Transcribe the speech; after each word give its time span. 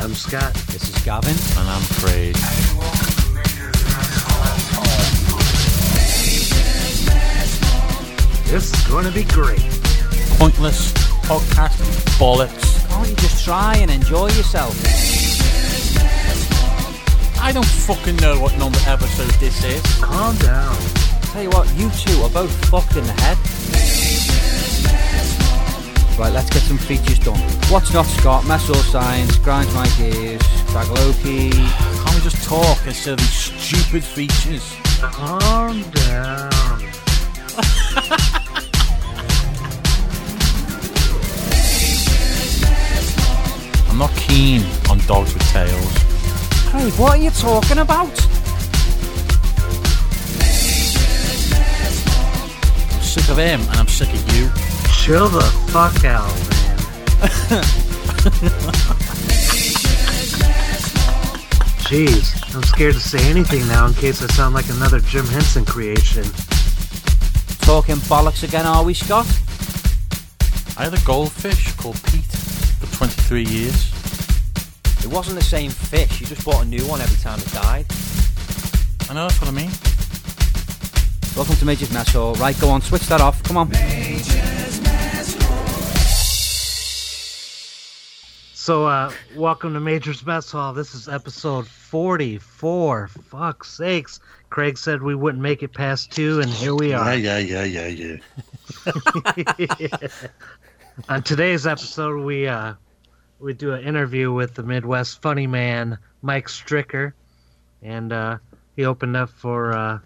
I'm 0.00 0.14
Scott. 0.14 0.54
This 0.68 0.88
is 0.88 1.04
Gavin. 1.04 1.36
And 1.58 1.68
I'm 1.68 1.82
Craig. 2.00 2.34
This 8.46 8.72
is 8.72 8.88
going 8.88 9.04
to 9.04 9.12
be 9.12 9.24
great. 9.24 9.60
Pointless 10.38 10.94
podcast 11.28 11.76
bollocks. 12.18 12.88
Can't 12.88 13.10
you 13.10 13.16
just 13.16 13.44
try 13.44 13.76
and 13.76 13.90
enjoy 13.90 14.28
yourself? 14.28 14.74
I 17.38 17.52
don't 17.52 17.66
fucking 17.66 18.16
know 18.16 18.40
what 18.40 18.56
number 18.56 18.78
episode 18.86 19.38
this 19.38 19.62
is. 19.64 19.82
Calm 20.02 20.34
down. 20.38 20.78
Tell 21.24 21.42
you 21.42 21.50
what, 21.50 21.68
you 21.76 21.90
two 21.90 22.22
are 22.22 22.30
both 22.30 22.50
fucked 22.70 22.96
in 22.96 23.04
the 23.04 23.12
head. 23.12 23.59
Right, 26.20 26.34
let's 26.34 26.50
get 26.50 26.60
some 26.60 26.76
features 26.76 27.18
done. 27.18 27.40
What's 27.70 27.94
not 27.94 28.04
Scott? 28.04 28.46
Mess 28.46 28.68
all 28.68 28.74
science, 28.74 29.38
grinds 29.38 29.72
my 29.74 29.88
gears, 29.96 30.42
Bagloki. 30.74 31.50
Can't 31.50 32.14
we 32.14 32.20
just 32.20 32.44
talk 32.46 32.76
instead 32.86 33.14
of 33.14 33.20
these 33.20 33.32
stupid 33.32 34.04
features? 34.04 34.76
Calm 35.00 35.80
down. 35.80 36.50
I'm 43.88 43.96
not 43.96 44.14
keen 44.16 44.62
on 44.90 44.98
dogs 45.06 45.32
with 45.32 45.42
tails. 45.48 45.96
Hey, 46.70 46.90
what 47.00 47.12
are 47.12 47.22
you 47.22 47.30
talking 47.30 47.78
about? 47.78 48.12
I'm 52.92 53.00
sick 53.00 53.26
of 53.30 53.38
him 53.38 53.62
and 53.62 53.76
I'm 53.78 53.88
sick 53.88 54.12
of 54.12 54.36
you. 54.36 54.69
Chill 55.00 55.28
the 55.28 55.40
fuck 55.72 56.04
out, 56.04 56.28
man. 56.50 56.76
Jeez, 61.88 62.54
I'm 62.54 62.62
scared 62.62 62.94
to 62.94 63.00
say 63.00 63.18
anything 63.30 63.66
now 63.66 63.86
in 63.86 63.94
case 63.94 64.22
I 64.22 64.26
sound 64.28 64.54
like 64.54 64.68
another 64.68 65.00
Jim 65.00 65.26
Henson 65.26 65.64
creation. 65.64 66.22
Talking 67.62 67.96
bollocks 67.96 68.44
again, 68.44 68.66
are 68.66 68.84
we, 68.84 68.92
Scott? 68.92 69.26
I 70.76 70.84
had 70.84 70.94
a 70.94 71.00
goldfish 71.04 71.72
called 71.72 72.00
Pete 72.04 72.24
for 72.24 72.96
23 72.96 73.44
years. 73.44 73.92
It 75.02 75.06
wasn't 75.06 75.38
the 75.38 75.44
same 75.44 75.70
fish. 75.70 76.20
You 76.20 76.26
just 76.26 76.44
bought 76.44 76.62
a 76.62 76.68
new 76.68 76.84
one 76.86 77.00
every 77.00 77.18
time 77.18 77.40
it 77.40 77.50
died. 77.52 77.86
I 79.08 79.14
know 79.14 79.26
that's 79.26 79.40
what 79.40 79.48
I 79.48 79.52
mean. 79.52 79.70
Welcome 81.34 81.56
to 81.56 81.64
Major's 81.64 81.90
Mess 81.90 82.12
Hall. 82.12 82.34
Right, 82.34 82.58
go 82.60 82.68
on, 82.68 82.82
switch 82.82 83.06
that 83.08 83.20
off. 83.22 83.42
Come 83.42 83.56
on. 83.56 83.70
So, 88.70 88.86
uh, 88.86 89.12
welcome 89.34 89.74
to 89.74 89.80
Major's 89.80 90.24
Mess 90.24 90.52
Hall. 90.52 90.72
This 90.72 90.94
is 90.94 91.08
episode 91.08 91.66
44. 91.66 93.08
Fuck 93.08 93.64
sakes. 93.64 94.20
Craig 94.48 94.78
said 94.78 95.02
we 95.02 95.16
wouldn't 95.16 95.42
make 95.42 95.64
it 95.64 95.74
past 95.74 96.12
two, 96.12 96.38
and 96.38 96.48
here 96.48 96.76
we 96.76 96.92
are. 96.92 97.16
Yeah, 97.16 97.34
are. 97.34 97.40
yeah, 97.40 97.64
yeah, 97.64 97.88
yeah, 97.88 98.18
yeah. 99.76 100.08
On 101.08 101.20
today's 101.20 101.66
episode, 101.66 102.22
we 102.24 102.46
uh, 102.46 102.74
we 103.40 103.54
do 103.54 103.72
an 103.72 103.82
interview 103.82 104.32
with 104.32 104.54
the 104.54 104.62
Midwest 104.62 105.20
funny 105.20 105.48
man 105.48 105.98
Mike 106.22 106.46
Stricker, 106.46 107.12
and 107.82 108.12
uh, 108.12 108.38
he 108.76 108.84
opened 108.84 109.16
up 109.16 109.30
for 109.30 109.72
uh, 109.72 109.98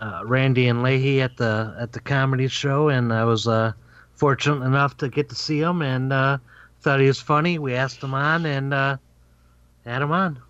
uh, 0.00 0.22
Randy 0.24 0.68
and 0.68 0.78
Lahey 0.78 1.18
at 1.18 1.36
the 1.36 1.74
at 1.76 1.90
the 1.90 1.98
comedy 1.98 2.46
show, 2.46 2.88
and 2.88 3.12
I 3.12 3.24
was 3.24 3.48
uh, 3.48 3.72
fortunate 4.14 4.64
enough 4.64 4.96
to 4.98 5.08
get 5.08 5.28
to 5.30 5.34
see 5.34 5.58
him, 5.58 5.82
and 5.82 6.12
uh, 6.12 6.38
thought 6.86 7.00
he 7.00 7.08
was 7.08 7.20
funny. 7.20 7.58
We 7.58 7.74
asked 7.74 8.00
him 8.00 8.14
on, 8.14 8.46
and 8.46 8.72
uh, 8.72 8.96
had 9.84 10.02
him 10.02 10.12
on. 10.12 10.40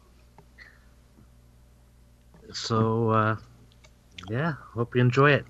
So 2.52 3.08
uh, 3.08 3.36
yeah, 4.28 4.52
hope 4.74 4.94
you 4.94 5.00
enjoy 5.00 5.30
it. 5.30 5.46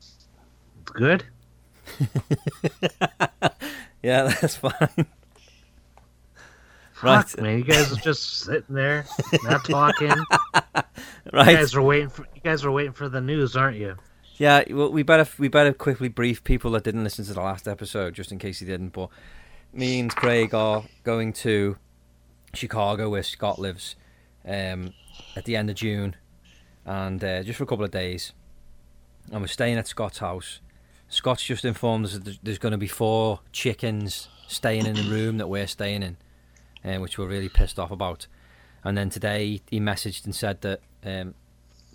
It's 0.00 0.90
good. 0.92 1.24
Yeah, 4.02 4.24
that's 4.24 4.56
fine. 4.56 5.06
Fuck, 6.92 7.40
man, 7.40 7.56
you 7.56 7.64
guys 7.64 7.90
are 7.90 7.96
just 8.02 8.40
sitting 8.40 8.74
there, 8.74 9.06
not 9.44 9.64
talking. 9.64 10.08
right. 10.54 10.84
You 11.24 11.32
right. 11.32 11.56
guys 11.56 11.74
are 11.74 11.80
waiting 11.80 12.10
for 12.10 12.26
you 12.34 12.42
guys 12.42 12.66
are 12.66 12.70
waiting 12.70 12.92
for 12.92 13.08
the 13.08 13.22
news, 13.22 13.56
aren't 13.56 13.78
you? 13.78 13.96
Yeah, 14.36 14.64
well, 14.70 14.90
we 14.90 15.02
better 15.02 15.26
we 15.38 15.48
better 15.48 15.72
quickly 15.72 16.08
brief 16.08 16.42
people 16.42 16.72
that 16.72 16.84
didn't 16.84 17.04
listen 17.04 17.24
to 17.26 17.34
the 17.34 17.40
last 17.40 17.68
episode, 17.68 18.14
just 18.14 18.32
in 18.32 18.38
case 18.38 18.60
you 18.60 18.66
didn't. 18.66 18.88
But 18.90 19.10
me 19.72 20.00
and 20.00 20.14
Craig 20.14 20.52
are 20.54 20.84
going 21.04 21.32
to 21.34 21.76
Chicago, 22.52 23.10
where 23.10 23.22
Scott 23.22 23.58
lives, 23.58 23.94
um, 24.44 24.92
at 25.36 25.44
the 25.44 25.54
end 25.56 25.70
of 25.70 25.76
June, 25.76 26.16
and 26.84 27.22
uh, 27.22 27.42
just 27.44 27.58
for 27.58 27.64
a 27.64 27.66
couple 27.66 27.84
of 27.84 27.90
days. 27.92 28.32
And 29.30 29.40
we're 29.40 29.46
staying 29.46 29.78
at 29.78 29.86
Scott's 29.86 30.18
house. 30.18 30.60
Scott's 31.08 31.44
just 31.44 31.64
informed 31.64 32.06
us 32.06 32.12
that 32.14 32.38
there's- 32.42 32.58
going 32.58 32.72
to 32.72 32.78
be 32.78 32.88
four 32.88 33.40
chickens 33.52 34.28
staying 34.48 34.84
in 34.84 34.94
the 34.94 35.02
room 35.04 35.38
that 35.38 35.48
we're 35.48 35.66
staying 35.66 36.02
in, 36.02 36.16
uh, 36.84 36.98
which 36.98 37.16
we're 37.18 37.28
really 37.28 37.48
pissed 37.48 37.78
off 37.78 37.90
about. 37.90 38.26
And 38.82 38.98
then 38.98 39.08
today 39.10 39.62
he 39.70 39.80
messaged 39.80 40.24
and 40.26 40.34
said 40.34 40.60
that 40.60 40.80
um, 41.04 41.34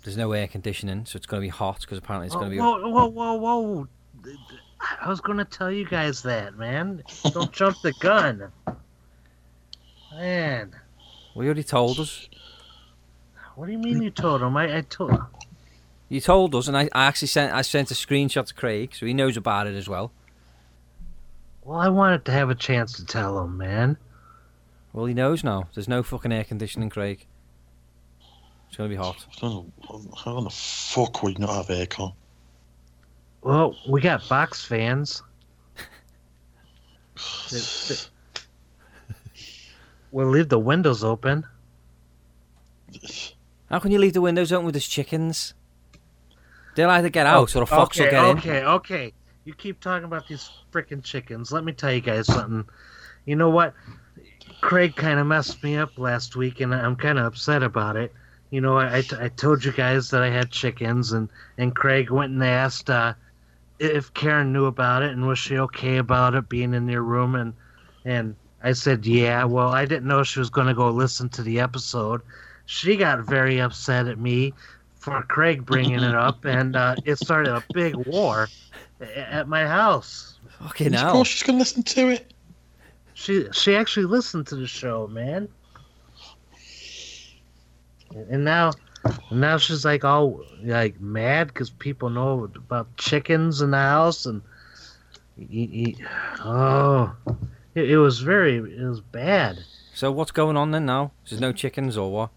there's 0.02 0.16
no 0.16 0.32
air 0.32 0.48
conditioning, 0.48 1.04
so 1.06 1.16
it's 1.16 1.26
going 1.26 1.40
to 1.40 1.44
be 1.44 1.50
hot 1.50 1.80
because 1.80 1.98
apparently 1.98 2.26
it's 2.26 2.34
going 2.34 2.46
to 2.46 2.50
be. 2.50 2.58
whoa, 2.58 2.88
whoa, 2.88 3.06
whoa, 3.06 3.34
whoa! 3.34 3.88
I 5.00 5.08
was 5.08 5.20
gonna 5.20 5.44
tell 5.44 5.70
you 5.70 5.86
guys 5.86 6.22
that, 6.22 6.56
man. 6.56 7.02
Don't 7.32 7.52
jump 7.52 7.76
the 7.82 7.92
gun, 8.00 8.50
man. 10.12 10.72
Well, 11.34 11.44
you 11.44 11.48
already 11.48 11.62
told 11.62 11.98
us. 12.00 12.28
What 13.56 13.66
do 13.66 13.72
you 13.72 13.78
mean 13.78 14.02
you 14.02 14.10
told 14.10 14.42
him? 14.42 14.56
I, 14.56 14.78
I 14.78 14.80
told. 14.82 15.18
You 16.08 16.20
told 16.20 16.54
us, 16.54 16.66
and 16.66 16.76
I, 16.76 16.88
I 16.92 17.06
actually 17.06 17.28
sent 17.28 17.52
I 17.52 17.62
sent 17.62 17.90
a 17.90 17.94
screenshot 17.94 18.46
to 18.46 18.54
Craig, 18.54 18.94
so 18.94 19.06
he 19.06 19.14
knows 19.14 19.36
about 19.36 19.66
it 19.66 19.74
as 19.74 19.88
well. 19.88 20.12
Well, 21.62 21.78
I 21.78 21.88
wanted 21.88 22.24
to 22.24 22.32
have 22.32 22.50
a 22.50 22.54
chance 22.54 22.94
to 22.94 23.04
tell 23.04 23.38
him, 23.44 23.58
man. 23.58 23.98
Well, 24.92 25.06
he 25.06 25.14
knows 25.14 25.44
now. 25.44 25.68
There's 25.74 25.88
no 25.88 26.02
fucking 26.02 26.32
air 26.32 26.44
conditioning, 26.44 26.90
Craig. 26.90 27.26
It's 28.70 28.76
going 28.76 28.88
to 28.88 28.96
be 28.96 29.02
hot. 29.02 29.26
I 29.36 29.40
don't 29.40 29.72
know. 29.90 30.12
How 30.16 30.38
in 30.38 30.44
the 30.44 30.50
fuck 30.50 31.24
would 31.24 31.32
you 31.32 31.40
not 31.40 31.66
have 31.66 31.66
aircon? 31.66 32.14
Well, 33.42 33.74
we 33.88 34.00
got 34.00 34.28
box 34.28 34.64
fans. 34.64 35.24
Th- 37.48 37.88
th- 37.88 38.08
We'll 40.12 40.28
leave 40.28 40.48
the 40.48 40.58
windows 40.58 41.02
open. 41.02 41.44
How 43.68 43.80
can 43.80 43.90
you 43.90 43.98
leave 43.98 44.12
the 44.12 44.20
windows 44.20 44.52
open 44.52 44.66
with 44.66 44.74
his 44.76 44.86
chickens? 44.86 45.54
They'll 46.76 46.90
either 46.90 47.08
get 47.08 47.26
out 47.26 47.54
or 47.56 47.62
a 47.62 47.66
fox 47.66 47.98
okay, 47.98 48.04
will 48.04 48.34
get 48.34 48.44
in. 48.44 48.52
Okay, 48.52 48.64
okay. 48.64 49.12
You 49.44 49.54
keep 49.54 49.80
talking 49.80 50.04
about 50.04 50.28
these 50.28 50.48
freaking 50.72 51.02
chickens. 51.02 51.50
Let 51.50 51.64
me 51.64 51.72
tell 51.72 51.92
you 51.92 52.00
guys 52.00 52.26
something. 52.26 52.68
You 53.24 53.34
know 53.36 53.50
what? 53.50 53.74
Craig 54.60 54.94
kind 54.94 55.18
of 55.18 55.26
messed 55.26 55.62
me 55.62 55.76
up 55.76 55.98
last 55.98 56.36
week, 56.36 56.60
and 56.60 56.72
I'm 56.74 56.96
kind 56.96 57.18
of 57.18 57.26
upset 57.26 57.62
about 57.62 57.96
it. 57.96 58.12
You 58.50 58.60
know, 58.60 58.78
I, 58.78 58.98
I, 58.98 59.02
I 59.20 59.28
told 59.28 59.64
you 59.64 59.72
guys 59.72 60.10
that 60.10 60.22
I 60.22 60.28
had 60.30 60.50
chickens, 60.50 61.12
and, 61.12 61.28
and 61.58 61.74
Craig 61.74 62.10
went 62.10 62.32
and 62.32 62.42
asked 62.42 62.90
uh, 62.90 63.14
if 63.78 64.12
Karen 64.14 64.52
knew 64.52 64.64
about 64.66 65.02
it 65.02 65.12
and 65.12 65.26
was 65.26 65.38
she 65.38 65.58
okay 65.58 65.98
about 65.98 66.34
it 66.34 66.48
being 66.48 66.74
in 66.74 66.88
your 66.88 67.02
room, 67.02 67.34
and 67.34 67.54
and 68.04 68.34
I 68.62 68.72
said 68.72 69.06
yeah. 69.06 69.44
Well, 69.44 69.68
I 69.68 69.84
didn't 69.84 70.08
know 70.08 70.22
she 70.24 70.38
was 70.40 70.50
going 70.50 70.66
to 70.66 70.74
go 70.74 70.90
listen 70.90 71.28
to 71.30 71.42
the 71.42 71.60
episode. 71.60 72.22
She 72.66 72.96
got 72.96 73.20
very 73.20 73.60
upset 73.60 74.06
at 74.08 74.18
me 74.18 74.52
for 74.96 75.22
Craig 75.22 75.64
bringing 75.64 76.02
it 76.02 76.14
up, 76.14 76.44
and 76.44 76.74
uh, 76.76 76.96
it 77.04 77.16
started 77.18 77.54
a 77.54 77.62
big 77.72 77.94
war 77.94 78.48
at 79.00 79.48
my 79.48 79.66
house. 79.66 80.38
Fucking 80.58 80.88
Of 80.88 81.00
hell. 81.00 81.12
course 81.12 81.28
she's 81.28 81.42
going 81.42 81.56
to 81.56 81.60
listen 81.60 81.82
to 81.84 82.08
it. 82.08 82.32
She 83.14 83.46
she 83.52 83.76
actually 83.76 84.06
listened 84.06 84.46
to 84.48 84.56
the 84.56 84.66
show, 84.66 85.06
man. 85.06 85.48
And 88.14 88.44
now, 88.44 88.72
now 89.30 89.56
she's 89.56 89.84
like 89.84 90.04
all 90.04 90.44
like 90.62 91.00
mad 91.00 91.48
because 91.48 91.70
people 91.70 92.10
know 92.10 92.50
about 92.56 92.96
chickens 92.96 93.60
in 93.62 93.70
the 93.70 93.78
house, 93.78 94.26
and 94.26 94.42
he, 95.36 95.66
he- 95.66 95.96
oh, 96.44 97.14
it, 97.74 97.90
it 97.90 97.98
was 97.98 98.20
very 98.20 98.56
it 98.56 98.88
was 98.88 99.00
bad. 99.00 99.58
So 99.94 100.10
what's 100.10 100.30
going 100.32 100.56
on 100.56 100.70
then 100.70 100.86
now? 100.86 101.12
There's 101.28 101.40
no 101.40 101.52
chickens 101.52 101.96
or 101.96 102.10
what? 102.10 102.30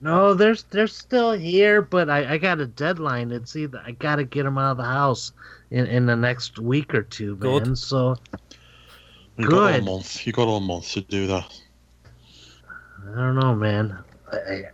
No, 0.00 0.34
they're 0.34 0.56
they're 0.70 0.88
still 0.88 1.32
here, 1.32 1.80
but 1.80 2.10
I, 2.10 2.34
I 2.34 2.38
got 2.38 2.60
a 2.60 2.66
deadline. 2.66 3.30
It's 3.30 3.54
either 3.54 3.80
I 3.86 3.92
got 3.92 4.16
to 4.16 4.24
get 4.24 4.42
them 4.42 4.58
out 4.58 4.72
of 4.72 4.76
the 4.78 4.82
house 4.84 5.32
in, 5.70 5.86
in 5.86 6.06
the 6.06 6.16
next 6.16 6.58
week 6.58 6.92
or 6.92 7.02
two, 7.02 7.36
man. 7.36 7.64
Good. 7.64 7.78
So 7.78 8.16
You 9.38 9.46
got 9.46 9.72
all 9.74 9.80
month. 9.80 10.26
You 10.26 10.32
got 10.32 10.48
all 10.48 10.60
month 10.60 10.90
to 10.92 11.00
do 11.02 11.28
that. 11.28 11.60
I 13.04 13.14
don't 13.16 13.36
know, 13.36 13.54
man. 13.54 13.98
I, 14.32 14.64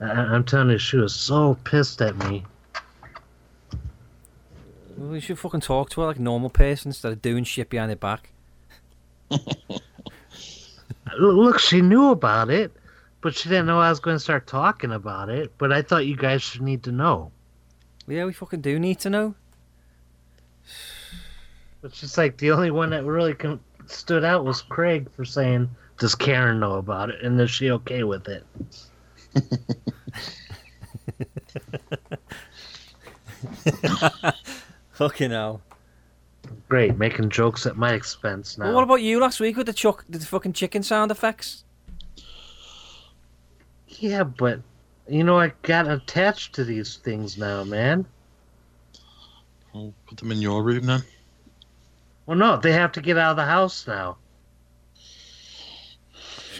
I'm 0.00 0.44
telling 0.44 0.70
you, 0.70 0.78
she 0.78 0.96
was 0.96 1.14
so 1.14 1.56
pissed 1.64 2.02
at 2.02 2.16
me. 2.16 2.44
Well, 4.96 5.14
you 5.14 5.20
should 5.20 5.38
fucking 5.38 5.60
talk 5.60 5.90
to 5.90 6.00
her 6.00 6.06
like 6.06 6.16
a 6.16 6.22
normal 6.22 6.50
person 6.50 6.88
instead 6.88 7.12
of 7.12 7.22
doing 7.22 7.44
shit 7.44 7.68
behind 7.68 7.90
her 7.90 7.96
back. 7.96 8.30
Look, 11.18 11.58
she 11.58 11.80
knew 11.80 12.10
about 12.10 12.50
it, 12.50 12.72
but 13.20 13.34
she 13.34 13.48
didn't 13.48 13.66
know 13.66 13.78
I 13.78 13.90
was 13.90 14.00
going 14.00 14.16
to 14.16 14.20
start 14.20 14.46
talking 14.46 14.92
about 14.92 15.28
it. 15.28 15.52
But 15.58 15.72
I 15.72 15.82
thought 15.82 16.06
you 16.06 16.16
guys 16.16 16.42
should 16.42 16.62
need 16.62 16.82
to 16.84 16.92
know. 16.92 17.30
Yeah, 18.08 18.24
we 18.24 18.32
fucking 18.32 18.60
do 18.60 18.78
need 18.78 18.98
to 19.00 19.10
know. 19.10 19.34
But 21.82 21.94
she's 21.94 22.16
like 22.18 22.38
the 22.38 22.50
only 22.50 22.70
one 22.70 22.90
that 22.90 23.04
really 23.04 23.36
stood 23.86 24.24
out 24.24 24.44
was 24.44 24.62
Craig 24.62 25.10
for 25.12 25.24
saying, 25.24 25.68
"Does 25.98 26.14
Karen 26.14 26.60
know 26.60 26.74
about 26.74 27.10
it? 27.10 27.22
And 27.22 27.40
is 27.40 27.50
she 27.50 27.70
okay 27.70 28.04
with 28.04 28.28
it?" 28.28 28.44
Fucking 34.92 35.30
hell. 35.30 35.60
Great, 36.68 36.96
making 36.96 37.30
jokes 37.30 37.66
at 37.66 37.76
my 37.76 37.92
expense 37.92 38.58
now. 38.58 38.66
Well, 38.66 38.74
what 38.74 38.84
about 38.84 39.02
you 39.02 39.20
last 39.20 39.40
week 39.40 39.56
with 39.56 39.66
the 39.66 39.72
chuck, 39.72 40.04
the 40.08 40.18
fucking 40.18 40.52
chicken 40.52 40.82
sound 40.82 41.10
effects? 41.10 41.64
Yeah, 43.88 44.24
but 44.24 44.60
you 45.08 45.22
know 45.22 45.38
I 45.38 45.52
got 45.62 45.88
attached 45.88 46.54
to 46.54 46.64
these 46.64 46.96
things 46.96 47.38
now, 47.38 47.64
man. 47.64 48.04
I'll 49.74 49.94
put 50.06 50.18
them 50.18 50.32
in 50.32 50.38
your 50.38 50.62
room 50.62 50.86
then. 50.86 51.02
Well, 52.26 52.36
no, 52.36 52.56
they 52.56 52.72
have 52.72 52.92
to 52.92 53.00
get 53.00 53.18
out 53.18 53.32
of 53.32 53.36
the 53.36 53.44
house 53.44 53.86
now. 53.86 54.16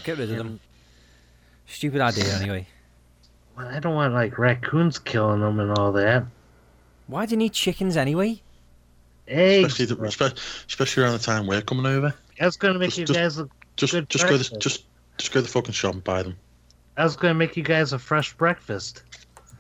Just 0.06 0.18
get 0.18 0.22
rid 0.22 0.30
of 0.38 0.44
them. 0.44 0.60
Stupid 1.66 2.00
idea, 2.00 2.32
anyway. 2.36 2.68
Well, 3.56 3.66
I 3.66 3.80
don't 3.80 3.94
want 3.96 4.14
like 4.14 4.38
raccoons 4.38 5.00
killing 5.00 5.40
them 5.40 5.58
and 5.58 5.76
all 5.76 5.90
that. 5.92 6.24
Why 7.08 7.26
do 7.26 7.32
you 7.32 7.36
need 7.38 7.52
chickens 7.52 7.96
anyway? 7.96 8.40
Eggs. 9.26 9.80
Especially, 9.80 9.96
the, 9.96 10.34
especially 10.68 11.02
around 11.02 11.14
the 11.14 11.18
time 11.18 11.48
we're 11.48 11.60
coming 11.62 11.86
over. 11.86 12.14
That's 12.38 12.56
gonna 12.56 12.78
make 12.78 12.90
Just- 12.90 12.98
you 12.98 13.04
just- 13.06 13.18
guys. 13.18 13.38
A, 13.38 13.48
Just 13.74 13.92
Good 13.92 14.08
just 14.08 14.24
go 14.28 14.38
to 14.38 14.50
the, 14.50 14.58
just 14.58 14.84
just 15.18 15.32
go 15.32 15.40
to 15.40 15.42
the 15.42 15.52
fucking 15.52 15.72
shop 15.72 15.94
and 15.94 16.04
buy 16.04 16.22
them. 16.22 16.36
I 16.96 17.02
was 17.04 17.16
gonna 17.16 17.34
make 17.34 17.56
you 17.56 17.62
guys 17.64 17.92
a 17.92 17.98
fresh 17.98 18.32
breakfast. 18.34 19.02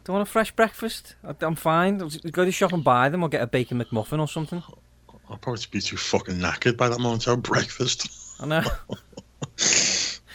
Don't 0.04 0.14
want 0.14 0.28
a 0.28 0.30
fresh 0.30 0.52
breakfast? 0.52 1.16
I- 1.24 1.34
I'm 1.40 1.56
fine. 1.56 2.00
I'll 2.00 2.08
Go 2.08 2.42
to 2.42 2.44
the 2.46 2.52
shop 2.52 2.72
and 2.72 2.84
buy 2.84 3.08
them 3.08 3.22
or 3.24 3.28
get 3.28 3.42
a 3.42 3.46
bacon 3.48 3.82
McMuffin 3.82 4.20
or 4.20 4.28
something. 4.28 4.62
I'll 5.28 5.36
probably 5.38 5.62
be 5.72 5.80
too 5.80 5.96
fucking 5.96 6.36
knackered 6.36 6.76
by 6.76 6.88
that 6.88 7.00
moment 7.00 7.22
to 7.22 7.30
have 7.30 7.42
breakfast. 7.42 8.08
I 8.40 8.46
know. 8.46 8.62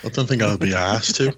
I 0.04 0.10
don't 0.10 0.28
think 0.28 0.42
I'll 0.42 0.58
be 0.58 0.74
asked 0.74 1.16
to. 1.18 1.36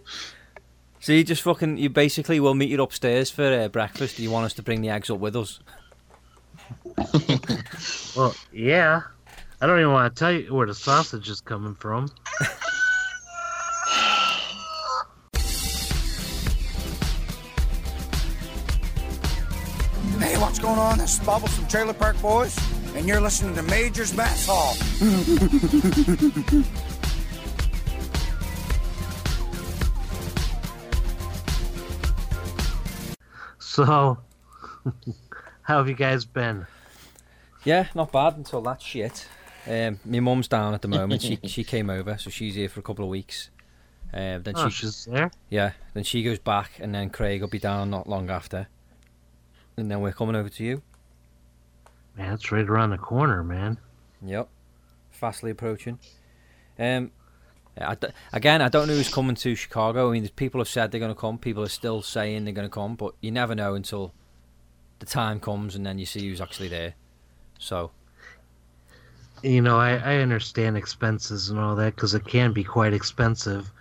so 1.00 1.12
you 1.12 1.24
just 1.24 1.42
fucking, 1.42 1.77
you 1.77 1.89
basically 1.89 2.39
will 2.39 2.54
meet 2.54 2.69
you 2.69 2.81
upstairs 2.81 3.30
for 3.30 3.44
uh, 3.44 3.68
breakfast. 3.68 4.18
Do 4.18 4.24
you 4.24 4.31
want 4.31 4.45
us 4.45 4.54
to 4.54 4.63
bring 4.63 4.81
the 4.81 4.89
eggs 4.89 5.10
up 5.10 5.19
with 5.19 5.36
us? 5.36 5.60
Well, 8.15 8.36
yeah. 8.51 9.01
I 9.60 9.65
don't 9.65 9.80
even 9.80 9.92
want 9.92 10.15
to 10.15 10.19
tell 10.19 10.31
you 10.31 10.54
where 10.54 10.68
the 10.68 10.75
sausage 10.75 11.30
is 11.30 11.42
coming 11.42 11.74
from. 11.75 12.12
Hey, 20.19 20.38
what's 20.38 20.59
going 20.59 20.80
on? 20.80 21.00
This 21.00 21.19
is 21.19 21.25
Bubbles 21.25 21.54
from 21.54 21.68
Trailer 21.68 21.94
Park 21.94 22.21
Boys, 22.21 22.57
and 22.95 23.07
you're 23.07 23.19
listening 23.19 23.56
to 23.56 23.63
Major's 23.63 24.13
Mess 24.16 24.45
Hall. 24.48 24.74
So, 33.73 33.85
how 35.63 35.77
have 35.79 35.89
you 35.89 35.95
guys 35.95 36.25
been? 36.25 36.67
Yeah, 37.63 37.87
not 37.95 38.11
bad 38.11 38.37
until 38.37 38.61
that 38.61 38.83
shit. 38.83 39.27
Um, 39.67 39.99
my 40.05 40.19
mum's 40.19 40.47
down 40.47 40.75
at 40.75 40.83
the 40.83 40.87
moment. 40.87 41.23
she 41.23 41.39
she 41.45 41.63
came 41.63 41.89
over, 41.89 42.19
so 42.19 42.29
she's 42.29 42.53
here 42.53 42.69
for 42.69 42.81
a 42.81 42.83
couple 42.83 43.03
of 43.03 43.09
weeks. 43.09 43.49
Uh, 44.13 44.37
then 44.37 44.53
Oh, 44.55 44.69
she 44.69 44.85
she's 44.85 45.05
there. 45.05 45.31
yeah, 45.49 45.71
then 45.95 46.03
she 46.03 46.21
goes 46.21 46.37
back, 46.37 46.73
and 46.79 46.93
then 46.93 47.09
Craig 47.09 47.41
will 47.41 47.47
be 47.47 47.57
down 47.57 47.89
not 47.89 48.07
long 48.07 48.29
after. 48.29 48.67
And 49.75 49.89
then 49.89 50.01
we're 50.01 50.11
coming 50.13 50.35
over 50.35 50.49
to 50.49 50.63
you. 50.63 50.83
Man, 52.15 52.31
it's 52.31 52.51
right 52.51 52.69
around 52.69 52.91
the 52.91 52.99
corner, 52.99 53.43
man. 53.43 53.79
Yep, 54.21 54.49
fastly 55.09 55.49
approaching. 55.49 55.97
Um, 56.77 57.09
I 57.77 57.95
d- 57.95 58.07
again, 58.31 58.61
I 58.61 58.69
don't 58.69 58.87
know 58.87 58.93
who's 58.95 59.13
coming 59.13 59.35
to 59.35 59.55
Chicago. 59.55 60.09
I 60.09 60.13
mean, 60.13 60.27
people 60.35 60.59
have 60.61 60.67
said 60.67 60.91
they're 60.91 60.99
going 60.99 61.13
to 61.13 61.19
come. 61.19 61.37
People 61.37 61.63
are 61.63 61.69
still 61.69 62.01
saying 62.01 62.45
they're 62.45 62.53
going 62.53 62.67
to 62.67 62.73
come, 62.73 62.95
but 62.95 63.13
you 63.21 63.31
never 63.31 63.55
know 63.55 63.73
until 63.73 64.13
the 64.99 65.05
time 65.05 65.39
comes, 65.39 65.75
and 65.75 65.85
then 65.85 65.97
you 65.97 66.05
see 66.05 66.27
who's 66.29 66.39
actually 66.41 66.67
there. 66.69 66.93
So 67.57 67.91
You 69.41 69.61
know, 69.61 69.77
I, 69.77 69.95
I 69.95 70.15
understand 70.17 70.77
expenses 70.77 71.49
and 71.49 71.59
all 71.59 71.75
that 71.75 71.95
because 71.95 72.13
it 72.13 72.25
can 72.25 72.53
be 72.53 72.63
quite 72.63 72.93
expensive. 72.93 73.71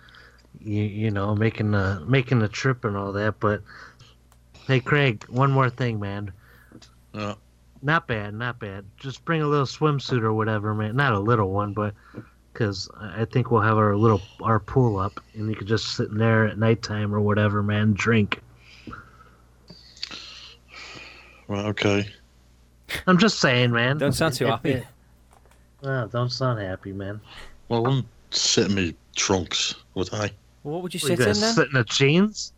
You 0.59 0.83
you 0.83 1.11
know, 1.11 1.35
making 1.35 1.71
the 1.71 2.03
making 2.07 2.39
the 2.39 2.47
trip 2.47 2.83
and 2.85 2.97
all 2.97 3.11
that. 3.13 3.39
But 3.39 3.61
hey, 4.67 4.79
Craig, 4.79 5.23
one 5.29 5.51
more 5.51 5.69
thing, 5.69 5.99
man. 5.99 6.31
Yeah. 7.13 7.35
Not 7.81 8.07
bad, 8.07 8.33
not 8.33 8.59
bad. 8.59 8.85
Just 8.97 9.25
bring 9.25 9.41
a 9.41 9.47
little 9.47 9.65
swimsuit 9.65 10.23
or 10.23 10.33
whatever, 10.33 10.73
man. 10.73 10.95
Not 10.95 11.13
a 11.13 11.19
little 11.19 11.51
one, 11.51 11.73
but 11.73 11.93
because 12.53 12.89
I 12.99 13.25
think 13.25 13.49
we'll 13.51 13.61
have 13.61 13.77
our 13.77 13.95
little 13.95 14.21
our 14.41 14.59
pool 14.59 14.97
up, 14.99 15.19
and 15.33 15.49
you 15.49 15.55
could 15.55 15.67
just 15.67 15.95
sit 15.95 16.09
in 16.09 16.17
there 16.17 16.45
at 16.45 16.57
nighttime 16.57 17.13
or 17.13 17.19
whatever, 17.19 17.61
man. 17.63 17.93
Drink. 17.93 18.39
Well, 21.47 21.65
okay. 21.67 22.07
I'm 23.07 23.17
just 23.17 23.39
saying, 23.39 23.71
man. 23.71 23.97
don't 23.97 24.13
sound 24.13 24.33
too 24.35 24.45
happy. 24.45 24.71
if- 24.73 24.85
Oh, 25.85 25.89
uh, 25.89 26.05
don't 26.07 26.31
sound 26.31 26.59
happy, 26.61 26.93
man. 26.93 27.19
Well, 27.67 27.79
I 27.85 27.89
wouldn't 27.89 28.05
sit 28.31 28.67
in 28.69 28.75
me 28.75 28.95
trunks, 29.17 29.75
would 29.95 30.13
I? 30.13 30.31
What 30.61 30.81
would 30.81 30.93
you 30.93 30.99
What, 30.99 31.09
you 31.09 31.15
sit 31.17 31.19
in 31.19 31.25
guys 31.25 31.41
then? 31.41 31.53
sit 31.55 31.67
in 31.67 31.73
the 31.73 31.83
jeans? 31.83 32.53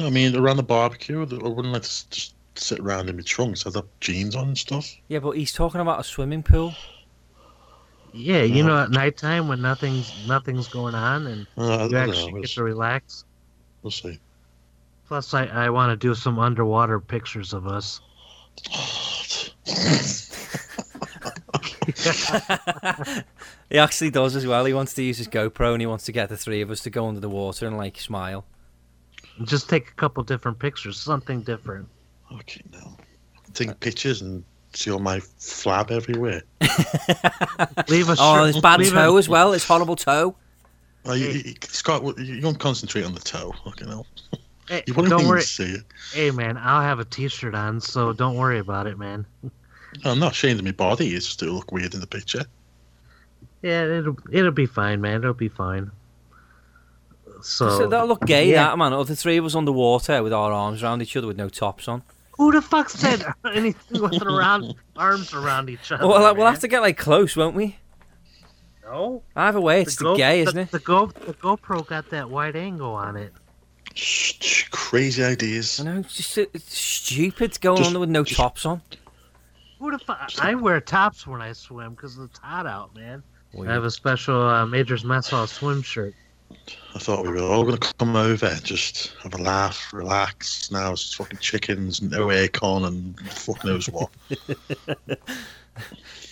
I 0.00 0.10
mean, 0.10 0.36
around 0.36 0.58
the 0.58 0.62
barbecue, 0.62 1.20
I 1.22 1.24
wouldn't 1.24 1.72
like 1.72 1.82
to 1.82 2.10
just 2.10 2.34
sit 2.56 2.78
around 2.80 3.08
in 3.08 3.16
my 3.16 3.22
trunks. 3.22 3.66
I'd 3.66 3.74
have 3.74 3.86
jeans 4.00 4.36
on 4.36 4.48
and 4.48 4.58
stuff. 4.58 4.86
Yeah, 5.08 5.20
but 5.20 5.30
he's 5.30 5.52
talking 5.54 5.80
about 5.80 5.98
a 5.98 6.04
swimming 6.04 6.42
pool. 6.42 6.74
Yeah, 8.16 8.42
you 8.42 8.64
know, 8.64 8.82
at 8.82 8.90
nighttime 8.90 9.48
when 9.48 9.60
nothing's 9.60 10.26
nothing's 10.26 10.68
going 10.68 10.94
on 10.94 11.26
and 11.26 11.46
Uh, 11.56 11.76
I, 11.76 11.82
I 11.82 11.86
you 11.88 11.96
actually 11.96 12.32
know. 12.32 12.40
get 12.40 12.50
to 12.50 12.64
relax. 12.64 13.24
we'll 13.82 13.90
see. 13.90 14.18
Plus, 15.06 15.34
I, 15.34 15.44
I 15.46 15.70
want 15.70 15.90
to 15.92 15.96
do 15.96 16.14
some 16.14 16.38
underwater 16.38 16.98
pictures 16.98 17.52
of 17.52 17.66
us. 17.66 18.00
he 23.70 23.78
actually 23.78 24.10
does 24.10 24.36
as 24.36 24.46
well. 24.46 24.64
He 24.64 24.74
wants 24.74 24.94
to 24.94 25.02
use 25.02 25.18
his 25.18 25.28
GoPro 25.28 25.72
and 25.72 25.80
he 25.80 25.86
wants 25.86 26.04
to 26.06 26.12
get 26.12 26.28
the 26.28 26.36
three 26.36 26.60
of 26.60 26.70
us 26.70 26.80
to 26.82 26.90
go 26.90 27.08
under 27.08 27.20
the 27.20 27.28
water 27.28 27.66
and 27.66 27.76
like 27.76 27.98
smile. 27.98 28.44
Just 29.44 29.68
take 29.68 29.88
a 29.88 29.94
couple 29.94 30.22
different 30.22 30.58
pictures, 30.58 30.98
something 30.98 31.42
different. 31.42 31.88
Okay, 32.32 32.62
now. 32.72 32.96
Take 33.54 33.78
pictures 33.80 34.22
and 34.22 34.44
see 34.74 34.90
all 34.90 34.98
my 34.98 35.18
flab 35.20 35.90
everywhere. 35.90 36.42
Leave 37.88 38.08
a 38.08 38.16
Oh, 38.18 38.36
shirt- 38.44 38.54
his 38.54 38.60
bad 38.60 38.80
leave 38.80 38.92
a- 38.92 38.96
toe 38.96 39.16
as 39.16 39.28
well. 39.28 39.52
It's 39.52 39.64
horrible 39.64 39.96
toe. 39.96 40.34
You, 41.06 41.14
you, 41.14 41.54
Scott, 41.62 42.02
what- 42.02 42.18
you 42.18 42.40
don't 42.40 42.58
concentrate 42.58 43.04
on 43.04 43.14
the 43.14 43.20
toe. 43.20 43.54
Fucking 43.64 43.88
hell. 43.88 44.06
Hey, 44.68 44.82
You 44.86 44.94
wouldn't 44.94 45.10
don't 45.10 45.20
even 45.20 45.30
worry. 45.30 45.42
see 45.42 45.64
it. 45.74 45.84
Hey, 46.12 46.30
man, 46.32 46.56
I'll 46.56 46.82
have 46.82 46.98
a 46.98 47.04
T-shirt 47.04 47.54
on, 47.54 47.80
so 47.80 48.12
don't 48.12 48.34
worry 48.36 48.58
about 48.58 48.86
it, 48.88 48.98
man. 48.98 49.24
I'm 50.04 50.18
not 50.18 50.32
ashamed 50.32 50.58
of 50.58 50.64
my 50.64 50.72
body. 50.72 51.14
It's 51.14 51.26
just 51.26 51.42
it'll 51.42 51.54
look 51.54 51.70
weird 51.70 51.94
in 51.94 52.00
the 52.00 52.06
picture. 52.06 52.44
Yeah, 53.62 53.84
it'll 53.84 54.16
it'll 54.32 54.50
be 54.50 54.66
fine, 54.66 55.00
man. 55.00 55.20
It'll 55.22 55.32
be 55.34 55.48
fine. 55.48 55.90
So, 57.42 57.78
So 57.78 57.86
that'll 57.86 58.06
look 58.08 58.24
gay, 58.26 58.50
yeah. 58.50 58.64
that 58.70 58.78
man. 58.78 58.92
All 58.92 59.04
the 59.04 59.14
three 59.16 59.36
of 59.36 59.44
us 59.44 59.54
underwater 59.54 60.22
with 60.22 60.32
our 60.32 60.52
arms 60.52 60.82
around 60.82 61.00
each 61.02 61.16
other 61.16 61.26
with 61.28 61.36
no 61.36 61.48
tops 61.48 61.86
on. 61.88 62.02
Who 62.36 62.52
the 62.52 62.62
fuck 62.62 62.88
said 62.88 63.24
anything 63.54 64.02
with 64.02 64.22
around 64.22 64.74
arms 64.96 65.32
around 65.34 65.70
each 65.70 65.90
other? 65.92 66.06
Well, 66.06 66.34
we'll 66.34 66.46
have 66.46 66.60
to 66.60 66.68
get 66.68 66.80
like 66.80 66.96
close, 66.98 67.36
won't 67.36 67.56
we? 67.56 67.76
No. 68.84 69.22
Either 69.34 69.60
way, 69.60 69.82
it's 69.82 69.96
The 69.96 70.04
the, 70.04 70.10
Go- 70.10 70.16
gay, 70.16 70.42
the, 70.44 70.48
isn't 70.48 70.58
it? 70.60 70.70
The, 70.70 70.78
Go, 70.78 71.06
the 71.06 71.34
GoPro 71.34 71.86
got 71.86 72.08
that 72.10 72.30
wide 72.30 72.54
angle 72.56 72.94
on 72.94 73.16
it. 73.16 73.32
Shh, 73.94 74.34
shh, 74.40 74.68
crazy 74.70 75.24
ideas. 75.24 75.80
I 75.80 75.84
know, 75.84 76.00
it's 76.00 76.14
just 76.16 76.38
it's 76.38 76.78
stupid 76.78 77.60
going 77.60 77.78
Just- 77.78 77.88
under 77.88 78.00
with 78.00 78.10
no 78.10 78.22
just- 78.24 78.36
tops 78.38 78.64
on. 78.66 78.80
Who 79.78 79.90
the 79.90 79.98
fuck? 79.98 80.30
I 80.40 80.54
wear 80.54 80.80
tops 80.80 81.26
when 81.26 81.42
I 81.42 81.52
swim 81.52 81.90
because 81.94 82.16
it's 82.18 82.38
hot 82.38 82.66
out, 82.66 82.94
man. 82.94 83.22
Well, 83.52 83.68
I 83.68 83.72
have 83.72 83.84
a 83.84 83.90
special 83.90 84.40
uh, 84.48 84.64
Major's 84.66 85.04
Mess 85.04 85.28
Hall 85.30 85.46
swim 85.46 85.82
shirt. 85.82 86.14
I 86.94 86.98
thought 86.98 87.24
we 87.24 87.32
were 87.32 87.40
all 87.40 87.64
going 87.64 87.76
to 87.76 87.94
come 87.94 88.16
over 88.16 88.46
and 88.46 88.64
just 88.64 89.12
have 89.22 89.34
a 89.34 89.38
laugh, 89.38 89.92
relax. 89.92 90.70
Now 90.70 90.92
it's 90.92 91.12
fucking 91.14 91.38
chickens, 91.38 92.00
no 92.00 92.26
aircon, 92.28 92.86
and 92.86 93.20
fuck 93.30 93.64
knows 93.64 93.88
what. 93.88 94.10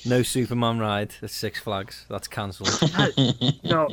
No 0.07 0.23
Superman 0.23 0.79
ride 0.79 1.15
at 1.23 1.31
Six 1.31 1.61
Flags. 1.61 2.05
That's 2.09 2.29
cancelled. 2.29 2.69
No. 3.65 3.89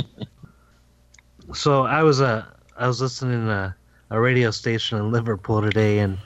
So 1.54 1.84
I 1.84 2.04
was 2.04 2.22
uh, 2.22 2.46
I 2.78 2.88
was 2.88 3.02
listening 3.02 3.46
to 3.48 3.76
a 4.10 4.20
radio 4.20 4.52
station 4.52 4.98
in 5.00 5.12
Liverpool 5.12 5.62
today, 5.62 6.00
and 6.00 6.18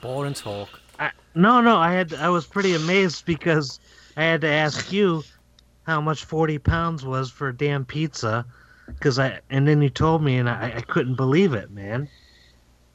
Boring 0.00 0.34
talk. 0.34 0.68
I, 0.98 1.10
no, 1.34 1.60
no, 1.60 1.76
I 1.76 1.92
had 1.92 2.14
I 2.14 2.28
was 2.28 2.46
pretty 2.46 2.74
amazed 2.74 3.26
because 3.26 3.80
I 4.16 4.24
had 4.24 4.40
to 4.42 4.48
ask 4.48 4.92
you 4.92 5.22
how 5.82 6.00
much 6.00 6.24
40 6.24 6.58
pounds 6.58 7.04
was 7.04 7.30
for 7.30 7.48
a 7.48 7.56
damn 7.56 7.84
pizza. 7.84 8.46
Cause 9.00 9.18
I 9.18 9.40
and 9.50 9.66
then 9.66 9.82
you 9.82 9.90
told 9.90 10.22
me 10.22 10.38
and 10.38 10.48
I, 10.48 10.74
I 10.76 10.80
couldn't 10.80 11.16
believe 11.16 11.54
it, 11.54 11.70
man. 11.70 12.08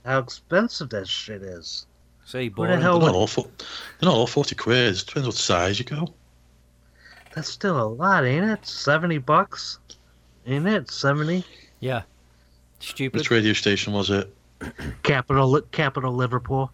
How 0.05 0.19
expensive 0.19 0.89
that 0.89 1.07
shit 1.07 1.41
is. 1.41 1.85
Say, 2.25 2.47
boy, 2.47 2.63
the 2.63 2.67
boring. 2.69 2.81
hell 2.81 2.99
They're 2.99 3.09
not 3.09 3.13
would, 3.13 3.19
all, 3.19 3.27
fo- 3.27 3.51
they're 3.99 4.09
not 4.09 4.15
all 4.15 4.27
40 4.27 4.55
quid. 4.55 4.93
It 4.95 5.05
depends 5.05 5.27
what 5.27 5.35
size 5.35 5.79
you 5.79 5.85
go. 5.85 6.13
that's 7.35 7.49
still 7.49 7.79
a 7.81 7.83
lot, 7.83 8.25
ain't 8.25 8.45
it? 8.45 8.65
70 8.65 9.17
bucks? 9.19 9.79
Ain't 10.47 10.67
it? 10.67 10.89
70? 10.89 11.43
Yeah. 11.81 12.03
Stupid. 12.79 13.19
Which 13.19 13.31
radio 13.31 13.53
station 13.53 13.93
was 13.93 14.09
it? 14.09 14.33
Capital 15.03 15.61
Capital 15.71 16.13
Liverpool. 16.13 16.71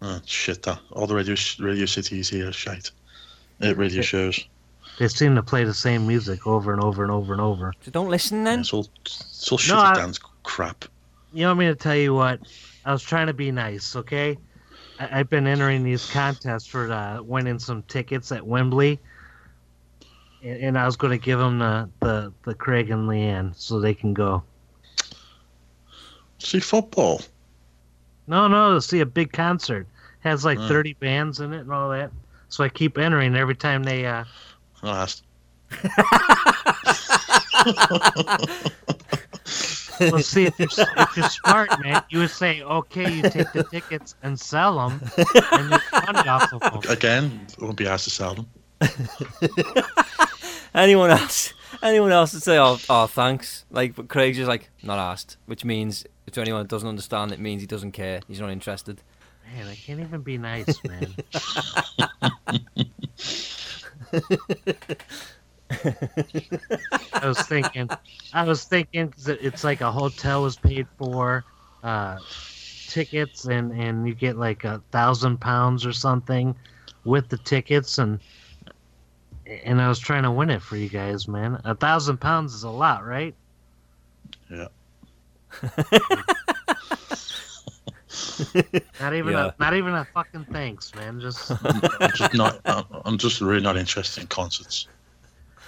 Oh, 0.00 0.20
shit, 0.24 0.62
that. 0.62 0.78
All 0.92 1.06
the 1.06 1.14
radio, 1.14 1.36
radio 1.58 1.86
cities 1.86 2.28
here 2.28 2.48
are 2.48 2.52
shite. 2.52 2.90
Uh, 3.62 3.74
radio 3.74 4.02
shows. 4.02 4.46
They 4.98 5.08
seem 5.08 5.34
to 5.36 5.42
play 5.42 5.64
the 5.64 5.74
same 5.74 6.06
music 6.06 6.46
over 6.46 6.72
and 6.72 6.82
over 6.82 7.02
and 7.02 7.10
over 7.10 7.32
and 7.32 7.40
over. 7.40 7.72
So 7.82 7.90
don't 7.90 8.08
listen 8.10 8.44
then. 8.44 8.60
It's 8.60 8.72
all, 8.72 8.86
it's 9.04 9.50
all 9.50 9.58
No, 9.58 9.64
shitty 9.82 9.84
I- 9.84 9.94
dance 9.94 10.18
crap. 10.42 10.84
You 11.32 11.46
want 11.46 11.58
me 11.60 11.66
to 11.66 11.74
tell 11.74 11.96
you 11.96 12.12
what? 12.14 12.40
I 12.84 12.92
was 12.92 13.02
trying 13.02 13.26
to 13.28 13.32
be 13.32 13.50
nice, 13.50 13.96
okay? 13.96 14.36
I, 15.00 15.20
I've 15.20 15.30
been 15.30 15.46
entering 15.46 15.82
these 15.82 16.10
contests 16.10 16.66
for 16.66 16.92
uh, 16.92 17.22
winning 17.22 17.58
some 17.58 17.82
tickets 17.84 18.30
at 18.32 18.46
Wembley, 18.46 19.00
and, 20.42 20.58
and 20.62 20.78
I 20.78 20.84
was 20.84 20.96
going 20.96 21.18
to 21.18 21.24
give 21.24 21.38
them 21.38 21.58
the, 21.58 21.88
the 22.00 22.32
the 22.44 22.54
Craig 22.54 22.90
and 22.90 23.08
Leanne 23.08 23.56
so 23.56 23.80
they 23.80 23.94
can 23.94 24.12
go. 24.12 24.42
See 26.38 26.60
football. 26.60 27.22
No, 28.26 28.46
no, 28.48 28.74
to 28.74 28.82
see 28.82 29.00
a 29.00 29.06
big 29.06 29.32
concert. 29.32 29.86
Has 30.20 30.44
like 30.44 30.58
Hmm. 30.58 30.68
30 30.68 30.92
bands 30.94 31.40
in 31.40 31.52
it 31.52 31.60
and 31.60 31.72
all 31.72 31.90
that. 31.90 32.10
So 32.48 32.62
I 32.62 32.68
keep 32.68 32.98
entering 32.98 33.34
every 33.36 33.56
time 33.56 33.82
they. 33.84 34.06
Uh, 34.06 34.24
I 34.82 35.02
asked. 35.02 35.22
well, 40.00 40.18
see 40.20 40.46
if 40.46 40.58
you're 40.58 40.68
if 40.68 41.16
you're 41.16 41.28
smart, 41.28 41.70
man, 41.82 42.02
you 42.10 42.18
would 42.18 42.30
say, 42.30 42.62
okay, 42.62 43.12
you 43.12 43.22
take 43.22 43.52
the 43.52 43.64
tickets 43.70 44.14
and 44.22 44.38
sell 44.38 44.76
them, 44.76 45.00
and 45.52 45.70
make 45.70 45.80
money 45.92 46.28
off 46.28 46.52
of 46.52 46.60
them. 46.60 46.80
Again, 46.88 47.46
I 47.60 47.64
won't 47.64 47.76
be 47.76 47.86
asked 47.86 48.04
to 48.04 48.10
sell 48.10 48.34
them. 48.34 48.46
Anyone 50.74 51.10
else? 51.10 51.52
Anyone 51.82 52.12
else 52.12 52.34
would 52.34 52.42
say, 52.42 52.58
"Oh, 52.58 52.78
oh, 52.88 53.06
thanks." 53.06 53.64
Like, 53.70 53.94
but 53.94 54.08
Craig's 54.08 54.36
just 54.36 54.48
like 54.48 54.70
not 54.82 54.98
asked, 54.98 55.36
which 55.46 55.64
means 55.64 56.04
to 56.30 56.40
anyone 56.40 56.62
that 56.62 56.68
doesn't 56.68 56.88
understand, 56.88 57.32
it 57.32 57.40
means 57.40 57.60
he 57.60 57.66
doesn't 57.66 57.92
care. 57.92 58.20
He's 58.26 58.40
not 58.40 58.50
interested. 58.50 59.02
Man, 59.54 59.66
I 59.66 59.74
can't 59.74 60.00
even 60.00 60.22
be 60.22 60.38
nice, 60.38 60.82
man. 60.84 61.14
I 65.70 67.26
was 67.26 67.42
thinking, 67.46 67.88
I 68.32 68.44
was 68.44 68.64
thinking 68.64 69.10
'cause 69.10 69.28
it- 69.28 69.40
it's 69.42 69.64
like 69.64 69.80
a 69.80 69.90
hotel 69.92 70.42
was 70.42 70.56
paid 70.56 70.86
for, 70.98 71.44
uh, 71.82 72.18
tickets, 72.88 73.46
and 73.46 73.72
and 73.72 74.06
you 74.06 74.14
get 74.14 74.36
like 74.36 74.64
a 74.64 74.82
thousand 74.92 75.38
pounds 75.40 75.86
or 75.86 75.92
something 75.92 76.54
with 77.04 77.28
the 77.28 77.38
tickets, 77.38 77.98
and 77.98 78.20
and 79.46 79.80
I 79.80 79.88
was 79.88 79.98
trying 79.98 80.22
to 80.24 80.30
win 80.30 80.50
it 80.50 80.62
for 80.62 80.76
you 80.76 80.88
guys, 80.88 81.26
man. 81.28 81.60
A 81.64 81.74
thousand 81.74 82.18
pounds 82.18 82.54
is 82.54 82.62
a 82.64 82.70
lot, 82.70 83.04
right? 83.06 83.34
Yeah. 84.50 84.68
Not 89.00 89.14
even 89.14 89.32
Yeah. 89.32 89.46
a 89.46 89.54
not 89.58 89.74
even 89.74 89.94
a 89.94 90.04
fucking 90.04 90.46
thanks, 90.52 90.94
man. 90.94 91.20
Just 91.20 91.50
I'm 91.64 92.12
just 92.14 92.34
not. 92.34 92.60
I'm- 92.64 92.84
I'm 93.04 93.18
just 93.18 93.40
really 93.40 93.62
not 93.62 93.76
interested 93.76 94.22
in 94.22 94.26
concerts. 94.28 94.86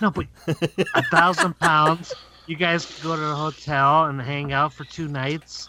No, 0.01 0.11
but 0.11 0.27
a 0.47 1.03
thousand 1.05 1.59
pounds. 1.59 2.13
You 2.47 2.57
guys 2.57 2.85
could 2.85 3.03
go 3.03 3.15
to 3.17 3.21
the 3.23 3.35
hotel 3.35 4.05
and 4.07 4.21
hang 4.21 4.53
out 4.53 4.73
for 4.73 4.85
two 4.85 5.09
nights. 5.09 5.69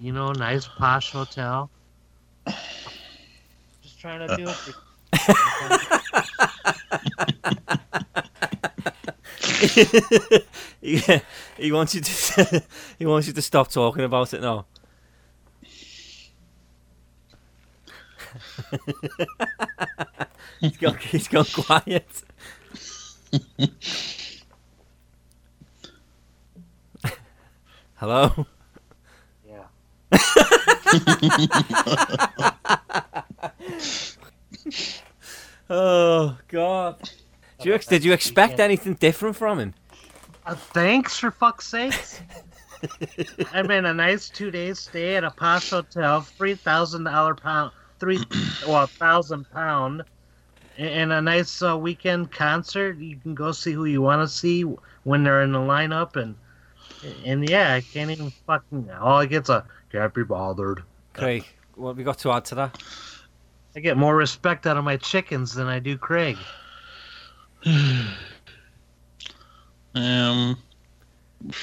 You 0.00 0.12
know, 0.12 0.32
nice 0.32 0.66
posh 0.66 1.12
hotel. 1.12 1.70
Just 3.82 4.00
trying 4.00 4.26
to 4.26 4.36
do 4.36 4.44
it. 4.48 4.54
For... 4.54 4.74
yeah, 10.80 11.20
he 11.56 11.72
wants 11.72 11.94
you 11.94 12.00
to. 12.00 12.62
he 12.98 13.06
wants 13.06 13.26
you 13.26 13.32
to 13.32 13.42
stop 13.42 13.68
talking 13.70 14.04
about 14.04 14.34
it 14.34 14.40
now. 14.40 14.66
He's 20.60 20.76
gone. 20.76 20.98
He's 20.98 21.28
gone 21.28 21.46
quiet. 21.46 22.06
Hello. 27.94 28.46
Yeah. 29.46 29.66
Oh 35.68 36.36
God. 36.48 37.10
Did 37.58 37.66
you, 37.66 37.78
did 37.78 38.04
you 38.04 38.12
expect 38.12 38.60
anything 38.60 38.94
different 38.94 39.36
from 39.36 39.58
him? 39.58 39.74
Uh, 40.44 40.54
thanks 40.54 41.18
for 41.18 41.30
fuck's 41.30 41.66
sake. 41.66 41.94
I 43.52 43.62
mean, 43.62 43.84
a 43.84 43.94
nice 43.94 44.28
two 44.28 44.50
days 44.50 44.78
stay 44.78 45.16
at 45.16 45.24
a 45.24 45.30
posh 45.30 45.70
hotel, 45.70 46.20
three 46.20 46.54
thousand 46.54 47.04
dollar 47.04 47.34
pound, 47.34 47.72
three 48.00 48.18
well, 48.66 48.90
thousand 49.00 49.48
pound, 49.50 50.04
and- 50.76 50.88
and 50.88 51.12
a 51.12 51.22
nice 51.22 51.62
uh, 51.62 51.76
weekend 51.76 52.30
concert. 52.32 52.98
You 52.98 53.16
can 53.18 53.34
go 53.34 53.52
see 53.52 53.72
who 53.72 53.84
you 53.86 54.02
want 54.02 54.22
to 54.22 54.28
see 54.34 54.62
when 55.04 55.24
they're 55.24 55.42
in 55.42 55.52
the 55.52 55.58
lineup, 55.58 56.16
and 56.16 56.36
and 57.24 57.44
yeah, 57.48 57.74
I 57.74 57.80
can't 57.80 58.10
even 58.10 58.32
fucking. 58.46 58.90
All 58.90 59.18
I 59.18 59.26
get's 59.26 59.48
a 59.48 59.66
can't 59.90 60.12
be 60.14 60.24
bothered. 60.24 60.82
Craig, 61.14 61.46
what 61.74 61.88
have 61.88 61.96
we 61.96 62.04
got 62.04 62.18
to 62.18 62.32
add 62.32 62.44
to 62.46 62.54
that? 62.56 62.82
I 63.76 63.80
get 63.80 63.96
more 63.96 64.16
respect 64.16 64.66
out 64.66 64.76
of 64.78 64.84
my 64.84 64.96
chickens 64.96 65.54
than 65.54 65.66
I 65.66 65.78
do 65.78 65.98
Craig. 65.98 66.38
Um. 69.94 70.58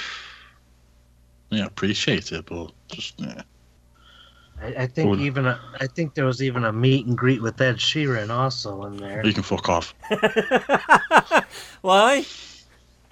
Yeah, 1.51 1.65
appreciate 1.67 2.31
it, 2.31 2.47
but 2.47 2.71
just 2.87 3.13
yeah. 3.19 3.43
I, 4.63 4.83
I 4.83 4.87
think 4.87 5.07
Cool. 5.09 5.19
even 5.21 5.45
a, 5.45 5.59
I 5.81 5.87
think 5.87 6.13
there 6.15 6.25
was 6.25 6.41
even 6.41 6.63
a 6.63 6.71
meet 6.71 7.05
and 7.05 7.17
greet 7.17 7.41
with 7.41 7.59
Ed 7.59 7.75
Sheeran 7.77 8.29
also 8.29 8.85
in 8.85 8.97
there. 8.97 9.25
You 9.25 9.33
can 9.33 9.43
fuck 9.43 9.67
off. 9.69 9.93
Why? 11.81 12.25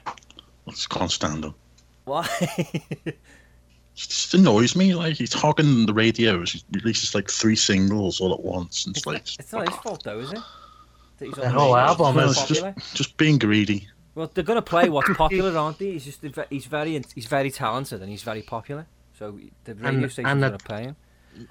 I 0.07 0.71
just 0.71 0.89
can't 0.89 1.11
stand 1.11 1.43
him. 1.45 1.55
Why? 2.05 2.27
It 3.05 3.17
just 3.95 4.33
annoys 4.33 4.75
me. 4.75 4.95
Like 4.95 5.15
he's 5.15 5.29
talking 5.29 5.65
on 5.65 5.85
the 5.85 5.93
radio. 5.93 6.43
He 6.45 6.63
releases 6.71 7.13
like 7.13 7.29
three 7.29 7.55
singles 7.57 8.21
all 8.21 8.33
at 8.33 8.39
once, 8.41 8.85
and 8.85 8.95
it's 8.95 9.05
like 9.05 9.17
it's 9.37 9.51
not 9.51 9.67
his 9.67 9.77
fault 9.79 10.03
though, 10.03 10.19
is 10.19 10.31
it? 10.31 10.39
That 11.17 11.25
he's 11.25 11.35
That 11.35 11.41
the 11.41 11.49
whole 11.49 11.75
radio. 11.75 11.87
album 11.87 12.17
is 12.19 12.37
not 12.37 12.47
just 12.47 12.95
just 12.95 13.17
being 13.17 13.37
greedy. 13.37 13.87
Well, 14.15 14.31
they're 14.33 14.43
gonna 14.45 14.61
play 14.61 14.89
what's 14.89 15.13
popular, 15.15 15.55
aren't 15.57 15.77
they? 15.79 15.91
He's 15.91 16.05
just 16.05 16.23
he's 16.49 16.65
very 16.65 17.03
he's 17.13 17.25
very 17.27 17.51
talented 17.51 18.01
and 18.01 18.09
he's 18.09 18.23
very 18.23 18.41
popular. 18.41 18.87
So 19.19 19.37
the 19.65 19.75
radio 19.75 19.89
And- 20.03 20.11
station's 20.11 20.31
and 20.31 20.41
the- 20.43 20.47
gonna 20.47 20.57
play 20.59 20.83
him. 20.83 20.95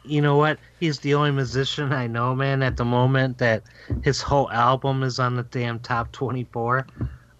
You 0.04 0.20
know 0.20 0.36
what? 0.36 0.58
He's 0.78 0.98
the 1.00 1.14
only 1.14 1.30
musician 1.32 1.92
I 1.92 2.06
know, 2.06 2.34
man, 2.34 2.62
at 2.62 2.76
the 2.76 2.84
moment 2.84 3.38
that 3.38 3.64
his 4.02 4.20
whole 4.22 4.50
album 4.50 5.02
is 5.02 5.18
on 5.18 5.36
the 5.36 5.42
damn 5.44 5.80
top 5.80 6.12
24. 6.12 6.86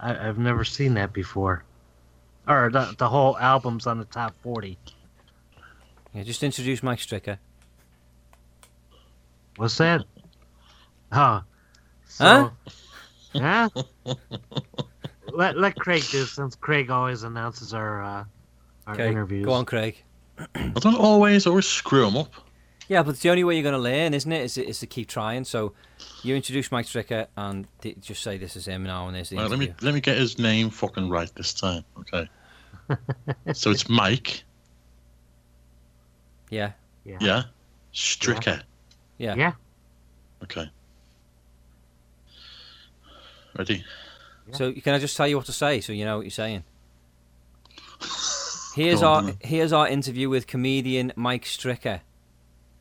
I, 0.00 0.28
I've 0.28 0.38
never 0.38 0.64
seen 0.64 0.94
that 0.94 1.12
before. 1.12 1.64
Or 2.49 2.70
the, 2.70 2.94
the 2.99 3.09
whole 3.09 3.37
album's 3.38 3.87
on 3.87 3.99
the 3.99 4.04
top 4.04 4.35
40. 4.42 4.78
Yeah, 6.14 6.23
just 6.25 6.42
introduce 6.42 6.82
Mike 6.82 6.99
Stricker. 6.99 7.38
What's 9.56 9.76
that? 9.78 10.04
Huh. 11.12 11.42
So, 12.06 12.25
Huh? 12.26 12.50
Huh? 13.37 13.70
let, 15.32 15.56
let 15.56 15.78
Craig 15.78 16.02
do 16.11 16.25
since 16.26 16.56
Craig 16.56 16.90
always 16.90 17.23
announces 17.23 17.73
our 17.75 18.02
uh, 18.02 18.25
our 18.87 18.94
Okay, 18.94 19.11
interviews. 19.11 19.44
go 19.44 19.52
on, 19.52 19.64
Craig. 19.64 20.02
I 20.54 20.68
don't 20.80 20.97
always 20.97 21.47
always 21.47 21.66
screw 21.66 22.04
them 22.04 22.16
up. 22.16 22.32
Yeah, 22.88 23.02
but 23.04 23.11
it's 23.12 23.20
the 23.20 23.30
only 23.30 23.44
way 23.44 23.54
you're 23.54 23.62
gonna 23.62 23.78
learn, 23.78 24.14
isn't 24.14 24.32
it? 24.32 24.42
Is, 24.42 24.59
is 24.59 24.78
to 24.80 24.87
keep 24.87 25.09
trying. 25.09 25.44
So 25.44 25.75
you 26.23 26.35
introduce 26.35 26.73
Mike 26.73 26.87
Stricker 26.87 27.26
and 27.37 27.66
d- 27.80 27.97
just 28.00 28.23
say 28.23 28.37
this 28.37 28.56
is 28.56 28.66
him 28.66 28.82
now 28.82 29.06
and 29.06 29.14
there's 29.14 29.30
the 29.30 29.37
Right, 29.37 29.49
let 29.49 29.59
me 29.59 29.73
let 29.80 29.94
me 29.94 30.00
get 30.00 30.18
his 30.18 30.38
name 30.38 30.70
fucking 30.70 31.09
right 31.09 31.30
this 31.37 31.54
time. 31.54 31.85
Okay. 32.00 32.28
so 33.52 33.70
it's 33.70 33.88
Mike. 33.88 34.42
Yeah, 36.50 36.73
Yeah. 37.04 37.44
Stricker. 37.94 38.62
yeah. 39.18 39.35
Yeah. 39.37 39.52
Okay. 40.42 40.68
Ready? 43.56 43.85
So 44.52 44.73
can 44.73 44.94
I 44.94 44.99
just 44.99 45.16
tell 45.16 45.28
you 45.28 45.37
what 45.37 45.47
to 45.47 45.52
say 45.52 45.80
so 45.80 45.92
you 45.92 46.04
know 46.04 46.16
what 46.16 46.23
you're 46.23 46.30
saying? 46.30 46.64
Here's 48.74 49.02
on, 49.02 49.26
our 49.26 49.32
here's 49.40 49.72
our 49.72 49.88
interview 49.88 50.28
with 50.28 50.46
comedian 50.46 51.12
Mike 51.16 51.44
Stricker. 51.44 52.00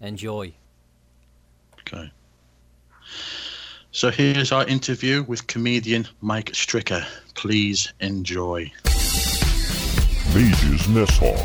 Enjoy. 0.02 0.54
Okay. 1.82 2.12
So 3.92 4.12
here's 4.12 4.52
our 4.52 4.66
interview 4.68 5.24
with 5.24 5.48
comedian 5.48 6.08
Mike 6.22 6.52
Stricker. 6.52 7.06
Please 7.34 7.92
enjoy. 8.00 8.72
Major's 10.34 10.88
Mess 10.90 11.18
Hall. 11.18 11.36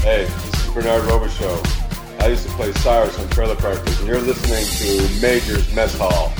Hey, 0.00 0.24
this 0.24 0.66
is 0.66 0.74
Bernard 0.74 1.02
Robichaud. 1.02 2.22
I 2.22 2.28
used 2.28 2.46
to 2.46 2.52
play 2.54 2.72
Cyrus 2.72 3.18
on 3.18 3.28
Trailer 3.28 3.56
Park 3.56 3.84
Boys, 3.84 3.98
and 3.98 4.08
you're 4.08 4.20
listening 4.20 4.64
to 4.64 5.20
Major's 5.20 5.72
Mess 5.74 5.94
Hall. 5.98 6.32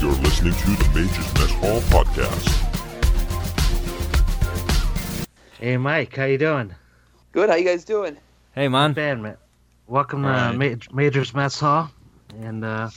You're 0.00 0.18
listening 0.22 0.54
to 0.54 0.70
the 0.70 0.90
Major's 0.94 1.34
Mess 1.34 1.50
Hall 1.60 1.80
podcast. 1.92 2.67
Hey, 5.60 5.76
Mike, 5.76 6.14
how 6.14 6.26
you 6.26 6.38
doing? 6.38 6.72
Good. 7.32 7.50
How 7.50 7.56
you 7.56 7.64
guys 7.64 7.84
doing? 7.84 8.16
Hey 8.54 8.68
man, 8.68 8.92
Bad 8.92 9.18
man. 9.18 9.36
Welcome 9.88 10.22
to 10.22 10.28
Alright. 10.28 10.56
Ma- 10.56 10.94
Major's 10.96 11.34
Mess 11.34 11.58
Hall. 11.58 11.90
And 12.40 12.64
uh, 12.64 12.90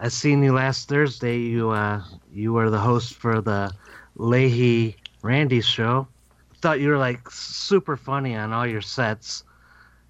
I 0.00 0.08
seen 0.08 0.42
you 0.42 0.52
last 0.52 0.88
Thursday. 0.88 1.38
You 1.38 1.70
uh, 1.70 2.02
you 2.32 2.52
were 2.54 2.70
the 2.70 2.80
host 2.80 3.14
for 3.14 3.40
the 3.40 3.72
Lahey 4.18 4.96
Randy 5.22 5.60
show. 5.60 6.08
Thought 6.56 6.80
you 6.80 6.88
were 6.88 6.98
like 6.98 7.30
super 7.30 7.96
funny 7.96 8.34
on 8.34 8.52
all 8.52 8.66
your 8.66 8.80
sets. 8.80 9.44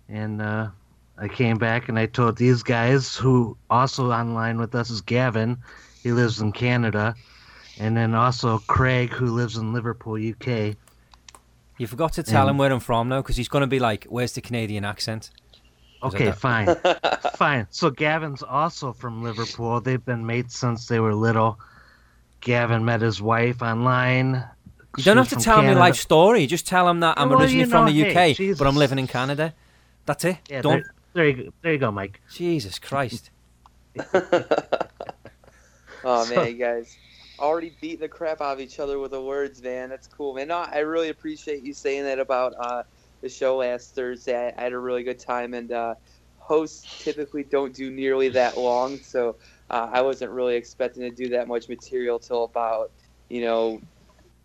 And 0.08 0.40
uh, 0.40 0.68
I 1.18 1.28
came 1.28 1.58
back 1.58 1.90
and 1.90 1.98
I 1.98 2.06
told 2.06 2.38
these 2.38 2.62
guys, 2.62 3.14
who 3.14 3.54
also 3.68 4.10
online 4.10 4.58
with 4.58 4.74
us 4.74 4.88
is 4.88 5.02
Gavin. 5.02 5.58
He 6.02 6.12
lives 6.12 6.40
in 6.40 6.52
Canada. 6.52 7.14
And 7.78 7.94
then 7.94 8.14
also 8.14 8.60
Craig, 8.60 9.10
who 9.10 9.26
lives 9.26 9.58
in 9.58 9.74
Liverpool, 9.74 10.14
UK. 10.14 10.74
You 11.82 11.86
forgot 11.88 12.12
to 12.14 12.22
tell 12.22 12.44
Um, 12.44 12.50
him 12.50 12.58
where 12.58 12.72
I'm 12.72 12.80
from 12.80 13.08
though, 13.10 13.20
because 13.22 13.36
he's 13.36 13.48
gonna 13.48 13.66
be 13.66 13.78
like, 13.78 14.06
"Where's 14.08 14.32
the 14.32 14.40
Canadian 14.40 14.84
accent?" 14.84 15.30
Okay, 16.02 16.32
fine. 16.32 16.66
fine. 17.36 17.66
So 17.70 17.90
Gavin's 17.90 18.42
also 18.42 18.92
from 18.92 19.22
Liverpool. 19.22 19.80
They've 19.80 20.04
been 20.04 20.24
mates 20.26 20.56
since 20.56 20.86
they 20.86 20.98
were 21.00 21.14
little. 21.14 21.58
Gavin 22.40 22.84
met 22.84 23.00
his 23.02 23.20
wife 23.22 23.62
online. 23.62 24.44
You 24.96 25.04
don't 25.04 25.16
have 25.16 25.28
to 25.30 25.36
tell 25.36 25.58
him 25.60 25.66
your 25.66 25.74
life 25.76 25.96
story. 25.96 26.46
Just 26.46 26.66
tell 26.66 26.88
him 26.88 27.00
that 27.00 27.18
I'm 27.18 27.28
Well, 27.30 27.40
originally 27.40 27.64
you 27.64 27.70
from 27.70 27.86
the 27.86 28.06
UK, 28.10 28.36
hey, 28.36 28.52
but 28.54 28.66
I'm 28.66 28.76
living 28.76 28.98
in 28.98 29.06
Canada. 29.06 29.54
That's 30.06 30.24
it. 30.24 30.38
Yeah, 30.48 30.60
Don't. 30.62 30.82
there, 30.82 30.92
there 31.14 31.28
you 31.28 31.34
go. 31.44 31.52
There 31.62 31.72
you 31.72 31.78
go, 31.78 31.90
Mike. 31.90 32.20
Jesus 32.32 32.78
Christ. 32.78 33.30
Oh 36.04 36.24
So- 36.24 36.34
man, 36.34 36.46
you 36.48 36.54
guys 36.54 36.96
already 37.42 37.76
beating 37.80 38.00
the 38.00 38.08
crap 38.08 38.40
out 38.40 38.54
of 38.54 38.60
each 38.60 38.78
other 38.78 38.98
with 38.98 39.10
the 39.10 39.20
words, 39.20 39.60
man. 39.62 39.90
That's 39.90 40.06
cool, 40.06 40.34
man. 40.34 40.48
No, 40.48 40.58
I 40.58 40.78
really 40.78 41.08
appreciate 41.08 41.62
you 41.62 41.74
saying 41.74 42.04
that 42.04 42.18
about 42.18 42.54
uh, 42.58 42.84
the 43.20 43.28
show 43.28 43.56
last 43.56 43.94
Thursday. 43.94 44.34
I, 44.56 44.60
I 44.60 44.64
had 44.64 44.72
a 44.72 44.78
really 44.78 45.02
good 45.02 45.18
time, 45.18 45.52
and 45.52 45.70
uh, 45.72 45.94
hosts 46.36 47.02
typically 47.02 47.42
don't 47.42 47.74
do 47.74 47.90
nearly 47.90 48.28
that 48.30 48.56
long, 48.56 48.98
so 48.98 49.36
uh, 49.68 49.88
I 49.92 50.02
wasn't 50.02 50.30
really 50.30 50.54
expecting 50.54 51.02
to 51.02 51.10
do 51.10 51.30
that 51.30 51.48
much 51.48 51.68
material 51.68 52.18
till 52.18 52.44
about 52.44 52.92
you 53.28 53.42
know 53.42 53.80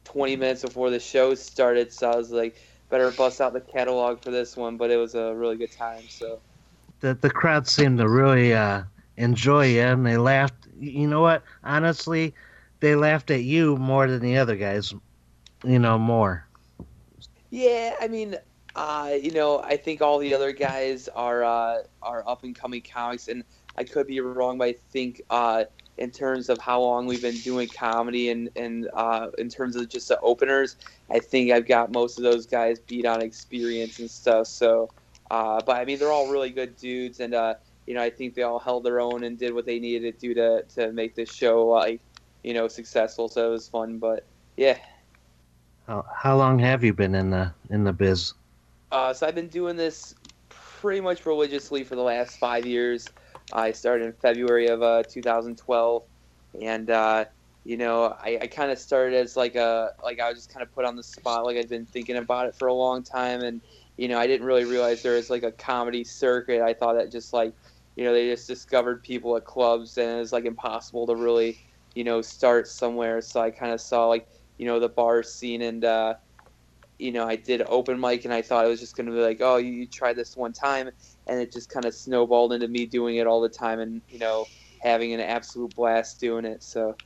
20 0.06 0.36
minutes 0.36 0.63
before 0.63 0.89
the 0.89 1.00
show 1.00 1.36
started. 1.36 1.94
So 1.94 2.10
I 2.10 2.16
was 2.16 2.32
like, 2.32 2.58
better 2.89 3.12
bust 3.12 3.42
out 3.42 3.54
the 3.54 3.62
catalog 3.62 4.24
for 4.24 4.32
this 4.32 4.58
one, 4.58 4.77
but 4.77 4.89
it 4.89 4.98
was 4.98 5.16
a 5.16 5.36
really 5.36 5.58
good 5.58 5.72
time. 5.72 6.04
So. 6.10 6.39
The 7.00 7.13
the 7.13 7.30
crowd 7.30 7.68
seemed 7.68 8.00
to 8.00 8.10
really 8.10 8.56
uh, 8.56 8.84
enjoy 9.18 9.68
it, 9.68 9.82
and 9.82 10.04
they 10.04 10.18
laughed. 10.18 10.68
You 10.80 11.08
know 11.08 11.22
what? 11.22 11.44
Honestly, 11.63 12.34
they 12.80 12.96
laughed 12.96 13.32
at 13.32 13.44
you 13.44 13.78
more 13.78 14.08
than 14.08 14.22
the 14.22 14.38
other 14.38 14.56
guys. 14.56 14.94
You 15.64 15.80
know 15.80 15.98
more. 15.98 16.48
Yeah, 17.50 17.96
I 18.00 18.08
mean, 18.08 18.36
uh, 18.76 19.16
you 19.20 19.32
know, 19.32 19.60
I 19.64 19.78
think 19.78 20.02
all 20.02 20.20
the 20.20 20.34
other 20.36 20.52
guys 20.52 21.08
are 21.10 21.44
uh, 21.44 21.78
are 22.02 22.24
up 22.28 22.44
and 22.44 22.56
coming 22.56 22.82
comics, 22.82 23.28
and 23.28 23.44
I 23.78 23.84
could 23.84 24.08
be 24.08 24.20
wrong, 24.20 24.58
but 24.58 24.68
I 24.68 24.76
think 24.92 25.22
uh, 25.30 25.64
in 25.98 26.12
terms 26.12 26.50
of 26.50 26.60
how 26.60 26.82
long 26.82 27.08
we've 27.08 27.22
been 27.22 27.40
doing 27.40 27.68
comedy 27.68 28.30
and 28.30 28.50
and 28.56 28.88
uh, 28.94 29.30
in 29.38 29.50
terms 29.50 29.76
of 29.76 29.90
just 29.90 30.08
the 30.10 30.20
openers, 30.20 30.76
I 31.10 31.20
think 31.20 31.52
I've 31.52 31.68
got 31.68 31.92
most 31.92 32.18
of 32.18 32.24
those 32.24 32.46
guys 32.46 32.80
beat 32.80 33.06
on 33.06 33.22
experience 33.22 34.00
and 34.00 34.10
stuff. 34.10 34.48
So, 34.48 34.90
uh, 35.32 35.62
but 35.66 35.78
I 35.78 35.86
mean, 35.86 35.98
they're 35.98 36.12
all 36.12 36.30
really 36.30 36.52
good 36.52 36.76
dudes, 36.78 37.20
and 37.20 37.34
uh, 37.34 37.56
you 37.88 37.96
know, 37.96 38.02
I 38.04 38.10
think 38.12 38.36
they 38.36 38.44
all 38.44 38.60
held 38.60 38.84
their 38.84 39.00
own 39.00 39.24
and 39.24 39.40
did 39.40 39.54
what 39.54 39.66
they 39.66 39.80
needed 39.80 40.20
to 40.20 40.28
do 40.28 40.34
to 40.36 40.63
to 40.76 40.92
make 40.92 41.16
this 41.16 41.34
show 41.34 41.66
like 41.68 42.02
you 42.43 42.54
know 42.54 42.67
successful. 42.67 43.28
So 43.28 43.47
it 43.47 43.52
was 43.52 43.67
fun, 43.67 43.97
but 43.97 44.26
yeah. 44.56 44.78
How, 45.88 46.06
how 46.13 46.38
long 46.38 46.60
have 46.60 46.84
you 46.84 46.93
been 46.93 47.15
in 47.15 47.30
the 47.30 47.54
in 47.69 47.84
the 47.84 47.93
biz? 47.93 48.34
Uh, 48.91 49.13
so 49.13 49.28
I've 49.28 49.36
been 49.36 49.50
doing 49.50 49.76
this 49.76 50.15
pretty 50.50 51.02
much 51.02 51.26
religiously 51.26 51.84
for 51.84 51.95
the 51.95 52.02
last 52.02 52.38
five 52.38 52.65
years. 52.65 53.08
I 53.54 53.71
started 53.71 54.06
in 54.06 54.13
February 54.13 54.67
of 54.67 54.82
uh, 54.82 55.04
2012, 55.04 56.04
and 56.62 56.89
uh, 56.89 57.26
you 57.63 57.78
know 57.78 58.15
I, 58.19 58.39
I 58.41 58.47
kind 58.47 58.71
of 58.71 58.78
started 58.78 59.15
as 59.15 59.38
like 59.38 59.56
a 59.56 59.91
like 60.04 60.19
I 60.19 60.30
was 60.30 60.39
just 60.39 60.54
kind 60.54 60.63
of 60.63 60.73
put 60.73 60.86
on 60.86 60.95
the 60.95 61.04
spot. 61.04 61.45
Like 61.45 61.58
I'd 61.58 61.69
been 61.69 61.86
thinking 61.86 62.17
about 62.17 62.47
it 62.47 62.56
for 62.56 62.67
a 62.67 62.73
long 62.73 63.04
time, 63.04 63.41
and 63.41 63.62
you 63.97 64.08
know 64.08 64.19
I 64.19 64.28
didn't 64.28 64.45
really 64.45 64.65
realize 64.65 65.02
there 65.02 65.15
was 65.15 65.30
like 65.30 65.43
a 65.43 65.52
comedy 65.52 66.04
circuit. 66.04 66.62
I 66.62 66.73
thought 66.73 66.95
that 66.95 67.12
just 67.12 67.34
like 67.34 67.54
you 67.95 68.04
know 68.04 68.13
they 68.13 68.30
just 68.30 68.47
discovered 68.47 69.04
people 69.04 69.38
at 69.38 69.45
clubs, 69.45 69.97
and 69.97 70.17
it 70.17 70.19
was 70.19 70.34
like 70.34 70.45
impossible 70.45 71.08
to 71.08 71.15
really 71.15 71.58
you 71.95 72.04
know 72.04 72.21
start 72.21 72.67
somewhere. 72.67 73.21
So 73.21 73.41
I 73.41 73.52
kind 73.52 73.73
of 73.73 73.82
saw 73.82 74.08
like 74.08 74.28
you 74.58 74.65
know 74.65 74.80
the 74.80 74.89
bar 74.89 75.23
scene 75.23 75.62
and. 75.62 75.84
Uh, 75.86 76.15
you 77.00 77.12
know, 77.12 77.28
I 77.28 77.36
did 77.36 77.62
open 77.67 78.00
mic 78.00 78.26
and 78.26 78.34
I 78.34 78.41
thought 78.41 78.65
it 78.65 78.69
was 78.69 78.80
just 78.80 78.95
going 78.95 79.06
to 79.08 79.13
be 79.13 79.19
like, 79.19 79.39
oh, 79.41 79.58
you, 79.58 79.71
you 79.71 79.88
try 79.88 80.13
this 80.13 80.36
one 80.36 80.54
time. 80.54 80.89
And 81.28 81.39
it 81.39 81.52
just 81.52 81.69
kind 81.69 81.86
of 81.86 81.93
snowballed 81.93 82.54
into 82.54 82.67
me 82.67 82.86
doing 82.86 83.17
it 83.17 83.28
all 83.28 83.41
the 83.41 83.50
time 83.50 83.80
and, 83.80 84.02
you 84.10 84.17
know, 84.17 84.50
having 84.80 85.13
an 85.13 85.19
absolute 85.19 85.76
blast 85.76 86.19
doing 86.19 86.45
it. 86.45 86.63
So, 86.63 86.97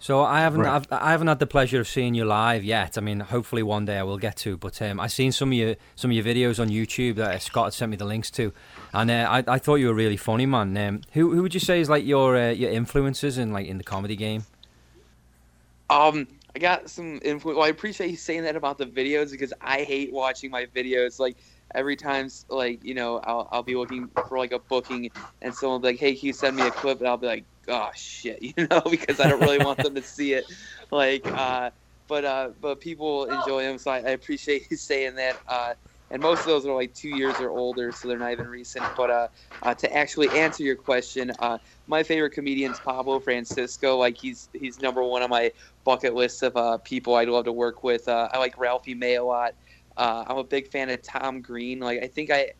So 0.00 0.22
I 0.22 0.40
haven't 0.40 0.60
Right. 0.60 0.74
I've, 0.74 0.86
I 0.92 1.10
haven't 1.10 1.26
had 1.26 1.40
the 1.40 1.46
pleasure 1.46 1.80
of 1.80 1.88
seeing 1.88 2.14
you 2.14 2.24
live 2.24 2.62
yet. 2.62 2.96
I 2.96 3.00
mean, 3.00 3.20
hopefully 3.20 3.62
one 3.62 3.84
day 3.84 3.98
I 3.98 4.04
will 4.04 4.18
get 4.18 4.36
to. 4.38 4.56
But 4.56 4.80
um, 4.80 5.00
I've 5.00 5.12
seen 5.12 5.32
some 5.32 5.50
of 5.50 5.54
your 5.54 5.76
some 5.96 6.10
of 6.10 6.16
your 6.16 6.24
videos 6.24 6.60
on 6.60 6.68
YouTube 6.68 7.16
that 7.16 7.42
Scott 7.42 7.64
had 7.66 7.74
sent 7.74 7.90
me 7.90 7.96
the 7.96 8.04
links 8.04 8.30
to, 8.32 8.52
and 8.92 9.10
uh, 9.10 9.26
I 9.28 9.44
I 9.46 9.58
thought 9.58 9.76
you 9.76 9.88
were 9.88 9.94
really 9.94 10.16
funny, 10.16 10.46
man. 10.46 10.76
Um, 10.76 11.00
who 11.12 11.34
who 11.34 11.42
would 11.42 11.54
you 11.54 11.60
say 11.60 11.80
is 11.80 11.88
like 11.88 12.06
your 12.06 12.36
uh, 12.36 12.50
your 12.50 12.70
influences 12.70 13.38
in 13.38 13.52
like 13.52 13.66
in 13.66 13.78
the 13.78 13.84
comedy 13.84 14.16
game? 14.16 14.44
um, 15.90 16.28
I 16.54 16.58
got 16.58 16.90
some 16.90 17.20
influence. 17.22 17.56
Well, 17.56 17.66
I 17.66 17.68
appreciate 17.68 18.10
you 18.10 18.16
saying 18.16 18.42
that 18.44 18.56
about 18.56 18.78
the 18.78 18.86
videos 18.86 19.30
because 19.30 19.52
I 19.60 19.82
hate 19.82 20.12
watching 20.12 20.50
my 20.50 20.66
videos. 20.66 21.18
Like, 21.18 21.36
every 21.74 21.96
time, 21.96 22.28
like, 22.48 22.84
you 22.84 22.94
know, 22.94 23.18
I'll, 23.18 23.48
I'll 23.52 23.62
be 23.62 23.76
looking 23.76 24.08
for 24.28 24.38
like 24.38 24.52
a 24.52 24.58
booking 24.58 25.10
and 25.42 25.54
someone 25.54 25.80
will 25.80 25.88
be 25.88 25.94
like, 25.94 26.00
hey, 26.00 26.14
can 26.14 26.26
you 26.26 26.32
send 26.32 26.56
me 26.56 26.66
a 26.66 26.70
clip? 26.70 26.98
And 26.98 27.08
I'll 27.08 27.16
be 27.16 27.26
like, 27.26 27.44
oh, 27.68 27.90
shit, 27.94 28.42
you 28.42 28.54
know, 28.56 28.82
because 28.90 29.20
I 29.20 29.28
don't 29.28 29.40
really 29.40 29.58
want 29.58 29.78
them 29.82 29.94
to 29.94 30.02
see 30.02 30.34
it. 30.34 30.44
Like, 30.90 31.26
uh, 31.26 31.70
but 32.08 32.24
uh, 32.24 32.50
but 32.60 32.80
people 32.80 33.26
enjoy 33.26 33.62
them, 33.62 33.78
so 33.78 33.90
I, 33.90 33.98
I 33.98 34.10
appreciate 34.10 34.66
you 34.70 34.76
saying 34.78 35.16
that. 35.16 35.38
Uh, 35.46 35.74
and 36.10 36.22
most 36.22 36.40
of 36.40 36.46
those 36.46 36.64
are 36.64 36.74
like 36.74 36.94
two 36.94 37.10
years 37.10 37.38
or 37.38 37.50
older, 37.50 37.92
so 37.92 38.08
they're 38.08 38.18
not 38.18 38.32
even 38.32 38.46
recent. 38.46 38.84
But 38.96 39.10
uh, 39.10 39.28
uh, 39.62 39.74
to 39.74 39.94
actually 39.94 40.30
answer 40.30 40.62
your 40.62 40.76
question, 40.76 41.30
uh, 41.38 41.58
my 41.86 42.02
favorite 42.02 42.30
comedian 42.30 42.72
is 42.72 42.78
Pablo 42.80 43.20
Francisco. 43.20 43.98
Like 43.98 44.16
he's 44.16 44.48
he's 44.54 44.80
number 44.80 45.02
one 45.02 45.22
on 45.22 45.28
my 45.28 45.52
bucket 45.84 46.14
list 46.14 46.42
of 46.42 46.56
uh, 46.56 46.78
people 46.78 47.14
I'd 47.14 47.28
love 47.28 47.44
to 47.44 47.52
work 47.52 47.84
with. 47.84 48.08
Uh, 48.08 48.28
I 48.32 48.38
like 48.38 48.56
Ralphie 48.56 48.94
May 48.94 49.16
a 49.16 49.24
lot. 49.24 49.52
Uh, 49.98 50.24
I'm 50.28 50.38
a 50.38 50.44
big 50.44 50.68
fan 50.68 50.90
of 50.90 51.02
Tom 51.02 51.42
Green. 51.42 51.80
Like 51.80 52.02
I 52.02 52.08
think 52.08 52.30
I, 52.32 52.52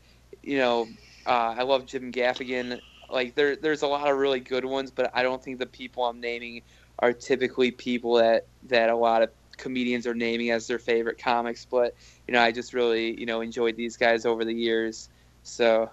you 0.43 0.59
know, 0.59 0.89
uh, 1.27 1.57
I 1.59 1.65
love 1.65 1.87
Jim 1.87 2.13
Gaffigan. 2.13 2.81
Like 3.11 3.37
there 3.37 3.57
there's 3.57 3.83
a 3.83 3.89
lot 3.89 4.11
of 4.11 4.19
really 4.19 4.41
good 4.41 4.67
ones, 4.67 4.93
but 4.93 5.13
I 5.15 5.25
don't 5.25 5.43
think 5.43 5.61
the 5.61 5.67
people 5.67 6.05
I'm 6.07 6.21
naming 6.21 6.63
are 7.01 7.15
typically 7.15 7.73
people 7.73 8.17
that 8.17 8.49
that 8.65 8.91
a 8.91 8.97
lot 8.97 9.23
of 9.23 9.31
comedians 9.59 10.07
are 10.07 10.15
naming 10.15 10.51
as 10.51 10.69
their 10.69 10.81
favorite 10.81 11.19
comics. 11.23 11.67
But 11.67 11.95
you 12.29 12.35
know, 12.35 12.43
I 12.43 12.53
just 12.53 12.75
really 12.75 13.19
you 13.21 13.27
know 13.27 13.43
enjoyed 13.43 13.77
these 13.77 13.97
guys 13.99 14.27
over 14.27 14.45
the 14.45 14.55
years. 14.55 15.11
So 15.43 15.91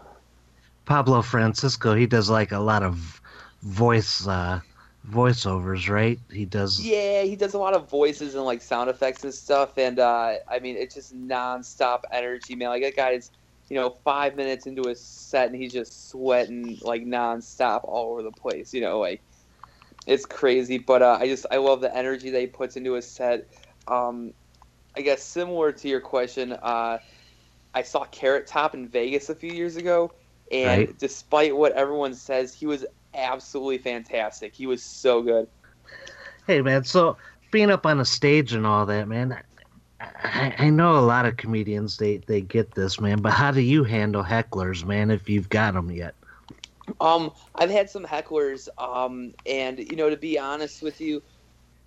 Pablo 0.86 1.22
Francisco, 1.22 1.96
he 1.96 2.08
does 2.08 2.30
like 2.30 2.52
a 2.52 2.60
lot 2.60 2.84
of 2.84 3.22
voice 3.64 4.28
uh 4.28 4.62
voiceovers, 5.06 5.90
right? 5.90 6.20
He 6.32 6.46
does 6.46 6.78
Yeah, 6.78 7.24
he 7.24 7.36
does 7.36 7.54
a 7.54 7.60
lot 7.60 7.74
of 7.74 7.90
voices 7.90 8.36
and 8.36 8.44
like 8.44 8.62
sound 8.62 8.90
effects 8.90 9.24
and 9.24 9.34
stuff, 9.34 9.78
and 9.78 10.00
uh, 10.00 10.36
I 10.50 10.60
mean 10.60 10.76
it's 10.76 10.96
just 10.96 11.14
nonstop 11.16 12.02
energy, 12.12 12.56
man. 12.56 12.70
Like 12.70 12.84
that 12.84 12.96
guy's, 12.98 13.32
you 13.70 13.78
know, 13.78 13.90
five 14.04 14.36
minutes 14.36 14.66
into 14.68 14.86
his 14.86 15.06
set 15.06 15.48
and 15.52 15.56
he's 15.56 15.72
just 15.74 16.10
sweating 16.10 16.80
like 16.82 17.04
nonstop 17.04 17.82
all 17.86 18.12
over 18.12 18.24
the 18.24 18.32
place. 18.32 18.74
You 18.74 18.82
know, 18.82 19.00
like 19.00 19.24
it's 20.08 20.26
crazy. 20.26 20.78
But 20.80 21.02
uh, 21.04 21.18
I 21.22 21.28
just 21.28 21.46
I 21.52 21.58
love 21.58 21.82
the 21.82 21.96
energy 21.96 22.32
that 22.32 22.42
he 22.42 22.48
puts 22.48 22.78
into 22.78 22.94
his 22.94 23.12
set. 23.12 23.48
Um, 23.88 24.34
I 24.98 25.02
guess 25.02 25.24
similar 25.24 25.72
to 25.74 25.88
your 25.90 26.02
question, 26.02 26.54
uh, 26.54 27.00
I 27.74 27.82
saw 27.84 28.06
Carrot 28.06 28.48
Top 28.48 28.74
in 28.74 28.88
Vegas 28.88 29.30
a 29.30 29.36
few 29.36 29.52
years 29.52 29.76
ago, 29.76 30.14
and 30.52 30.88
Right. 30.88 30.98
despite 30.98 31.56
what 31.56 31.74
everyone 31.74 32.14
says, 32.16 32.54
he 32.54 32.66
was 32.66 32.86
absolutely 33.16 33.78
fantastic. 33.78 34.54
He 34.54 34.68
was 34.68 34.84
so 34.84 35.22
good. 35.22 35.48
Hey 36.48 36.62
man, 36.62 36.84
so 36.84 37.18
being 37.52 37.72
up 37.72 37.86
on 37.86 38.00
a 38.00 38.06
stage 38.06 38.54
and 38.54 38.66
all 38.66 38.86
that, 38.86 39.08
man. 39.08 39.42
I, 40.00 40.54
I 40.58 40.70
know 40.70 40.98
a 40.98 41.00
lot 41.00 41.26
of 41.26 41.38
comedians 41.38 41.98
they 41.98 42.18
they 42.18 42.42
get 42.42 42.76
this, 42.76 43.00
man. 43.00 43.22
But 43.22 43.32
how 43.32 43.52
do 43.52 43.62
you 43.62 43.84
handle 43.84 44.24
hecklers, 44.24 44.86
man? 44.86 45.10
If 45.10 45.30
you've 45.30 45.50
got 45.50 45.74
them 45.74 45.90
yet? 45.90 46.16
Um, 47.00 47.32
I've 47.56 47.72
had 47.72 47.90
some 47.90 48.06
hecklers, 48.06 48.68
um, 48.78 49.34
and 49.46 49.80
you 49.80 49.96
know, 49.96 50.10
to 50.10 50.18
be 50.18 50.38
honest 50.38 50.84
with 50.84 51.02
you, 51.02 51.24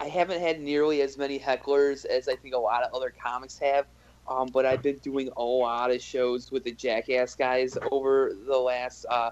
I 0.00 0.06
haven't 0.06 0.40
had 0.40 0.60
nearly 0.60 1.02
as 1.02 1.16
many 1.18 1.38
hecklers 1.38 2.04
as 2.04 2.28
I 2.28 2.36
think 2.36 2.54
a 2.54 2.58
lot 2.58 2.82
of 2.82 2.92
other 2.94 3.12
comics 3.22 3.58
have. 3.58 3.86
Um, 4.28 4.48
but 4.52 4.66
I've 4.66 4.82
been 4.82 4.98
doing 4.98 5.30
a 5.36 5.42
lot 5.42 5.90
of 5.90 6.02
shows 6.02 6.52
with 6.52 6.64
the 6.64 6.72
Jackass 6.72 7.34
guys 7.34 7.78
over 7.90 8.32
the 8.46 8.58
last, 8.58 9.06
uh, 9.08 9.30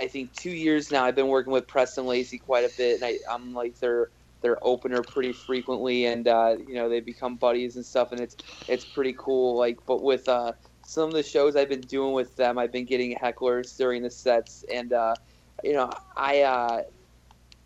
I 0.00 0.08
think, 0.08 0.32
two 0.32 0.50
years 0.50 0.90
now. 0.90 1.04
I've 1.04 1.14
been 1.14 1.28
working 1.28 1.52
with 1.52 1.68
Preston 1.68 2.06
Lacy 2.06 2.38
quite 2.38 2.64
a 2.64 2.72
bit, 2.76 2.96
and 2.96 3.04
I, 3.04 3.18
I'm 3.30 3.52
like 3.52 3.78
their 3.78 4.10
their 4.42 4.58
opener 4.62 5.02
pretty 5.02 5.32
frequently, 5.32 6.06
and 6.06 6.26
uh, 6.26 6.56
you 6.66 6.74
know 6.74 6.88
they 6.88 7.00
become 7.00 7.36
buddies 7.36 7.76
and 7.76 7.84
stuff, 7.84 8.12
and 8.12 8.20
it's 8.20 8.36
it's 8.68 8.84
pretty 8.84 9.14
cool. 9.18 9.58
Like, 9.58 9.78
but 9.86 10.02
with 10.02 10.28
uh, 10.28 10.52
some 10.82 11.08
of 11.08 11.14
the 11.14 11.22
shows 11.22 11.56
I've 11.56 11.68
been 11.68 11.86
doing 11.86 12.14
with 12.14 12.36
them, 12.36 12.58
I've 12.58 12.72
been 12.72 12.86
getting 12.86 13.14
hecklers 13.16 13.76
during 13.76 14.02
the 14.02 14.10
sets, 14.10 14.64
and 14.72 14.92
uh, 14.92 15.16
you 15.62 15.74
know, 15.74 15.90
I 16.16 16.40
uh, 16.42 16.82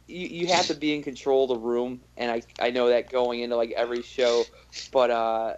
you, 0.07 0.27
you 0.27 0.47
have 0.49 0.67
to 0.67 0.75
be 0.75 0.95
in 0.95 1.03
control 1.03 1.45
of 1.45 1.51
the 1.51 1.65
room, 1.65 2.01
and 2.17 2.31
I 2.31 2.43
I 2.59 2.71
know 2.71 2.89
that 2.89 3.11
going 3.11 3.41
into 3.41 3.57
like 3.57 3.73
every 3.77 4.03
show, 4.03 4.45
but 4.93 5.11
uh, 5.11 5.55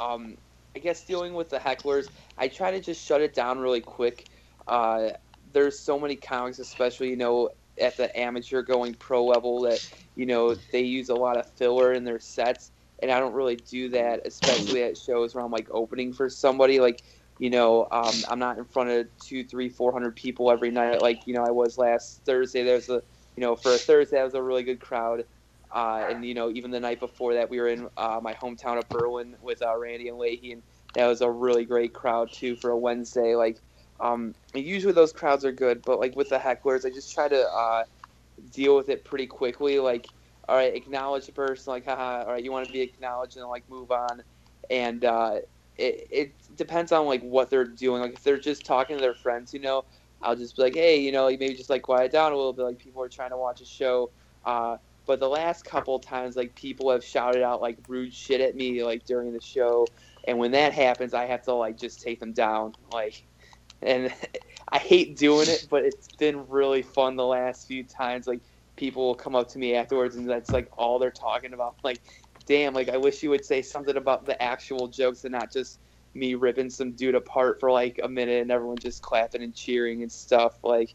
um, 0.00 0.36
I 0.76 0.80
guess 0.80 1.04
dealing 1.04 1.34
with 1.34 1.50
the 1.50 1.58
hecklers, 1.58 2.10
I 2.36 2.48
try 2.48 2.70
to 2.70 2.80
just 2.80 3.04
shut 3.04 3.20
it 3.22 3.34
down 3.34 3.58
really 3.58 3.80
quick. 3.80 4.28
Uh, 4.66 5.10
there's 5.52 5.78
so 5.78 5.98
many 5.98 6.16
comics, 6.16 6.58
especially 6.58 7.10
you 7.10 7.16
know 7.16 7.50
at 7.80 7.96
the 7.96 8.16
amateur 8.18 8.62
going 8.62 8.94
pro 8.94 9.24
level, 9.24 9.62
that 9.62 9.88
you 10.16 10.26
know 10.26 10.54
they 10.72 10.82
use 10.82 11.08
a 11.08 11.14
lot 11.14 11.36
of 11.36 11.50
filler 11.56 11.92
in 11.92 12.04
their 12.04 12.20
sets 12.20 12.72
and 13.00 13.10
I 13.10 13.20
don't 13.20 13.34
really 13.34 13.56
do 13.56 13.88
that, 13.90 14.26
especially 14.26 14.82
at 14.82 14.96
shows 14.96 15.34
where 15.34 15.44
I'm 15.44 15.50
like 15.52 15.68
opening 15.70 16.12
for 16.12 16.28
somebody. 16.28 16.80
Like, 16.80 17.02
you 17.38 17.50
know, 17.50 17.86
um, 17.90 18.14
I'm 18.28 18.38
not 18.38 18.58
in 18.58 18.64
front 18.64 18.90
of 18.90 19.06
two, 19.18 19.44
three, 19.44 19.68
four 19.68 19.92
hundred 19.92 20.16
people 20.16 20.50
every 20.50 20.70
night, 20.70 21.00
like 21.00 21.26
you 21.26 21.34
know 21.34 21.44
I 21.44 21.50
was 21.50 21.78
last 21.78 22.22
Thursday. 22.24 22.64
There's 22.64 22.88
a, 22.88 23.02
you 23.36 23.42
know, 23.42 23.54
for 23.54 23.72
a 23.72 23.78
Thursday, 23.78 24.16
that 24.16 24.24
was 24.24 24.34
a 24.34 24.42
really 24.42 24.64
good 24.64 24.80
crowd. 24.80 25.24
Uh, 25.70 26.06
and 26.08 26.24
you 26.24 26.34
know, 26.34 26.50
even 26.50 26.70
the 26.70 26.80
night 26.80 26.98
before 26.98 27.34
that, 27.34 27.50
we 27.50 27.60
were 27.60 27.68
in 27.68 27.88
uh, 27.96 28.18
my 28.22 28.34
hometown 28.34 28.78
of 28.78 28.88
Berwyn 28.88 29.34
with 29.40 29.62
uh, 29.62 29.76
Randy 29.76 30.08
and 30.08 30.18
Lahey, 30.18 30.52
and 30.52 30.62
that 30.94 31.06
was 31.06 31.20
a 31.20 31.30
really 31.30 31.64
great 31.64 31.92
crowd 31.92 32.32
too 32.32 32.56
for 32.56 32.70
a 32.70 32.78
Wednesday. 32.78 33.36
Like, 33.36 33.58
um, 34.00 34.34
usually 34.54 34.92
those 34.92 35.12
crowds 35.12 35.44
are 35.44 35.52
good, 35.52 35.82
but 35.84 35.98
like 35.98 36.16
with 36.16 36.28
the 36.28 36.38
hecklers, 36.38 36.84
I 36.84 36.90
just 36.90 37.12
try 37.12 37.28
to 37.28 37.48
uh, 37.48 37.84
deal 38.52 38.76
with 38.76 38.88
it 38.88 39.04
pretty 39.04 39.26
quickly. 39.26 39.78
Like, 39.78 40.06
all 40.48 40.56
right, 40.56 40.74
acknowledge 40.74 41.26
the 41.26 41.32
person, 41.32 41.72
like, 41.72 41.84
haha, 41.84 42.24
all 42.24 42.32
right, 42.32 42.42
you 42.42 42.52
want 42.52 42.66
to 42.66 42.72
be 42.72 42.80
acknowledged, 42.80 43.36
and 43.36 43.46
like 43.48 43.68
move 43.68 43.90
on. 43.90 44.22
And 44.70 45.04
uh, 45.04 45.36
it, 45.76 46.06
it 46.10 46.56
depends 46.56 46.92
on 46.92 47.06
like 47.06 47.22
what 47.22 47.50
they're 47.50 47.64
doing. 47.64 48.02
Like 48.02 48.14
if 48.14 48.22
they're 48.22 48.38
just 48.38 48.64
talking 48.64 48.96
to 48.96 49.00
their 49.00 49.14
friends, 49.14 49.52
you 49.54 49.60
know, 49.60 49.84
I'll 50.22 50.36
just 50.36 50.56
be 50.56 50.62
like, 50.62 50.74
hey, 50.74 51.00
you 51.00 51.12
know, 51.12 51.26
maybe 51.26 51.54
just 51.54 51.70
like 51.70 51.82
quiet 51.82 52.12
down 52.12 52.32
a 52.32 52.36
little 52.36 52.52
bit. 52.52 52.64
Like 52.64 52.78
people 52.78 53.02
are 53.02 53.08
trying 53.08 53.30
to 53.30 53.36
watch 53.36 53.60
a 53.60 53.64
show. 53.64 54.10
Uh, 54.44 54.76
but 55.06 55.20
the 55.20 55.28
last 55.28 55.64
couple 55.64 55.98
times, 56.00 56.36
like 56.36 56.54
people 56.54 56.90
have 56.90 57.04
shouted 57.04 57.42
out 57.42 57.62
like 57.62 57.78
rude 57.88 58.12
shit 58.12 58.40
at 58.40 58.54
me 58.54 58.84
like 58.84 59.04
during 59.06 59.32
the 59.32 59.40
show, 59.40 59.86
and 60.26 60.38
when 60.38 60.50
that 60.52 60.74
happens, 60.74 61.14
I 61.14 61.24
have 61.26 61.42
to 61.44 61.54
like 61.54 61.78
just 61.78 62.02
take 62.02 62.20
them 62.20 62.32
down. 62.34 62.74
Like, 62.92 63.24
and 63.82 64.12
I 64.70 64.78
hate 64.78 65.16
doing 65.16 65.48
it, 65.48 65.66
but 65.70 65.84
it's 65.84 66.08
been 66.18 66.46
really 66.48 66.82
fun 66.82 67.16
the 67.16 67.24
last 67.24 67.66
few 67.66 67.82
times. 67.84 68.26
Like 68.26 68.40
people 68.76 69.06
will 69.06 69.14
come 69.14 69.34
up 69.34 69.48
to 69.50 69.58
me 69.58 69.74
afterwards, 69.74 70.16
and 70.16 70.28
that's 70.28 70.50
like 70.50 70.70
all 70.76 70.98
they're 70.98 71.10
talking 71.10 71.52
about. 71.52 71.76
Like, 71.82 72.00
damn, 72.46 72.74
like 72.74 72.88
I 72.88 72.96
wish 72.96 73.22
you 73.22 73.30
would 73.30 73.44
say 73.44 73.62
something 73.62 73.96
about 73.96 74.26
the 74.26 74.40
actual 74.42 74.88
jokes 74.88 75.24
and 75.24 75.32
not 75.32 75.52
just 75.52 75.80
me 76.14 76.34
ripping 76.34 76.70
some 76.70 76.92
dude 76.92 77.14
apart 77.14 77.60
for 77.60 77.70
like 77.70 78.00
a 78.02 78.08
minute 78.08 78.42
and 78.42 78.50
everyone 78.50 78.78
just 78.78 79.02
clapping 79.02 79.42
and 79.42 79.54
cheering 79.54 80.02
and 80.02 80.10
stuff. 80.10 80.54
Like, 80.62 80.94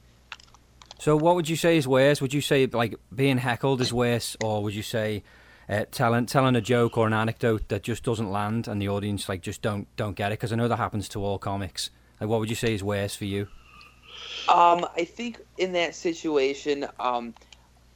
So, 1.00 1.16
what 1.16 1.36
would 1.36 1.50
you 1.50 1.56
say 1.56 1.78
is 1.78 1.88
worse? 1.88 2.22
Would 2.22 2.34
you 2.34 2.42
say 2.42 2.66
like 2.68 2.96
being 3.14 3.38
heckled 3.38 3.82
is 3.82 3.94
worse, 3.94 4.38
or 4.44 4.64
would 4.64 4.76
you 4.76 4.84
say 4.84 5.24
uh, 5.68 5.86
telling 5.92 6.26
telling 6.26 6.56
a 6.56 6.62
joke 6.62 6.98
or 6.98 7.08
an 7.08 7.14
anecdote 7.14 7.70
that 7.70 7.84
just 7.84 8.04
doesn't 8.04 8.32
land 8.32 8.68
and 8.68 8.82
the 8.82 8.90
audience 8.90 9.28
like 9.30 9.42
just 9.42 9.62
don't 9.62 9.88
don't 9.96 10.16
get 10.16 10.32
it? 10.32 10.40
Because 10.40 10.54
I 10.54 10.56
know 10.56 10.68
that 10.68 10.78
happens 10.78 11.10
to 11.10 11.24
all 11.24 11.38
comics. 11.38 11.90
Like, 12.20 12.30
what 12.30 12.40
would 12.40 12.50
you 12.50 12.56
say 12.56 12.74
is 12.74 12.84
worse 12.84 13.16
for 13.16 13.26
you? 13.26 13.48
Um, 14.50 14.86
I 14.96 15.06
think 15.06 15.42
in 15.58 15.74
that 15.74 15.96
situation, 15.96 16.86
um, 17.00 17.34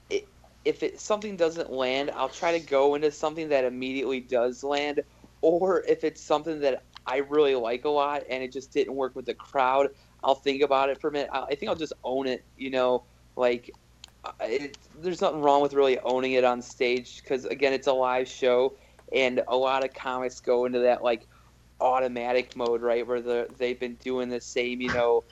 it, 0.10 0.28
if 0.66 0.84
it 0.84 1.00
something 1.00 1.36
doesn't 1.36 1.72
land, 1.72 2.12
I'll 2.16 2.30
try 2.30 2.58
to 2.58 2.66
go 2.66 2.96
into 2.96 3.12
something 3.12 3.50
that 3.50 3.64
immediately 3.64 4.20
does 4.22 4.64
land, 4.64 5.04
or 5.42 5.84
if 5.88 6.04
it's 6.04 6.22
something 6.22 6.60
that 6.62 6.84
I 7.06 7.18
really 7.18 7.56
like 7.56 7.86
a 7.86 7.90
lot 7.90 8.24
and 8.30 8.44
it 8.44 8.52
just 8.52 8.72
didn't 8.72 8.96
work 8.96 9.16
with 9.16 9.26
the 9.26 9.34
crowd, 9.34 9.90
I'll 10.24 10.36
think 10.36 10.62
about 10.62 10.90
it 10.90 11.00
for 11.00 11.10
a 11.10 11.12
minute. 11.12 11.30
I 11.32 11.44
I 11.44 11.56
think 11.56 11.70
I'll 11.70 11.76
just 11.76 11.94
own 12.04 12.28
it. 12.28 12.44
You 12.58 12.70
know, 12.72 13.04
like 13.36 13.72
it, 14.42 14.78
there's 15.00 15.22
nothing 15.22 15.42
wrong 15.42 15.62
with 15.62 15.74
really 15.74 16.00
owning 16.00 16.34
it 16.34 16.44
on 16.44 16.62
stage 16.62 17.22
because 17.22 17.46
again, 17.46 17.74
it's 17.74 17.88
a 17.88 17.94
live 17.94 18.28
show, 18.28 18.74
and 19.14 19.42
a 19.48 19.56
lot 19.56 19.84
of 19.84 19.94
comics 19.94 20.40
go 20.40 20.66
into 20.66 20.80
that 20.80 21.04
like 21.04 21.28
automatic 21.80 22.56
mode, 22.56 22.82
right, 22.82 23.06
where 23.06 23.22
the, 23.22 23.48
they've 23.58 23.80
been 23.80 23.96
doing 23.98 24.30
the 24.30 24.42
same, 24.42 24.82
you 24.82 24.90
know, 24.92 25.24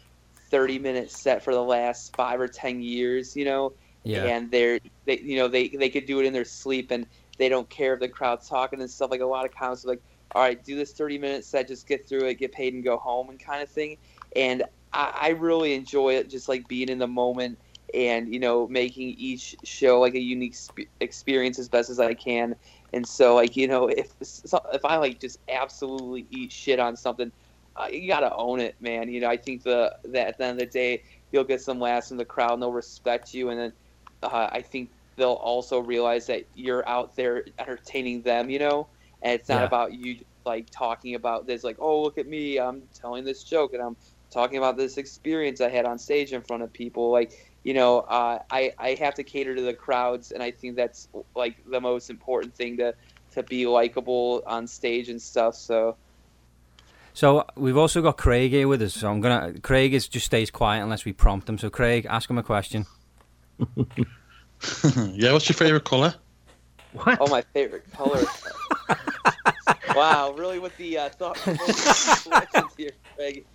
30 0.52 0.80
minute 0.80 1.12
set 1.12 1.44
for 1.44 1.54
the 1.54 1.64
last 1.64 2.16
five 2.16 2.40
or 2.40 2.48
10 2.48 2.82
years, 2.82 3.36
you 3.36 3.46
know, 3.46 3.72
Yeah. 4.04 4.32
and 4.32 4.52
they're, 4.52 4.80
they, 5.06 5.20
you 5.20 5.38
know, 5.38 5.48
they, 5.48 5.70
they 5.70 5.90
could 5.90 6.06
do 6.06 6.20
it 6.20 6.26
in 6.26 6.34
their 6.34 6.46
sleep 6.46 6.92
and 6.92 7.08
they 7.38 7.50
don't 7.50 7.70
care 7.70 7.94
if 7.94 8.00
the 8.00 8.10
crowd's 8.10 8.48
talking 8.48 8.80
and 8.82 8.90
stuff. 8.90 9.12
Like 9.12 9.22
a 9.22 9.26
lot 9.26 9.46
of 9.46 9.52
comics 9.54 9.86
are 9.86 9.90
like, 9.90 10.04
all 10.34 10.42
right, 10.42 10.64
do 10.64 10.76
this 10.76 10.94
30 10.94 11.18
minute 11.18 11.46
set, 11.46 11.68
just 11.68 11.88
get 11.88 12.08
through 12.08 12.28
it, 12.28 12.36
get 12.40 12.52
paid 12.52 12.74
and 12.74 12.84
go 12.84 12.98
home 12.98 13.30
and 13.30 13.40
kind 13.40 13.62
of 13.62 13.70
thing. 13.70 13.98
And 14.36 14.64
I, 14.94 15.14
I 15.22 15.30
really 15.30 15.74
enjoy 15.74 16.16
it, 16.16 16.30
just 16.30 16.48
like 16.50 16.68
being 16.68 16.90
in 16.90 17.00
the 17.00 17.08
moment 17.08 17.60
and, 17.94 18.34
you 18.34 18.40
know, 18.40 18.68
making 18.68 19.10
each 19.10 19.56
show 19.64 20.00
like 20.00 20.16
a 20.16 20.20
unique 20.20 20.56
sp- 20.58 20.90
experience 21.00 21.60
as 21.60 21.70
best 21.70 21.90
as 21.90 22.00
I 22.00 22.14
can. 22.14 22.56
And 22.96 23.08
so, 23.08 23.36
like, 23.36 23.58
you 23.58 23.68
know, 23.70 23.90
if 23.90 24.16
if 24.22 24.86
I 24.86 24.98
like 24.98 25.22
just 25.22 25.40
absolutely 25.50 26.28
eat 26.32 26.54
shit 26.54 26.80
on 26.80 26.98
something, 26.98 27.32
uh, 27.78 27.88
you 27.92 28.08
gotta 28.10 28.36
own 28.36 28.62
it, 28.62 28.76
man. 28.82 29.10
You 29.10 29.22
know, 29.22 29.30
I 29.30 29.38
think 29.38 29.64
the 29.64 29.96
that 30.06 30.30
at 30.30 30.40
the 30.40 30.46
end 30.46 30.62
of 30.62 30.68
the 30.68 30.72
day, 30.72 31.04
you'll 31.32 31.46
get 31.46 31.62
some 31.62 31.80
laughs 31.80 32.10
from 32.10 32.18
the 32.18 32.26
crowd, 32.26 32.54
and 32.56 32.64
they'll 32.64 32.74
respect 32.74 33.34
you, 33.36 33.50
and 33.52 33.60
then 33.62 33.74
uh, 34.24 34.50
I 34.52 34.64
think 34.64 34.92
they'll 35.18 35.34
also 35.34 35.80
realize 35.82 36.28
that 36.28 36.46
you're 36.56 36.88
out 36.90 37.16
there 37.18 37.46
entertaining 37.60 38.24
them. 38.24 38.50
You 38.50 38.60
know, 38.60 38.90
and 39.24 39.34
it's 39.34 39.50
not 39.50 39.64
Yeah. 39.64 39.66
about 39.66 39.94
you 39.94 40.24
like 40.46 40.70
talking 40.72 41.16
about 41.16 41.48
this, 41.48 41.64
like, 41.66 41.78
oh, 41.80 42.04
look 42.04 42.18
at 42.20 42.28
me, 42.28 42.60
I'm 42.60 42.90
telling 42.94 43.26
this 43.26 43.44
joke, 43.44 43.74
and 43.74 43.84
I'm 43.84 43.98
talking 44.34 44.58
about 44.60 44.78
this 44.78 44.98
experience 44.98 45.62
I 45.62 45.70
had 45.70 45.86
on 45.86 46.00
stage 46.00 46.34
in 46.34 46.44
front 46.44 46.64
of 46.64 46.74
people. 46.74 47.12
Like, 47.12 47.34
you 47.66 47.74
know, 47.74 48.02
uh, 48.02 48.38
I 48.52 48.74
I 48.78 48.94
have 48.94 49.16
to 49.16 49.24
cater 49.24 49.56
to 49.56 49.62
the 49.62 49.74
crowds, 49.74 50.32
and 50.32 50.44
I 50.44 50.52
think 50.52 50.76
that's 50.76 51.08
like 51.36 51.56
the 51.66 51.82
most 51.82 52.12
important 52.12 52.54
thing 52.54 52.78
to 52.78 52.94
to 53.34 53.42
be 53.42 53.66
likable 53.66 54.44
on 54.46 54.68
stage 54.68 55.10
and 55.10 55.22
stuff. 55.22 55.56
So. 55.56 55.98
So 57.14 57.46
we've 57.56 57.78
also 57.78 58.02
got 58.02 58.18
Craig 58.18 58.52
here 58.52 58.68
with 58.68 58.84
us. 58.84 58.94
So 58.94 59.10
I'm 59.10 59.20
gonna. 59.20 59.60
Craig 59.62 59.96
is 59.96 60.08
just 60.08 60.28
stays 60.28 60.52
quiet 60.52 60.84
unless 60.84 61.06
we 61.06 61.14
prompt 61.14 61.50
him. 61.50 61.58
So 61.58 61.72
Craig, 61.72 62.06
ask 62.08 62.30
him 62.30 62.38
a 62.38 62.44
question. 62.44 62.86
yeah, 65.14 65.34
what's 65.34 65.50
your 65.50 65.56
favourite 65.56 65.86
colour? 65.86 66.14
What? 66.94 67.18
Oh, 67.20 67.28
my 67.28 67.42
favorite 67.42 67.92
color. 67.94 68.24
wow, 69.96 70.34
really 70.38 70.60
with 70.60 70.78
the 70.78 71.00
uh, 71.00 71.10
thought 71.10 71.38
questions 71.38 72.74
here, 72.78 72.92
Craig. 73.16 73.46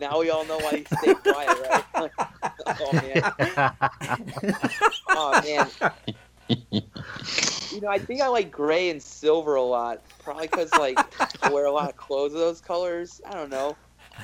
Now 0.00 0.18
we 0.20 0.30
all 0.30 0.44
know 0.46 0.58
why 0.58 0.70
you 0.72 0.84
stay 0.98 1.14
quiet, 1.14 1.84
right? 1.94 2.10
oh 2.66 2.92
man. 2.92 3.72
Oh 5.08 5.42
man. 5.44 5.92
You 7.70 7.80
know, 7.80 7.88
I 7.88 7.98
think 7.98 8.20
I 8.20 8.28
like 8.28 8.50
gray 8.50 8.90
and 8.90 9.02
silver 9.02 9.54
a 9.54 9.62
lot. 9.62 10.02
Probably 10.18 10.48
because 10.48 10.72
like 10.72 10.98
I 11.44 11.52
wear 11.52 11.66
a 11.66 11.72
lot 11.72 11.90
of 11.90 11.96
clothes 11.96 12.32
of 12.32 12.40
those 12.40 12.60
colors. 12.60 13.20
I 13.26 13.32
don't 13.34 13.50
know. 13.50 13.76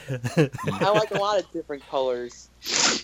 I 0.08 0.90
like 0.90 1.10
a 1.12 1.18
lot 1.18 1.38
of 1.38 1.50
different 1.52 1.86
colors. 1.88 2.48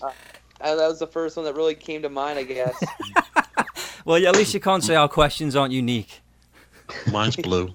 Uh, 0.01 0.75
that 0.75 0.87
was 0.87 0.99
the 0.99 1.07
first 1.07 1.37
one 1.37 1.45
that 1.45 1.55
really 1.55 1.75
came 1.75 2.01
to 2.01 2.09
mind, 2.09 2.39
I 2.39 2.43
guess. 2.43 2.75
Well, 4.05 4.19
yeah, 4.19 4.29
at 4.29 4.35
least 4.35 4.53
you 4.53 4.59
can't 4.59 4.83
say 4.83 4.95
our 4.95 5.07
questions 5.07 5.55
aren't 5.55 5.71
unique. 5.73 6.21
Mine's 7.09 7.37
blue. 7.37 7.73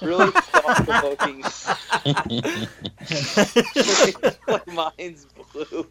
Really 0.00 0.30
thought 0.30 0.55
provoking. 0.74 1.42
like 4.48 4.66
mine's 4.72 5.26
blue. 5.52 5.86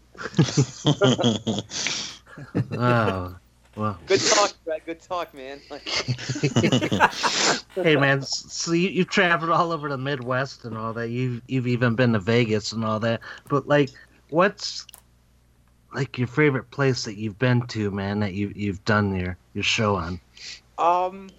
oh, 2.78 3.36
well. 3.76 3.98
Good 4.06 4.22
talk, 4.22 4.54
Brad. 4.64 4.86
Good 4.86 5.02
talk, 5.02 5.34
man. 5.34 5.60
Like, 5.70 5.88
hey 7.76 7.96
man, 7.96 8.20
s- 8.20 8.46
so 8.50 8.72
you, 8.74 8.90
you've 8.90 9.10
traveled 9.10 9.52
all 9.52 9.72
over 9.72 9.90
the 9.90 9.98
Midwest 9.98 10.66
and 10.66 10.78
all 10.78 10.94
that. 10.94 11.10
You've 11.10 11.42
you've 11.48 11.68
even 11.68 11.96
been 11.96 12.14
to 12.14 12.20
Vegas 12.20 12.72
and 12.72 12.84
all 12.86 13.00
that. 13.02 13.22
But 13.50 13.68
like, 13.68 13.90
what's 14.30 14.86
like 15.94 16.18
your 16.18 16.28
favorite 16.28 16.70
place 16.72 17.04
that 17.06 17.18
you've 17.18 17.40
been 17.40 17.66
to, 17.68 17.92
man? 17.92 18.20
That 18.20 18.34
you 18.34 18.52
you've 18.56 18.84
done 18.86 19.16
your 19.16 19.38
your 19.54 19.64
show 19.64 19.96
on? 19.96 20.20
um, 20.78 21.30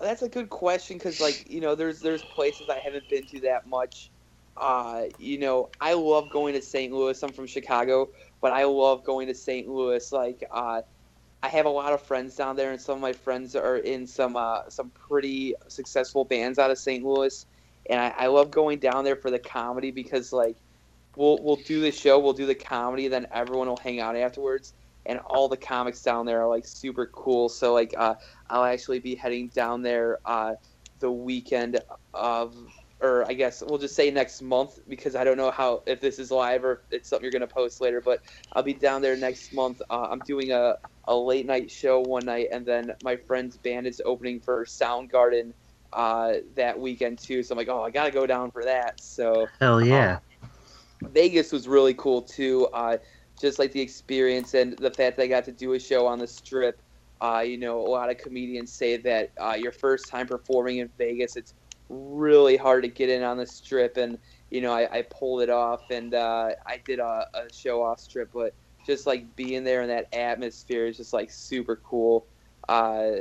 that's 0.00 0.22
a 0.22 0.28
good 0.28 0.50
question 0.50 0.98
because, 0.98 1.20
like, 1.20 1.50
you 1.50 1.60
know, 1.60 1.74
there's 1.74 2.00
there's 2.00 2.22
places 2.22 2.68
I 2.68 2.78
haven't 2.78 3.08
been 3.08 3.24
to 3.26 3.40
that 3.40 3.66
much. 3.66 4.10
Uh, 4.56 5.04
you 5.18 5.38
know, 5.38 5.68
I 5.80 5.94
love 5.94 6.30
going 6.30 6.54
to 6.54 6.62
St. 6.62 6.92
Louis. 6.92 7.22
I'm 7.22 7.32
from 7.32 7.46
Chicago, 7.46 8.08
but 8.40 8.52
I 8.52 8.64
love 8.64 9.04
going 9.04 9.28
to 9.28 9.34
St. 9.34 9.68
Louis. 9.68 10.10
Like, 10.10 10.44
uh, 10.50 10.82
I 11.42 11.48
have 11.48 11.66
a 11.66 11.70
lot 11.70 11.92
of 11.92 12.02
friends 12.02 12.34
down 12.34 12.56
there, 12.56 12.72
and 12.72 12.80
some 12.80 12.96
of 12.96 13.00
my 13.00 13.12
friends 13.12 13.54
are 13.54 13.76
in 13.76 14.06
some 14.06 14.36
uh, 14.36 14.68
some 14.68 14.90
pretty 14.90 15.54
successful 15.68 16.24
bands 16.24 16.58
out 16.58 16.70
of 16.70 16.78
St. 16.78 17.04
Louis, 17.04 17.46
and 17.88 18.00
I, 18.00 18.12
I 18.18 18.26
love 18.26 18.50
going 18.50 18.78
down 18.80 19.04
there 19.04 19.16
for 19.16 19.30
the 19.30 19.38
comedy 19.38 19.92
because 19.92 20.32
like 20.32 20.56
we'll 21.14 21.38
we'll 21.42 21.56
do 21.56 21.80
the 21.80 21.92
show, 21.92 22.18
we'll 22.18 22.32
do 22.32 22.46
the 22.46 22.56
comedy, 22.56 23.06
then 23.06 23.28
everyone 23.32 23.68
will 23.68 23.76
hang 23.76 24.00
out 24.00 24.16
afterwards, 24.16 24.72
and 25.08 25.18
all 25.20 25.48
the 25.48 25.56
comics 25.56 26.02
down 26.02 26.26
there 26.26 26.42
are 26.42 26.48
like 26.48 26.66
super 26.66 27.06
cool. 27.06 27.48
So 27.48 27.74
like 27.74 27.94
uh, 27.96 28.14
I'll 28.48 28.64
actually 28.64 29.00
be 29.00 29.14
heading 29.14 29.48
down 29.48 29.82
there 29.82 30.18
uh, 30.24 30.54
the 31.00 31.10
weekend 31.10 31.80
of 32.14 32.54
or 33.00 33.24
I 33.28 33.32
guess 33.32 33.62
we'll 33.66 33.78
just 33.78 33.94
say 33.94 34.10
next 34.10 34.42
month 34.42 34.80
because 34.88 35.14
I 35.14 35.22
don't 35.24 35.36
know 35.36 35.50
how 35.50 35.82
if 35.86 36.00
this 36.00 36.18
is 36.18 36.30
live 36.30 36.64
or 36.64 36.82
it's 36.90 37.08
something 37.08 37.24
you're 37.24 37.32
gonna 37.32 37.46
post 37.46 37.80
later. 37.80 38.00
But 38.00 38.20
I'll 38.52 38.62
be 38.62 38.74
down 38.74 39.02
there 39.02 39.16
next 39.16 39.52
month. 39.52 39.80
Uh, 39.88 40.08
I'm 40.10 40.18
doing 40.20 40.52
a, 40.52 40.76
a 41.06 41.16
late 41.16 41.46
night 41.46 41.70
show 41.70 42.00
one 42.00 42.24
night, 42.24 42.48
and 42.52 42.66
then 42.66 42.92
my 43.04 43.16
friend's 43.16 43.56
band 43.56 43.86
is 43.86 44.02
opening 44.04 44.40
for 44.40 44.64
Soundgarden 44.64 45.52
uh, 45.92 46.34
that 46.56 46.78
weekend 46.78 47.18
too. 47.18 47.42
So 47.42 47.52
I'm 47.52 47.58
like, 47.58 47.68
oh, 47.68 47.82
I 47.82 47.90
gotta 47.90 48.10
go 48.10 48.26
down 48.26 48.50
for 48.50 48.64
that. 48.64 49.00
So 49.00 49.46
Hell 49.60 49.82
yeah. 49.82 50.18
Vegas 51.02 51.52
was 51.52 51.68
really 51.68 51.94
cool 51.94 52.22
too. 52.22 52.66
Uh, 52.74 52.98
just 53.40 53.58
like 53.58 53.72
the 53.72 53.80
experience 53.80 54.54
and 54.54 54.76
the 54.78 54.90
fact 54.90 55.16
that 55.16 55.24
I 55.24 55.26
got 55.26 55.44
to 55.44 55.52
do 55.52 55.72
a 55.74 55.80
show 55.80 56.06
on 56.06 56.18
the 56.18 56.26
strip. 56.26 56.82
Uh, 57.20 57.42
you 57.44 57.58
know, 57.58 57.80
a 57.80 57.88
lot 57.88 58.10
of 58.10 58.18
comedians 58.18 58.72
say 58.72 58.96
that 58.96 59.32
uh, 59.40 59.56
your 59.58 59.72
first 59.72 60.08
time 60.08 60.26
performing 60.26 60.78
in 60.78 60.88
Vegas, 60.98 61.36
it's 61.36 61.54
really 61.88 62.56
hard 62.56 62.82
to 62.84 62.88
get 62.88 63.08
in 63.08 63.22
on 63.22 63.36
the 63.36 63.46
strip, 63.46 63.96
and 63.96 64.18
you 64.50 64.60
know, 64.60 64.72
I, 64.72 64.98
I 64.98 65.02
pulled 65.02 65.42
it 65.42 65.50
off, 65.50 65.82
and 65.90 66.14
uh, 66.14 66.50
I 66.66 66.80
did 66.86 67.00
a, 67.00 67.26
a 67.34 67.52
show 67.52 67.82
off 67.82 68.00
strip, 68.00 68.30
but 68.32 68.54
just 68.86 69.06
like 69.06 69.34
being 69.36 69.64
there 69.64 69.82
in 69.82 69.88
that 69.88 70.06
atmosphere 70.14 70.86
is 70.86 70.96
just 70.96 71.12
like 71.12 71.30
super 71.30 71.76
cool. 71.76 72.26
Uh, 72.68 73.16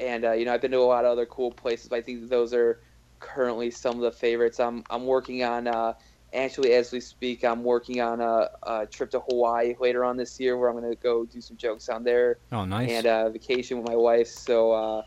and 0.00 0.24
uh, 0.24 0.32
you 0.32 0.44
know, 0.44 0.54
I've 0.54 0.60
been 0.60 0.70
to 0.72 0.78
a 0.78 0.80
lot 0.80 1.04
of 1.04 1.12
other 1.12 1.26
cool 1.26 1.52
places, 1.52 1.88
but 1.88 1.96
I 1.96 2.02
think 2.02 2.28
those 2.28 2.54
are 2.54 2.80
currently 3.20 3.70
some 3.70 3.96
of 3.96 4.02
the 4.02 4.12
favorites. 4.12 4.58
I'm 4.58 4.84
I'm 4.90 5.06
working 5.06 5.44
on 5.44 5.68
uh, 5.68 5.94
actually 6.34 6.72
as 6.74 6.92
we 6.92 7.00
speak, 7.00 7.44
I'm 7.44 7.62
working 7.64 8.00
on 8.00 8.20
a, 8.20 8.48
a 8.64 8.86
trip 8.86 9.10
to 9.12 9.20
Hawaii 9.20 9.74
later 9.80 10.04
on 10.04 10.16
this 10.16 10.38
year, 10.40 10.56
where 10.58 10.68
I'm 10.68 10.76
going 10.78 10.90
to 10.90 10.96
go 10.96 11.24
do 11.24 11.40
some 11.40 11.56
jokes 11.56 11.88
on 11.88 12.04
there 12.04 12.38
Oh, 12.52 12.64
nice. 12.64 12.90
and 12.90 13.06
uh, 13.06 13.30
vacation 13.30 13.78
with 13.78 13.86
my 13.88 13.96
wife. 13.96 14.28
So 14.28 14.72
uh, 14.72 15.02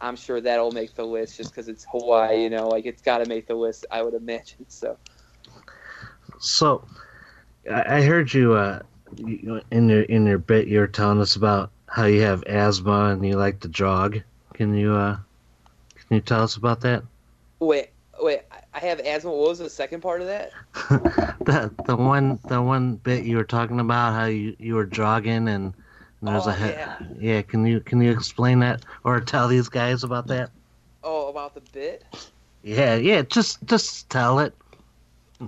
I'm 0.00 0.16
sure 0.16 0.40
that'll 0.40 0.72
make 0.72 0.94
the 0.94 1.04
list 1.04 1.36
just 1.36 1.50
because 1.52 1.68
it's 1.68 1.86
Hawaii. 1.90 2.42
You 2.42 2.50
know, 2.50 2.68
like 2.68 2.86
it's 2.86 3.02
got 3.02 3.18
to 3.18 3.26
make 3.26 3.46
the 3.46 3.54
list, 3.54 3.86
I 3.90 4.02
would 4.02 4.14
imagine. 4.14 4.66
So 4.68 4.98
So, 6.38 6.84
I 7.70 7.96
I 7.98 8.02
heard 8.02 8.32
you 8.32 8.54
uh, 8.54 8.82
in 9.70 9.88
your 9.88 10.02
in 10.02 10.26
your 10.26 10.38
bit. 10.38 10.68
You 10.68 10.80
were 10.80 10.86
telling 10.86 11.20
us 11.20 11.36
about 11.36 11.70
how 11.88 12.04
you 12.06 12.20
have 12.22 12.42
asthma 12.44 13.10
and 13.10 13.24
you 13.26 13.36
like 13.36 13.60
to 13.60 13.68
jog. 13.68 14.20
Can 14.54 14.74
you 14.74 14.94
uh, 14.94 15.16
can 16.08 16.16
you 16.16 16.20
tell 16.20 16.42
us 16.42 16.56
about 16.56 16.80
that? 16.82 17.02
wait, 17.60 17.68
wait, 17.68 17.95
I- 18.76 18.80
have 18.80 19.00
asthma. 19.00 19.30
What 19.32 19.48
was 19.50 19.58
the 19.58 19.70
second 19.70 20.00
part 20.02 20.20
of 20.20 20.26
that? 20.28 20.52
the 21.44 21.72
the 21.86 21.96
one 21.96 22.38
the 22.48 22.62
one 22.62 22.96
bit 22.96 23.24
you 23.24 23.36
were 23.36 23.44
talking 23.44 23.80
about 23.80 24.14
how 24.14 24.26
you, 24.26 24.54
you 24.58 24.74
were 24.74 24.86
jogging 24.86 25.48
and, 25.48 25.74
and 26.20 26.28
there's 26.28 26.46
Oh, 26.46 26.50
a 26.50 26.58
yeah. 26.58 26.96
yeah. 27.18 27.42
Can 27.42 27.66
you 27.66 27.80
can 27.80 28.00
you 28.00 28.10
explain 28.10 28.60
that 28.60 28.84
or 29.04 29.20
tell 29.20 29.48
these 29.48 29.68
guys 29.68 30.04
about 30.04 30.28
that? 30.28 30.50
Oh, 31.02 31.28
about 31.28 31.54
the 31.54 31.62
bit. 31.72 32.04
Yeah, 32.62 32.96
yeah. 32.96 33.22
Just 33.22 33.64
just 33.66 34.10
tell 34.10 34.38
it. 34.40 34.54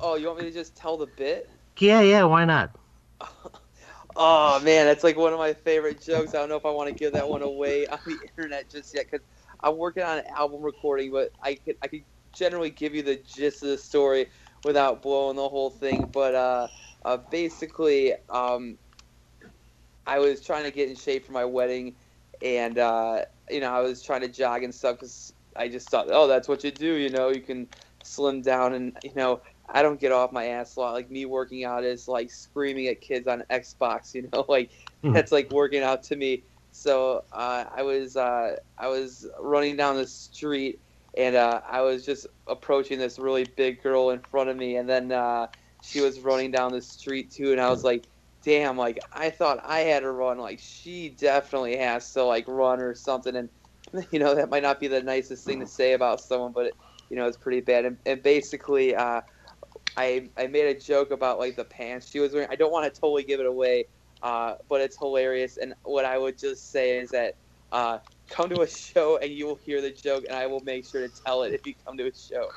Oh, 0.01 0.17
you 0.17 0.27
want 0.27 0.41
me 0.41 0.45
to 0.47 0.53
just 0.53 0.77
tell 0.77 0.97
the 0.97 1.07
bit? 1.07 1.51
Yeah, 1.79 2.01
yeah. 2.01 2.25
Why 2.25 2.45
not? 2.45 2.71
Oh 4.17 4.59
man, 4.65 4.87
that's 4.87 5.05
like 5.05 5.17
one 5.17 5.33
of 5.33 5.39
my 5.39 5.53
favorite 5.55 6.01
jokes. 6.01 6.35
I 6.35 6.39
don't 6.39 6.49
know 6.49 6.57
if 6.57 6.67
I 6.67 6.71
want 6.71 6.89
to 6.89 6.95
give 6.95 7.13
that 7.13 7.29
one 7.29 7.43
away 7.43 7.87
on 7.87 8.01
the 8.05 8.19
internet 8.21 8.69
just 8.69 8.95
yet 8.95 9.07
because 9.11 9.25
I'm 9.61 9.77
working 9.77 10.03
on 10.03 10.19
an 10.19 10.27
album 10.37 10.63
recording, 10.63 11.13
but 11.13 11.31
I 11.43 11.55
could 11.55 11.77
I 11.83 11.87
could 11.87 12.03
generally 12.33 12.71
give 12.71 12.95
you 12.95 13.03
the 13.03 13.17
gist 13.17 13.63
of 13.63 13.69
the 13.71 13.79
story 13.79 14.29
without 14.63 15.03
blowing 15.03 15.37
the 15.37 15.49
whole 15.49 15.71
thing. 15.71 16.09
But 16.13 16.35
uh, 16.35 16.69
uh, 17.05 17.19
basically, 17.31 18.15
um, 18.29 18.79
I 20.07 20.19
was 20.19 20.45
trying 20.45 20.65
to 20.65 20.71
get 20.71 20.89
in 20.89 20.97
shape 20.97 21.25
for 21.27 21.33
my 21.33 21.45
wedding, 21.45 21.97
and 22.43 22.79
uh, 22.79 23.25
you 23.51 23.61
know 23.61 23.73
I 23.73 23.81
was 23.81 24.03
trying 24.03 24.23
to 24.23 24.29
jog 24.29 24.63
and 24.63 24.75
stuff 24.75 24.97
because 24.97 25.33
I 25.57 25.69
just 25.69 25.91
thought, 25.91 26.07
oh, 26.11 26.27
that's 26.27 26.49
what 26.49 26.65
you 26.65 26.71
do. 26.71 26.95
You 26.95 27.11
know, 27.11 27.29
you 27.29 27.41
can 27.43 27.69
slim 28.03 28.43
down, 28.43 28.75
and 28.75 28.97
you 29.03 29.13
know 29.15 29.43
I 29.69 29.83
don't 29.83 30.01
get 30.01 30.13
off 30.13 30.33
my 30.33 30.47
ass 30.47 30.77
a 30.77 30.81
lot. 30.81 30.93
Like 30.93 31.11
me 31.11 31.27
working 31.27 31.65
out 31.65 31.85
is 31.85 32.09
like 32.09 32.31
screaming 32.31 32.87
at 32.89 33.01
kids 33.01 33.27
on 33.29 33.45
Xbox. 33.51 34.15
You 34.15 34.29
know, 34.33 34.45
like 34.49 34.73
Hmm. 35.03 35.13
that's 35.13 35.33
like 35.33 35.51
working 35.51 35.83
out 35.83 36.03
to 36.05 36.17
me. 36.17 36.45
So 36.71 37.23
uh, 37.33 37.65
I 37.75 37.83
was 37.83 38.17
uh, 38.17 38.57
I 38.79 38.89
was 38.89 39.29
running 39.41 39.77
down 39.77 39.97
the 39.97 40.07
street 40.07 40.81
and 41.19 41.35
uh, 41.35 41.61
I 41.69 41.83
was 41.83 42.07
just 42.07 42.27
approaching 42.47 42.99
this 42.99 43.19
really 43.19 43.45
big 43.45 43.83
girl 43.83 44.11
in 44.11 44.21
front 44.21 44.49
of 44.49 44.57
me, 44.57 44.77
and 44.77 44.89
then 44.89 45.11
uh, 45.11 45.49
she 45.83 46.01
was 46.01 46.21
running 46.21 46.53
down 46.53 46.73
the 46.73 46.81
street 46.81 47.33
too, 47.33 47.51
and 47.51 47.61
I 47.61 47.69
was 47.69 47.83
like, 47.83 48.05
damn, 48.45 48.79
like 48.79 49.01
I 49.13 49.31
thought 49.31 49.61
I 49.65 49.81
had 49.81 50.01
to 50.01 50.13
run, 50.13 50.39
like 50.39 50.61
she 50.61 51.11
definitely 51.11 51.77
has 51.77 52.13
to 52.13 52.23
like 52.23 52.47
run 52.47 52.81
or 52.81 52.95
something, 52.95 53.35
and 53.35 53.49
you 54.13 54.21
know 54.21 54.37
that 54.37 54.49
might 54.49 54.63
not 54.63 54.79
be 54.79 54.87
the 54.87 55.03
nicest 55.03 55.45
thing 55.45 55.59
to 55.59 55.67
say 55.67 55.93
about 55.93 56.21
someone, 56.21 56.53
but 56.53 56.67
it, 56.67 56.77
you 57.11 57.17
know 57.17 57.27
it's 57.27 57.37
pretty 57.37 57.61
bad, 57.61 57.85
and, 57.85 57.99
and 58.07 58.23
basically. 58.23 58.95
Uh, 58.95 59.21
I, 59.97 60.29
I 60.37 60.47
made 60.47 60.67
a 60.67 60.79
joke 60.79 61.11
about 61.11 61.41
like 61.41 61.57
the 61.57 61.65
pants 61.65 62.09
she 62.09 62.21
was 62.21 62.33
wearing. 62.33 62.47
I 62.53 62.55
don't 62.55 62.71
want 62.71 62.85
to 62.93 63.01
totally 63.01 63.25
give 63.25 63.41
it 63.41 63.47
away, 63.47 63.87
uh, 64.23 64.55
but 64.69 64.81
it's 64.81 64.97
hilarious. 64.97 65.57
And 65.57 65.75
what 65.83 66.05
I 66.05 66.17
would 66.17 66.39
just 66.39 66.71
say 66.71 66.99
is 66.99 67.11
that 67.11 67.35
uh, 67.73 67.99
come 68.29 68.49
to 68.51 68.61
a 68.63 68.67
show 68.69 69.19
and 69.19 69.31
you 69.33 69.47
will 69.47 69.57
hear 69.57 69.81
the 69.81 69.91
joke, 69.91 70.25
and 70.29 70.37
I 70.37 70.47
will 70.47 70.61
make 70.61 70.87
sure 70.87 71.07
to 71.07 71.23
tell 71.25 71.43
it 71.43 71.53
if 71.55 71.67
you 71.67 71.75
come 71.85 71.97
to 71.99 72.07
a 72.09 72.15
show. 72.15 72.49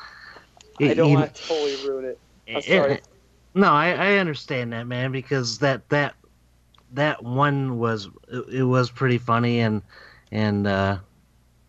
I 0.79 0.93
don't 0.93 1.13
want 1.13 1.34
to 1.36 1.43
totally 1.47 1.75
ruin 1.88 2.05
it. 2.05 2.19
I'm 2.47 2.57
it- 2.57 2.63
sorry. 2.63 2.99
no, 3.53 3.71
I, 3.71 3.91
I 3.91 4.17
understand 4.17 4.73
that, 4.73 4.88
man, 4.88 5.12
because 5.12 5.60
that 5.60 5.88
that 5.89 6.15
that 6.93 7.23
one 7.23 7.77
was 7.79 8.10
it, 8.27 8.45
it 8.53 8.63
was 8.63 8.89
pretty 8.91 9.17
funny, 9.17 9.60
and 9.60 9.81
and 10.31 10.67
uh, 10.67 10.97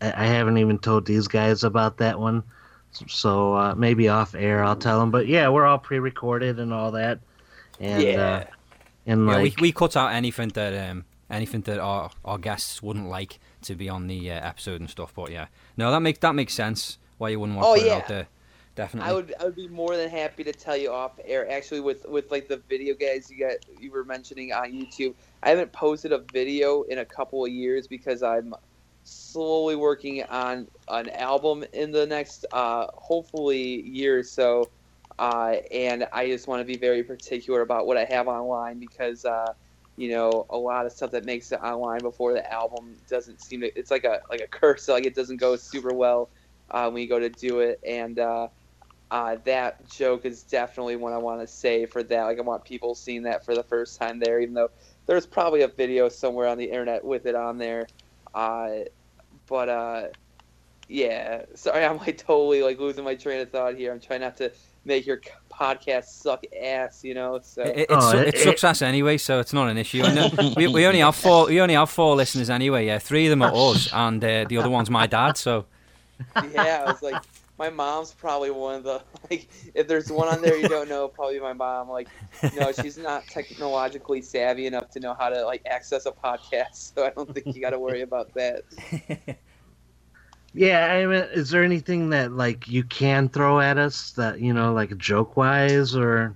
I, 0.01 0.23
I 0.23 0.25
haven't 0.27 0.57
even 0.57 0.79
told 0.79 1.05
these 1.05 1.27
guys 1.27 1.63
about 1.63 1.97
that 1.97 2.19
one, 2.19 2.43
so 3.07 3.53
uh, 3.53 3.75
maybe 3.75 4.09
off 4.09 4.35
air 4.35 4.63
I'll 4.63 4.75
tell 4.75 4.99
them. 4.99 5.11
But 5.11 5.27
yeah, 5.27 5.49
we're 5.49 5.65
all 5.65 5.77
pre-recorded 5.79 6.59
and 6.59 6.73
all 6.73 6.91
that, 6.91 7.19
and 7.79 8.01
Yeah. 8.01 8.21
uh, 8.21 8.43
and 9.05 9.27
yeah, 9.27 9.33
like 9.35 9.55
we, 9.57 9.61
we 9.61 9.71
cut 9.71 9.95
out 9.95 10.11
anything 10.13 10.49
that 10.49 10.89
um 10.89 11.05
anything 11.29 11.61
that 11.61 11.79
our, 11.79 12.09
our 12.25 12.37
guests 12.37 12.81
wouldn't 12.81 13.07
like 13.09 13.39
to 13.63 13.75
be 13.75 13.89
on 13.89 14.07
the 14.07 14.31
uh, 14.31 14.47
episode 14.47 14.79
and 14.81 14.89
stuff. 14.89 15.13
But 15.15 15.31
yeah, 15.31 15.47
no, 15.77 15.91
that 15.91 15.99
makes 16.01 16.19
that 16.19 16.35
makes 16.35 16.53
sense. 16.53 16.97
Why 17.17 17.29
you 17.29 17.39
wouldn't 17.39 17.57
want 17.57 17.67
Oh, 17.67 17.75
to 17.75 17.79
put 17.81 17.85
it 17.85 17.89
yeah. 17.89 17.97
out 17.97 18.07
there? 18.07 18.27
Definitely. 18.75 19.09
I 19.11 19.13
would 19.13 19.33
I 19.39 19.43
would 19.45 19.55
be 19.55 19.67
more 19.67 19.95
than 19.95 20.09
happy 20.09 20.43
to 20.45 20.51
tell 20.51 20.75
you 20.75 20.91
off 20.91 21.11
air. 21.25 21.49
Actually, 21.51 21.81
with 21.81 22.05
with 22.07 22.31
like 22.31 22.47
the 22.47 22.57
video 22.69 22.95
guys 22.95 23.29
you 23.29 23.37
got 23.37 23.57
you 23.79 23.91
were 23.91 24.03
mentioning 24.03 24.51
on 24.51 24.71
YouTube, 24.71 25.13
I 25.43 25.49
haven't 25.49 25.71
posted 25.71 26.11
a 26.11 26.19
video 26.33 26.81
in 26.83 26.97
a 26.97 27.05
couple 27.05 27.45
of 27.45 27.51
years 27.51 27.87
because 27.87 28.23
I'm 28.23 28.55
slowly 29.03 29.75
working 29.75 30.23
on 30.23 30.67
an 30.87 31.09
album 31.09 31.63
in 31.73 31.91
the 31.91 32.05
next 32.07 32.45
uh, 32.51 32.87
hopefully 32.95 33.81
year 33.87 34.19
or 34.19 34.23
so, 34.23 34.69
uh, 35.19 35.57
and 35.71 36.07
I 36.11 36.25
just 36.27 36.47
want 36.47 36.61
to 36.61 36.65
be 36.65 36.77
very 36.77 37.03
particular 37.03 37.61
about 37.61 37.85
what 37.85 37.97
I 37.97 38.05
have 38.05 38.27
online 38.27 38.79
because. 38.79 39.23
Uh, 39.25 39.53
you 39.95 40.09
know, 40.09 40.45
a 40.49 40.57
lot 40.57 40.85
of 40.85 40.91
stuff 40.91 41.11
that 41.11 41.25
makes 41.25 41.51
it 41.51 41.59
online 41.61 42.01
before 42.01 42.33
the 42.33 42.51
album 42.51 42.97
doesn't 43.07 43.41
seem 43.41 43.61
to. 43.61 43.67
It's 43.77 43.91
like 43.91 44.03
a 44.05 44.19
like 44.29 44.41
a 44.41 44.47
curse. 44.47 44.87
Like 44.87 45.05
it 45.05 45.15
doesn't 45.15 45.37
go 45.37 45.55
super 45.55 45.93
well 45.93 46.31
uh, 46.71 46.89
when 46.89 47.01
you 47.01 47.09
go 47.09 47.19
to 47.19 47.29
do 47.29 47.59
it, 47.59 47.79
and 47.87 48.17
uh, 48.19 48.47
uh, 49.11 49.37
that 49.45 49.87
joke 49.87 50.25
is 50.25 50.43
definitely 50.43 50.95
one 50.95 51.13
I 51.13 51.19
want 51.19 51.41
to 51.41 51.47
say 51.47 51.85
for 51.85 52.03
that. 52.03 52.23
Like 52.23 52.39
I 52.39 52.41
want 52.41 52.65
people 52.65 52.95
seeing 52.95 53.23
that 53.23 53.45
for 53.45 53.55
the 53.55 53.63
first 53.63 53.99
time 53.99 54.19
there, 54.19 54.39
even 54.39 54.55
though 54.55 54.69
there's 55.05 55.27
probably 55.27 55.61
a 55.61 55.67
video 55.67 56.09
somewhere 56.09 56.47
on 56.47 56.57
the 56.57 56.65
internet 56.65 57.05
with 57.05 57.27
it 57.27 57.35
on 57.35 57.59
there. 57.59 57.87
Uh, 58.33 58.69
but 59.47 59.69
uh, 59.69 60.07
yeah, 60.87 61.43
sorry, 61.55 61.85
I'm 61.85 61.97
like 61.97 62.17
totally 62.17 62.63
like 62.63 62.79
losing 62.79 63.03
my 63.03 63.15
train 63.15 63.41
of 63.41 63.51
thought 63.51 63.75
here. 63.75 63.91
I'm 63.91 63.99
trying 63.99 64.21
not 64.21 64.37
to 64.37 64.51
make 64.85 65.05
your 65.05 65.21
podcast 65.59 66.05
suck 66.05 66.43
ass, 66.61 67.03
you 67.03 67.13
know. 67.13 67.39
So 67.43 67.63
It, 67.63 67.77
it, 67.77 67.87
Oh, 67.89 68.11
su- 68.11 68.17
it- 68.17 68.35
it 68.35 68.39
sucks 68.39 68.63
ass 68.63 68.81
anyway, 68.81 69.17
so 69.17 69.39
it's 69.39 69.53
not 69.53 69.69
an 69.69 69.77
issue. 69.77 70.01
I 70.03 70.53
we, 70.57 70.67
we 70.67 70.85
only 70.85 70.99
have 70.99 71.15
four. 71.15 71.47
We 71.47 71.61
only 71.61 71.75
have 71.75 71.89
four 71.89 72.15
listeners 72.15 72.49
anyway. 72.49 72.85
Yeah, 72.85 72.99
three 72.99 73.25
of 73.27 73.29
them 73.31 73.41
are 73.41 73.51
us, 73.53 73.89
and 73.93 74.23
uh, 74.23 74.45
the 74.49 74.57
other 74.57 74.69
one's 74.69 74.89
my 74.89 75.07
dad. 75.07 75.37
So 75.37 75.65
yeah, 76.51 76.83
I 76.85 76.91
was 76.91 77.01
like, 77.01 77.21
my 77.57 77.69
mom's 77.69 78.13
probably 78.13 78.51
one 78.51 78.75
of 78.75 78.83
the 78.83 79.01
like. 79.29 79.47
If 79.73 79.87
there's 79.87 80.11
one 80.11 80.27
on 80.27 80.41
there 80.41 80.57
you 80.57 80.67
don't 80.67 80.89
know, 80.89 81.07
probably 81.07 81.39
my 81.39 81.53
mom. 81.53 81.89
Like, 81.89 82.07
no, 82.55 82.71
she's 82.71 82.97
not 82.97 83.25
technologically 83.27 84.21
savvy 84.21 84.67
enough 84.67 84.89
to 84.91 84.99
know 84.99 85.13
how 85.13 85.29
to 85.29 85.45
like 85.45 85.61
access 85.65 86.05
a 86.05 86.11
podcast, 86.11 86.93
so 86.95 87.05
I 87.05 87.09
don't 87.11 87.33
think 87.33 87.55
you 87.55 87.61
got 87.61 87.71
to 87.71 87.79
worry 87.79 88.01
about 88.01 88.33
that. 88.35 88.63
yeah. 90.53 90.93
I 90.93 91.05
mean, 91.05 91.23
is 91.33 91.49
there 91.49 91.63
anything 91.63 92.09
that 92.09 92.31
like 92.31 92.67
you 92.67 92.83
can 92.83 93.29
throw 93.29 93.59
at 93.59 93.77
us 93.77 94.11
that 94.13 94.39
you 94.41 94.53
know, 94.53 94.73
like 94.73 94.97
joke 94.97 95.37
wise 95.37 95.95
or 95.95 96.35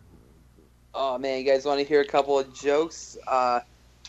Oh 0.94 1.18
man, 1.18 1.40
you 1.40 1.46
guys 1.46 1.66
want 1.66 1.80
to 1.80 1.86
hear 1.86 2.02
a 2.02 2.06
couple 2.06 2.40
of 2.40 2.54
jokes? 2.54 3.18
Uh, 3.28 3.62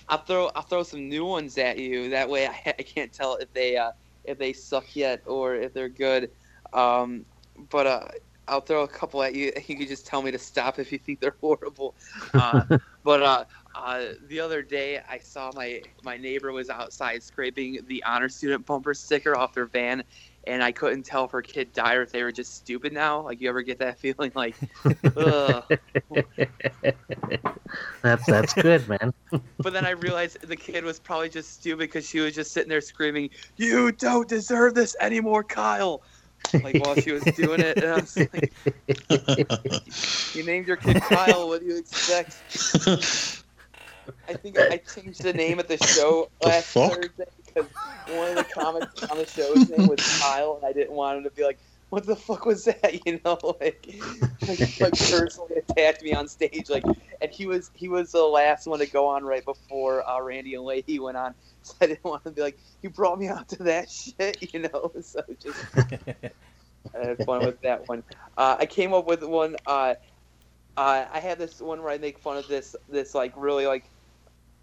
I'll 0.08 0.18
throw 0.24 0.50
I'll 0.54 0.62
throw 0.62 0.82
some 0.82 1.08
new 1.08 1.24
ones 1.24 1.58
at 1.58 1.78
you. 1.78 2.10
That 2.10 2.28
way, 2.28 2.46
I, 2.46 2.58
I 2.78 2.82
can't 2.82 3.12
tell 3.12 3.36
if 3.36 3.52
they 3.52 3.76
uh, 3.76 3.92
if 4.24 4.38
they 4.38 4.52
suck 4.52 4.96
yet 4.96 5.22
or 5.26 5.54
if 5.56 5.74
they're 5.74 5.88
good. 5.88 6.30
Um, 6.72 7.26
but 7.70 7.86
uh, 7.86 8.08
I'll 8.48 8.60
throw 8.60 8.82
a 8.82 8.88
couple 8.88 9.22
at 9.22 9.34
you. 9.34 9.52
You 9.66 9.76
can 9.76 9.86
just 9.86 10.06
tell 10.06 10.22
me 10.22 10.30
to 10.30 10.38
stop 10.38 10.78
if 10.78 10.92
you 10.92 10.98
think 10.98 11.20
they're 11.20 11.36
horrible. 11.40 11.96
Uh, 12.34 12.64
but 13.04 13.22
uh, 13.74 14.04
the 14.26 14.40
other 14.40 14.62
day, 14.62 15.00
I 15.08 15.18
saw 15.18 15.50
my 15.54 15.82
my 16.02 16.16
neighbor 16.16 16.52
was 16.52 16.70
outside 16.70 17.22
scraping 17.22 17.80
the 17.86 18.02
honor 18.04 18.28
student 18.28 18.66
bumper 18.66 18.94
sticker 18.94 19.36
off 19.36 19.54
their 19.54 19.66
van, 19.66 20.04
and 20.46 20.62
I 20.62 20.72
couldn't 20.72 21.04
tell 21.04 21.24
if 21.24 21.30
her 21.30 21.42
kid 21.42 21.72
died 21.72 21.96
or 21.96 22.02
if 22.02 22.12
they 22.12 22.22
were 22.22 22.32
just 22.32 22.56
stupid 22.56 22.92
now. 22.92 23.20
Like 23.22 23.40
you 23.40 23.48
ever 23.48 23.62
get 23.62 23.78
that 23.78 23.98
feeling 24.00 24.32
like, 24.34 24.56
ugh. 25.16 25.64
That's 28.02 28.26
that's 28.26 28.54
good, 28.54 28.88
man. 28.88 29.12
But 29.60 29.72
then 29.72 29.84
I 29.84 29.90
realized 29.90 30.38
the 30.48 30.56
kid 30.56 30.84
was 30.84 31.00
probably 31.00 31.28
just 31.28 31.52
stupid 31.52 31.90
because 31.90 32.08
she 32.08 32.20
was 32.20 32.34
just 32.34 32.52
sitting 32.52 32.68
there 32.68 32.80
screaming, 32.80 33.30
"You 33.56 33.92
don't 33.92 34.28
deserve 34.28 34.74
this 34.74 34.96
anymore, 35.00 35.42
Kyle!" 35.42 36.02
Like 36.62 36.76
while 36.82 36.94
she 36.94 37.10
was 37.10 37.24
doing 37.24 37.60
it, 37.60 37.76
and 37.76 37.92
I 37.92 37.96
was 37.96 38.16
like, 38.16 38.52
"You 40.34 40.44
named 40.44 40.66
your 40.66 40.76
kid 40.76 41.02
Kyle. 41.02 41.48
What 41.48 41.60
do 41.60 41.66
you 41.66 41.76
expect?" 41.76 43.44
I 44.28 44.34
think 44.34 44.58
I 44.58 44.80
changed 44.94 45.22
the 45.22 45.32
name 45.32 45.58
of 45.58 45.68
the 45.68 45.76
show 45.94 46.28
The 46.40 46.48
last 46.48 46.66
fuck? 46.66 46.92
Thursday 46.92 47.24
because 47.44 47.70
one 48.10 48.30
of 48.30 48.36
the 48.36 48.44
comics 48.44 48.86
on 49.10 49.18
the 49.18 49.26
show's 49.26 49.68
name 49.68 49.88
was 49.88 50.20
Kyle, 50.20 50.56
and 50.56 50.66
I 50.66 50.72
didn't 50.72 50.92
want 50.92 51.18
him 51.18 51.24
to 51.24 51.30
be 51.30 51.44
like, 51.44 51.58
"What 51.90 52.06
the 52.06 52.16
fuck 52.16 52.44
was 52.44 52.64
that?" 52.64 53.00
You 53.06 53.20
know, 53.24 53.38
like, 53.60 53.86
like, 54.46 54.80
like 54.80 54.92
personally 55.10 55.56
attacked 55.68 56.02
me 56.02 56.12
on 56.12 56.28
stage, 56.28 56.68
like, 56.68 56.84
and 57.20 57.30
he 57.30 57.46
was 57.46 57.70
he 57.74 57.88
was 57.88 58.12
the 58.12 58.22
last 58.22 58.66
one 58.66 58.78
to 58.80 58.86
go 58.86 59.06
on 59.06 59.24
right 59.24 59.44
before 59.44 60.08
uh, 60.08 60.20
Randy 60.20 60.54
and 60.54 60.64
Lahey 60.64 61.00
went 61.00 61.16
on, 61.16 61.34
so 61.62 61.74
I 61.80 61.86
didn't 61.86 62.04
want 62.04 62.24
to 62.24 62.30
be 62.30 62.42
like, 62.42 62.58
"You 62.82 62.90
brought 62.90 63.18
me 63.18 63.28
out 63.28 63.48
to 63.50 63.62
that 63.64 63.90
shit," 63.90 64.52
you 64.52 64.60
know. 64.60 64.92
So 65.00 65.22
just 65.42 65.58
I 66.94 67.06
had 67.06 67.24
fun 67.24 67.44
with 67.44 67.60
that 67.62 67.88
one. 67.88 68.02
Uh, 68.36 68.56
I 68.58 68.66
came 68.66 68.92
up 68.92 69.06
with 69.06 69.22
one. 69.22 69.56
Uh, 69.66 69.94
uh, 70.76 71.06
I 71.12 71.18
had 71.18 71.38
this 71.38 71.60
one 71.60 71.82
where 71.82 71.90
I 71.90 71.98
make 71.98 72.20
fun 72.20 72.36
of 72.36 72.46
this 72.46 72.76
this 72.88 73.14
like 73.14 73.32
really 73.36 73.66
like 73.66 73.90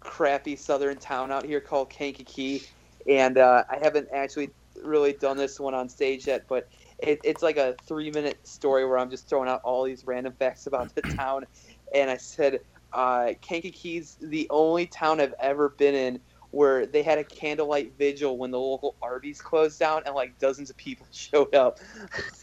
crappy 0.00 0.56
southern 0.56 0.98
town 0.98 1.32
out 1.32 1.44
here 1.44 1.60
called 1.60 1.90
Kankakee, 1.90 2.62
and 3.08 3.38
uh, 3.38 3.64
I 3.70 3.78
haven't 3.78 4.08
actually 4.12 4.50
really 4.84 5.14
done 5.14 5.36
this 5.36 5.58
one 5.58 5.74
on 5.74 5.88
stage 5.88 6.26
yet, 6.26 6.46
but 6.48 6.68
it, 6.98 7.20
it's 7.24 7.42
like 7.42 7.56
a 7.56 7.74
three 7.86 8.10
minute 8.10 8.46
story 8.46 8.84
where 8.84 8.98
I'm 8.98 9.10
just 9.10 9.28
throwing 9.28 9.48
out 9.48 9.60
all 9.64 9.84
these 9.84 10.06
random 10.06 10.34
facts 10.38 10.66
about 10.66 10.94
the 10.94 11.02
town, 11.02 11.46
and 11.94 12.10
I 12.10 12.16
said 12.16 12.60
uh, 12.92 13.32
Kankakee's 13.42 14.16
the 14.20 14.46
only 14.50 14.86
town 14.86 15.20
I've 15.20 15.34
ever 15.40 15.70
been 15.70 15.94
in 15.94 16.20
where 16.50 16.86
they 16.86 17.02
had 17.02 17.18
a 17.18 17.24
candlelight 17.24 17.98
vigil 17.98 18.38
when 18.38 18.50
the 18.50 18.58
local 18.58 18.96
Arby's 19.02 19.40
closed 19.40 19.78
down 19.78 20.02
and 20.06 20.14
like 20.14 20.38
dozens 20.38 20.70
of 20.70 20.76
people 20.76 21.06
showed 21.12 21.54
up. 21.54 21.78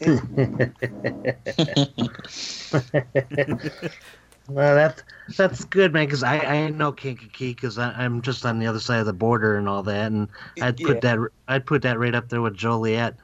well, 4.48 4.74
that's 4.74 5.02
that's 5.36 5.64
good, 5.64 5.92
man. 5.92 6.06
Because 6.06 6.22
I 6.22 6.38
I 6.38 6.68
know 6.70 6.92
Kankakee 6.92 7.54
because 7.54 7.78
I'm 7.78 8.22
just 8.22 8.44
on 8.44 8.58
the 8.58 8.66
other 8.66 8.80
side 8.80 9.00
of 9.00 9.06
the 9.06 9.12
border 9.12 9.56
and 9.56 9.68
all 9.68 9.82
that, 9.84 10.12
and 10.12 10.28
I'd 10.60 10.82
put 10.82 11.00
Yeah. 11.02 11.16
that 11.16 11.18
I'd 11.48 11.66
put 11.66 11.82
that 11.82 11.98
right 11.98 12.14
up 12.14 12.28
there 12.28 12.42
with 12.42 12.54
Joliet. 12.54 13.16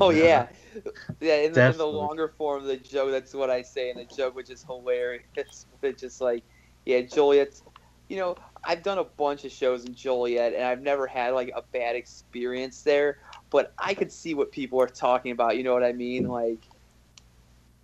Oh 0.00 0.10
yeah, 0.10 0.48
yeah. 1.20 1.34
In, 1.36 1.52
the, 1.54 1.68
in 1.68 1.76
the 1.76 1.86
longer 1.86 2.28
form 2.36 2.62
of 2.62 2.66
the 2.68 2.76
joke, 2.76 3.10
that's 3.10 3.34
what 3.34 3.50
I 3.50 3.62
say, 3.62 3.90
and 3.90 3.98
the 3.98 4.04
joke 4.04 4.34
which 4.34 4.50
is 4.50 4.64
hilarious. 4.64 5.24
It's 5.82 6.00
just 6.00 6.20
like, 6.20 6.44
yeah, 6.84 7.00
Joliet's. 7.02 7.62
You 8.08 8.16
know, 8.18 8.36
I've 8.64 8.82
done 8.82 8.98
a 8.98 9.04
bunch 9.04 9.44
of 9.44 9.52
shows 9.52 9.84
in 9.84 9.94
Joliet, 9.94 10.54
and 10.54 10.64
I've 10.64 10.82
never 10.82 11.06
had 11.06 11.30
like 11.34 11.50
a 11.54 11.62
bad 11.72 11.96
experience 11.96 12.82
there. 12.82 13.18
But 13.50 13.72
I 13.78 13.94
could 13.94 14.12
see 14.12 14.34
what 14.34 14.50
people 14.52 14.80
are 14.80 14.88
talking 14.88 15.32
about. 15.32 15.56
You 15.56 15.62
know 15.64 15.72
what 15.74 15.84
I 15.84 15.92
mean? 15.92 16.26
Like, 16.28 16.66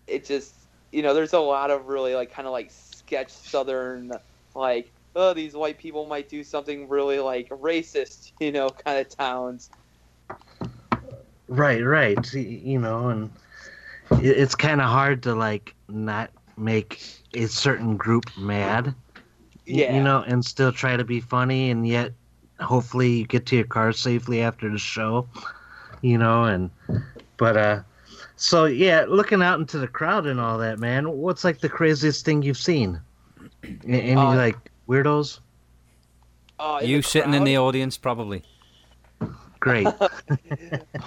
it 0.07 0.25
just, 0.27 0.56
you 0.93 1.03
know, 1.03 1.15
there's 1.15 1.33
a 1.33 1.41
lot 1.41 1.71
of 1.71 1.87
really 1.87 2.15
like 2.15 2.33
kind 2.33 2.47
of 2.47 2.53
like 2.53 2.71
sketch 2.71 3.31
Southern, 3.31 4.13
like, 4.55 4.91
oh, 5.15 5.33
these 5.33 5.55
white 5.55 5.79
people 5.79 6.07
might 6.07 6.29
do 6.29 6.45
something 6.45 6.89
really 6.89 7.19
like 7.19 7.49
racist, 7.49 8.33
you 8.41 8.53
know, 8.53 8.71
kind 8.71 8.99
of 8.99 9.09
towns. 9.09 9.71
Right, 11.49 11.83
right. 11.83 12.33
You 12.35 12.79
know, 12.79 13.09
and 13.09 13.31
it's 14.11 14.55
kind 14.55 14.81
of 14.81 14.89
hard 14.89 15.23
to 15.25 15.35
like 15.35 15.75
not 15.89 16.31
make 16.57 17.03
a 17.35 17.47
certain 17.47 17.97
group 17.97 18.25
mad. 18.37 18.95
Yeah. 19.65 19.97
You 19.97 20.03
know, 20.03 20.23
and 20.27 20.45
still 20.45 20.73
try 20.73 20.97
to 20.97 21.05
be 21.05 21.21
funny, 21.21 21.71
and 21.71 21.87
yet 21.87 22.13
hopefully 22.61 23.11
you 23.11 23.27
get 23.27 23.47
to 23.47 23.57
your 23.57 23.65
car 23.65 23.93
safely 23.93 24.41
after 24.41 24.71
the 24.71 24.79
show. 24.79 25.27
You 26.03 26.19
know, 26.19 26.45
and 26.45 26.71
but 27.37 27.57
uh, 27.57 27.83
so 28.37 28.67
yeah, 28.67 29.05
looking 29.09 29.43
out 29.43 29.59
into 29.59 29.79
the 29.79 29.89
crowd 29.89 30.27
and 30.27 30.39
all 30.39 30.59
that, 30.59 30.79
man. 30.79 31.11
What's 31.11 31.45
like 31.45 31.61
the 31.61 31.69
craziest 31.69 32.25
thing 32.25 32.43
you've 32.43 32.57
seen? 32.57 33.01
Any 33.85 34.15
Uh, 34.15 34.35
like 34.35 34.57
weirdos? 34.89 35.41
Uh, 36.59 36.81
you 36.83 36.99
the 36.99 37.03
sitting 37.03 37.35
in 37.35 37.45
the 37.45 37.59
audience, 37.59 37.97
probably. 37.97 38.43
Great. 39.61 39.87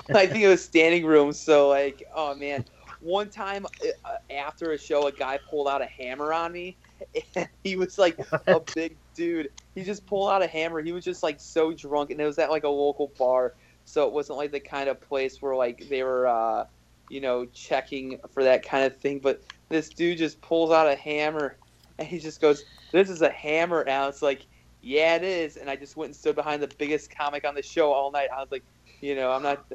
I 0.09 0.27
think 0.27 0.43
it 0.43 0.47
was 0.47 0.63
standing 0.63 1.05
room. 1.05 1.31
So 1.31 1.69
like, 1.69 2.03
oh 2.13 2.35
man, 2.35 2.65
one 2.99 3.29
time 3.29 3.65
uh, 4.05 4.15
after 4.31 4.73
a 4.73 4.77
show, 4.77 5.07
a 5.07 5.11
guy 5.11 5.39
pulled 5.49 5.67
out 5.67 5.81
a 5.81 5.85
hammer 5.85 6.33
on 6.33 6.51
me, 6.51 6.75
and 7.35 7.47
he 7.63 7.75
was 7.75 7.97
like 7.97 8.19
a 8.47 8.59
big 8.75 8.95
dude. 9.15 9.51
He 9.75 9.83
just 9.83 10.05
pulled 10.05 10.29
out 10.29 10.41
a 10.41 10.47
hammer. 10.47 10.81
He 10.81 10.91
was 10.91 11.05
just 11.05 11.23
like 11.23 11.39
so 11.39 11.71
drunk, 11.73 12.11
and 12.11 12.19
it 12.19 12.25
was 12.25 12.39
at 12.39 12.49
like 12.49 12.63
a 12.63 12.69
local 12.69 13.11
bar, 13.17 13.53
so 13.85 14.05
it 14.07 14.13
wasn't 14.13 14.37
like 14.37 14.51
the 14.51 14.59
kind 14.59 14.89
of 14.89 14.99
place 14.99 15.41
where 15.41 15.55
like 15.55 15.87
they 15.89 16.03
were, 16.03 16.27
uh, 16.27 16.65
you 17.09 17.21
know, 17.21 17.45
checking 17.45 18.19
for 18.31 18.43
that 18.43 18.63
kind 18.63 18.85
of 18.85 18.97
thing. 18.97 19.19
But 19.19 19.41
this 19.69 19.89
dude 19.89 20.17
just 20.17 20.41
pulls 20.41 20.71
out 20.71 20.87
a 20.87 20.95
hammer, 20.95 21.57
and 21.97 22.07
he 22.07 22.19
just 22.19 22.41
goes, 22.41 22.63
"This 22.91 23.09
is 23.09 23.21
a 23.21 23.29
hammer." 23.29 23.81
And 23.81 23.91
I 23.91 24.05
was 24.05 24.21
like. 24.21 24.45
Yeah, 24.81 25.17
it 25.17 25.23
is. 25.23 25.57
And 25.57 25.69
I 25.69 25.75
just 25.75 25.97
went 25.97 26.07
and 26.07 26.15
stood 26.15 26.35
behind 26.35 26.63
the 26.63 26.69
biggest 26.77 27.13
comic 27.13 27.45
on 27.45 27.53
the 27.53 27.61
show 27.61 27.91
all 27.91 28.11
night. 28.11 28.29
I 28.33 28.39
was 28.39 28.47
like, 28.49 28.63
you 29.01 29.13
know, 29.13 29.29
I'm 29.29 29.43
not 29.43 29.65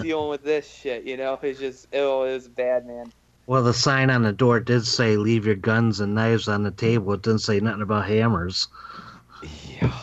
dealing 0.00 0.28
with 0.28 0.44
this 0.44 0.70
shit. 0.70 1.04
You 1.04 1.16
know, 1.16 1.38
it's 1.42 1.58
just 1.58 1.86
oh, 1.94 2.24
it 2.24 2.34
was 2.34 2.48
bad, 2.48 2.86
man. 2.86 3.12
well, 3.46 3.62
the 3.62 3.74
sign 3.74 4.10
on 4.10 4.22
the 4.22 4.32
door 4.32 4.60
did 4.60 4.86
say 4.86 5.16
"Leave 5.16 5.46
your 5.46 5.54
guns 5.54 6.00
and 6.00 6.14
knives 6.14 6.48
on 6.48 6.62
the 6.62 6.70
table." 6.70 7.12
It 7.14 7.22
didn't 7.22 7.40
say 7.40 7.60
nothing 7.60 7.82
about 7.82 8.06
hammers. 8.06 8.68
Yeah, 9.42 9.98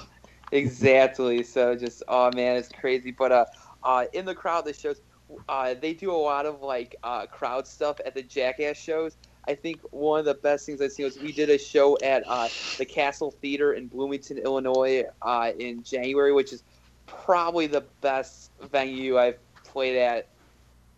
exactly. 0.51 1.43
So 1.43 1.75
just 1.75 2.03
oh 2.07 2.31
man, 2.35 2.55
it's 2.57 2.69
crazy. 2.69 3.11
But 3.11 3.31
uh, 3.31 3.45
uh, 3.83 4.05
in 4.13 4.25
the 4.25 4.35
crowd, 4.35 4.65
the 4.65 4.73
shows, 4.73 5.01
uh, 5.49 5.75
they 5.79 5.93
do 5.93 6.11
a 6.11 6.17
lot 6.17 6.45
of 6.45 6.61
like 6.61 6.95
uh, 7.03 7.25
crowd 7.25 7.67
stuff 7.67 7.99
at 8.05 8.13
the 8.13 8.21
Jackass 8.21 8.77
shows. 8.77 9.17
I 9.47 9.55
think 9.55 9.81
one 9.91 10.19
of 10.19 10.25
the 10.25 10.35
best 10.35 10.65
things 10.65 10.81
I've 10.81 10.91
seen 10.93 11.05
was 11.05 11.17
we 11.19 11.33
did 11.33 11.49
a 11.49 11.57
show 11.57 11.97
at 12.01 12.23
uh, 12.27 12.47
the 12.77 12.85
Castle 12.85 13.31
Theater 13.31 13.73
in 13.73 13.87
Bloomington, 13.87 14.37
Illinois, 14.37 15.03
uh, 15.21 15.51
in 15.59 15.83
January, 15.83 16.31
which 16.31 16.53
is 16.53 16.63
probably 17.05 17.67
the 17.67 17.81
best 18.01 18.51
venue 18.71 19.17
I've 19.17 19.37
played 19.65 19.97
at 19.97 20.29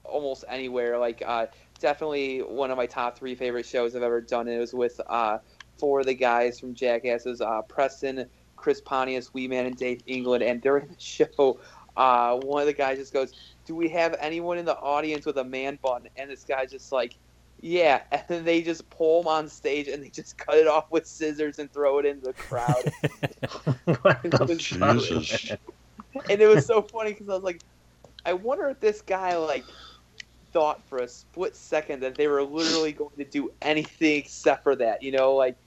almost 0.03 0.45
anywhere. 0.47 0.99
Like, 0.99 1.23
uh, 1.25 1.47
definitely 1.79 2.39
one 2.39 2.69
of 2.69 2.77
my 2.77 2.85
top 2.85 3.17
three 3.17 3.35
favorite 3.35 3.65
shows 3.65 3.95
I've 3.95 4.03
ever 4.03 4.21
done. 4.21 4.47
It 4.47 4.59
was 4.59 4.73
with 4.73 5.01
uh, 5.07 5.39
four 5.77 6.01
of 6.01 6.05
the 6.05 6.13
guys 6.13 6.59
from 6.59 6.75
Jackasses, 6.75 7.41
uh, 7.41 7.61
Preston, 7.63 8.25
Chris 8.55 8.81
Pontius, 8.81 9.33
Wee 9.33 9.47
Man, 9.47 9.65
and 9.65 9.75
Dave 9.75 10.01
England. 10.05 10.43
And 10.43 10.61
during 10.61 10.87
the 10.87 10.95
show, 10.99 11.59
uh, 11.97 12.35
one 12.37 12.61
of 12.61 12.67
the 12.67 12.73
guys 12.73 12.97
just 12.97 13.13
goes, 13.13 13.33
"Do 13.65 13.75
we 13.75 13.89
have 13.89 14.15
anyone 14.19 14.57
in 14.57 14.65
the 14.65 14.77
audience 14.77 15.25
with 15.25 15.37
a 15.37 15.43
man 15.43 15.79
bun?" 15.81 16.07
And 16.15 16.29
this 16.29 16.43
guy's 16.43 16.71
just 16.71 16.91
like, 16.91 17.17
"Yeah." 17.59 18.01
And 18.11 18.23
then 18.27 18.45
they 18.45 18.61
just 18.61 18.89
pull 18.89 19.21
him 19.21 19.27
on 19.27 19.49
stage 19.49 19.87
and 19.87 20.03
they 20.03 20.09
just 20.09 20.37
cut 20.37 20.55
it 20.55 20.67
off 20.67 20.85
with 20.91 21.07
scissors 21.07 21.59
and 21.59 21.71
throw 21.71 21.99
it 21.99 22.05
into 22.05 22.27
the 22.27 22.33
crowd. 22.33 22.83
Jesus. 24.57 25.51
and 26.29 26.41
it 26.41 26.47
was 26.47 26.65
so 26.65 26.81
funny 26.81 27.11
because 27.11 27.29
I 27.29 27.33
was 27.33 27.43
like, 27.43 27.61
I 28.25 28.33
wonder 28.33 28.67
if 28.69 28.79
this 28.79 29.01
guy 29.01 29.37
like 29.37 29.65
thought 30.51 30.87
for 30.87 30.99
a 30.99 31.07
split 31.07 31.55
second 31.55 32.01
that 32.01 32.15
they 32.15 32.27
were 32.27 32.43
literally 32.43 32.93
going 32.93 33.15
to 33.17 33.25
do 33.25 33.51
anything 33.61 34.19
except 34.19 34.63
for 34.63 34.75
that. 34.77 35.03
You 35.03 35.11
know, 35.11 35.35
like, 35.35 35.57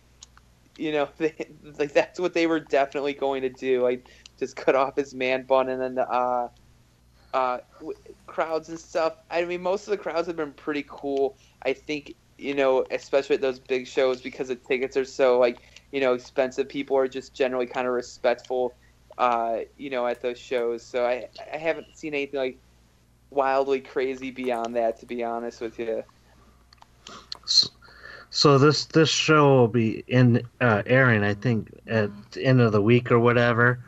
you 0.77 0.93
know, 0.93 1.09
they, 1.19 1.35
like 1.79 1.93
that's 1.93 2.19
what 2.19 2.35
they 2.35 2.47
were 2.47 2.61
definitely 2.61 3.15
going 3.15 3.43
to 3.43 3.51
do. 3.51 3.83
Like, 3.83 4.09
just 4.39 4.57
cut 4.57 4.75
off 4.77 4.97
his 4.97 5.15
man 5.15 5.47
bun 5.47 5.69
and 5.69 5.81
then 5.81 5.99
uh, 5.99 6.49
uh, 7.33 7.59
w- 7.81 7.99
crowds 8.27 8.69
and 8.69 8.79
stuff. 8.79 9.15
I 9.31 9.45
mean, 9.45 9.63
most 9.63 9.87
of 9.87 9.93
the 9.93 9.99
crowds 9.99 10.27
have 10.29 10.37
been 10.37 10.53
pretty 10.55 10.85
cool. 10.89 11.37
I 11.65 11.73
think 11.75 12.15
you 12.39 12.55
know, 12.55 12.87
especially 12.91 13.37
at 13.37 13.43
those 13.43 13.61
big 13.61 13.87
shows 13.87 14.23
because 14.23 14.49
the 14.49 14.57
tickets 14.57 14.97
are 14.97 15.05
so 15.05 15.39
like 15.39 15.61
you 15.93 16.01
know 16.01 16.15
expensive. 16.15 16.69
People 16.69 16.97
are 16.97 17.09
just 17.09 17.35
generally 17.37 17.67
kind 17.67 17.87
of 17.87 17.93
respectful 17.95 18.77
uh, 19.19 19.59
you 19.77 19.91
know, 19.91 20.07
at 20.07 20.23
those 20.23 20.39
shows. 20.39 20.87
So 20.89 21.05
I, 21.05 21.27
I 21.53 21.59
haven't 21.59 21.97
seen 21.97 22.15
anything 22.15 22.39
like 22.41 22.59
wildly 23.31 23.81
crazy 23.81 24.31
beyond 24.31 24.77
that, 24.77 25.01
to 25.01 25.07
be 25.07 25.25
honest 25.25 25.61
with 25.61 25.79
you. 25.79 26.05
S- 27.45 27.71
So 28.31 28.59
this 28.59 28.87
this 28.87 29.09
show 29.11 29.57
will 29.57 29.69
be 29.69 30.05
in 30.09 30.43
uh, 30.61 30.83
airing, 30.87 31.25
I 31.25 31.35
think, 31.35 31.71
at 31.87 32.11
the 32.33 32.45
end 32.45 32.61
of 32.61 32.73
the 32.73 32.83
week 32.83 33.11
or 33.13 33.19
whatever. 33.19 33.81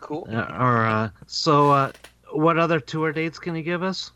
Cool. 0.00 0.28
Uh, 0.30 0.46
or 0.58 0.86
uh, 0.86 1.10
so, 1.26 1.70
uh, 1.70 1.92
what 2.32 2.58
other 2.58 2.80
tour 2.80 3.12
dates 3.12 3.38
can 3.38 3.54
you 3.54 3.62
give 3.62 3.82
us? 3.82 4.10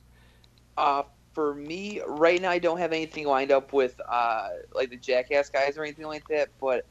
Uh, 0.77 1.03
for 1.35 1.55
me, 1.55 2.01
right 2.07 2.41
now, 2.41 2.51
I 2.51 2.59
don't 2.59 2.79
have 2.79 2.93
anything 2.93 3.27
lined 3.27 3.53
up 3.53 3.73
with 3.73 3.99
uh, 4.09 4.49
like 4.75 4.91
the 4.91 4.97
Jackass 4.97 5.49
guys 5.49 5.79
or 5.79 5.83
anything 5.83 6.07
like 6.07 6.27
that. 6.29 6.51
But 6.61 6.87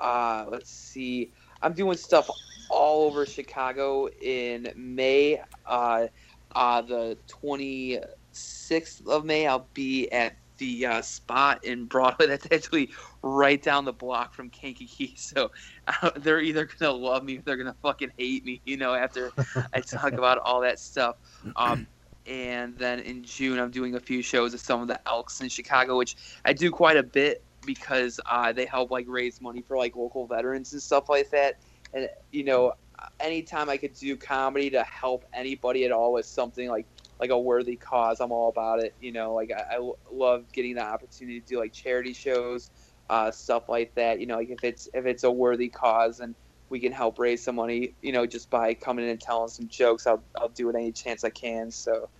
uh, 0.00 0.46
let's 0.48 0.70
see, 0.70 1.32
I'm 1.60 1.74
doing 1.74 1.96
stuff 1.96 2.28
all 2.70 3.06
over 3.06 3.26
Chicago 3.26 4.08
in 4.22 4.72
May. 4.76 5.40
Uh, 5.66 6.06
uh, 6.54 6.82
the 6.82 7.18
26th 7.44 9.06
of 9.06 9.24
May, 9.24 9.46
I'll 9.46 9.68
be 9.74 10.10
at 10.10 10.36
the 10.62 10.86
uh, 10.86 11.02
spot 11.02 11.64
in 11.64 11.86
Broadway. 11.86 12.26
That's 12.28 12.46
actually 12.52 12.90
right 13.22 13.60
down 13.60 13.84
the 13.84 13.92
block 13.92 14.32
from 14.32 14.48
Kankakee. 14.48 15.16
So 15.22 15.50
uh, 15.86 16.10
they're 16.16 16.40
either 16.40 16.68
gonna 16.78 16.92
love 16.92 17.24
me 17.24 17.38
or 17.38 17.42
they're 17.42 17.56
gonna 17.56 17.76
fucking 17.82 18.12
hate 18.16 18.44
me. 18.44 18.60
You 18.64 18.76
know, 18.76 18.94
after 18.94 19.32
I 19.72 19.80
talk 19.80 20.12
about 20.12 20.38
all 20.38 20.60
that 20.60 20.78
stuff. 20.78 21.16
Um, 21.56 21.86
and 22.26 22.76
then 22.78 23.00
in 23.00 23.24
June, 23.24 23.58
I'm 23.58 23.70
doing 23.70 23.94
a 23.94 24.00
few 24.00 24.22
shows 24.22 24.54
at 24.54 24.60
some 24.60 24.80
of 24.80 24.88
the 24.88 25.00
Elks 25.08 25.40
in 25.40 25.48
Chicago, 25.48 25.96
which 25.96 26.16
I 26.44 26.52
do 26.52 26.70
quite 26.70 26.96
a 26.96 27.02
bit 27.02 27.42
because 27.66 28.20
uh, 28.30 28.52
they 28.52 28.66
help 28.66 28.90
like 28.90 29.06
raise 29.08 29.40
money 29.40 29.62
for 29.62 29.76
like 29.76 29.96
local 29.96 30.26
veterans 30.26 30.72
and 30.72 30.82
stuff 30.82 31.08
like 31.08 31.30
that. 31.30 31.60
And 31.94 32.08
you 32.30 32.44
know, 32.44 32.74
anytime 33.20 33.68
I 33.68 33.76
could 33.76 33.94
do 33.94 34.16
comedy 34.16 34.70
to 34.70 34.84
help 34.84 35.24
anybody 35.32 35.84
at 35.84 35.92
all 35.92 36.12
with 36.12 36.26
something 36.26 36.68
like 36.68 36.86
like 37.22 37.30
a 37.30 37.38
worthy 37.38 37.76
cause, 37.76 38.20
I'm 38.20 38.32
all 38.32 38.48
about 38.50 38.80
it. 38.80 38.96
You 39.00 39.12
know, 39.12 39.32
like 39.34 39.52
I, 39.52 39.76
I 39.76 39.92
love 40.12 40.52
getting 40.52 40.74
the 40.74 40.82
opportunity 40.82 41.40
to 41.40 41.46
do 41.46 41.60
like 41.60 41.72
charity 41.72 42.12
shows, 42.14 42.72
uh, 43.08 43.30
stuff 43.30 43.68
like 43.68 43.94
that. 43.94 44.20
You 44.20 44.26
know, 44.26 44.36
like 44.38 44.50
if 44.50 44.64
it's 44.64 44.88
if 44.92 45.06
it's 45.06 45.22
a 45.22 45.30
worthy 45.30 45.68
cause 45.68 46.20
and 46.20 46.34
we 46.68 46.80
can 46.80 46.92
help 46.92 47.20
raise 47.20 47.44
some 47.44 47.56
money, 47.56 47.94
you 48.02 48.12
know, 48.12 48.26
just 48.26 48.50
by 48.50 48.74
coming 48.74 49.04
in 49.04 49.12
and 49.12 49.20
telling 49.20 49.48
some 49.48 49.68
jokes, 49.68 50.06
I'll 50.08 50.24
I'll 50.40 50.48
do 50.48 50.68
it 50.68 50.74
any 50.76 50.92
chance 50.92 51.22
I 51.24 51.30
can. 51.30 51.70
So 51.70 52.10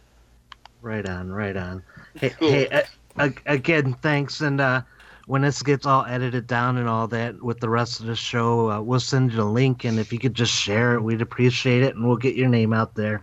Right 0.80 1.07
on, 1.09 1.30
right 1.32 1.57
on. 1.57 1.84
Hey, 2.14 2.34
Cool. 2.38 2.50
hey 2.50 2.68
uh, 2.68 2.82
ag- 3.18 3.42
again, 3.46 3.94
thanks. 3.94 4.40
And 4.40 4.61
uh, 4.61 4.82
when 5.26 5.42
this 5.42 5.62
gets 5.62 5.86
all 5.86 6.05
edited 6.07 6.46
down 6.46 6.78
and 6.78 6.88
all 6.88 7.09
that 7.09 7.42
with 7.42 7.61
the 7.61 7.68
rest 7.70 8.00
of 8.00 8.07
the 8.07 8.16
show, 8.16 8.70
uh, 8.70 8.80
we'll 8.82 9.00
send 9.00 9.32
you 9.32 9.42
a 9.42 9.44
link. 9.44 9.84
And 9.84 9.98
if 9.98 10.12
you 10.12 10.18
could 10.18 10.34
just 10.34 10.53
share 10.53 10.94
it, 10.94 11.03
we'd 11.03 11.22
appreciate 11.22 11.82
it, 11.82 11.94
and 11.96 12.07
we'll 12.07 12.16
get 12.16 12.36
your 12.36 12.48
name 12.48 12.72
out 12.72 12.94
there. 12.94 13.22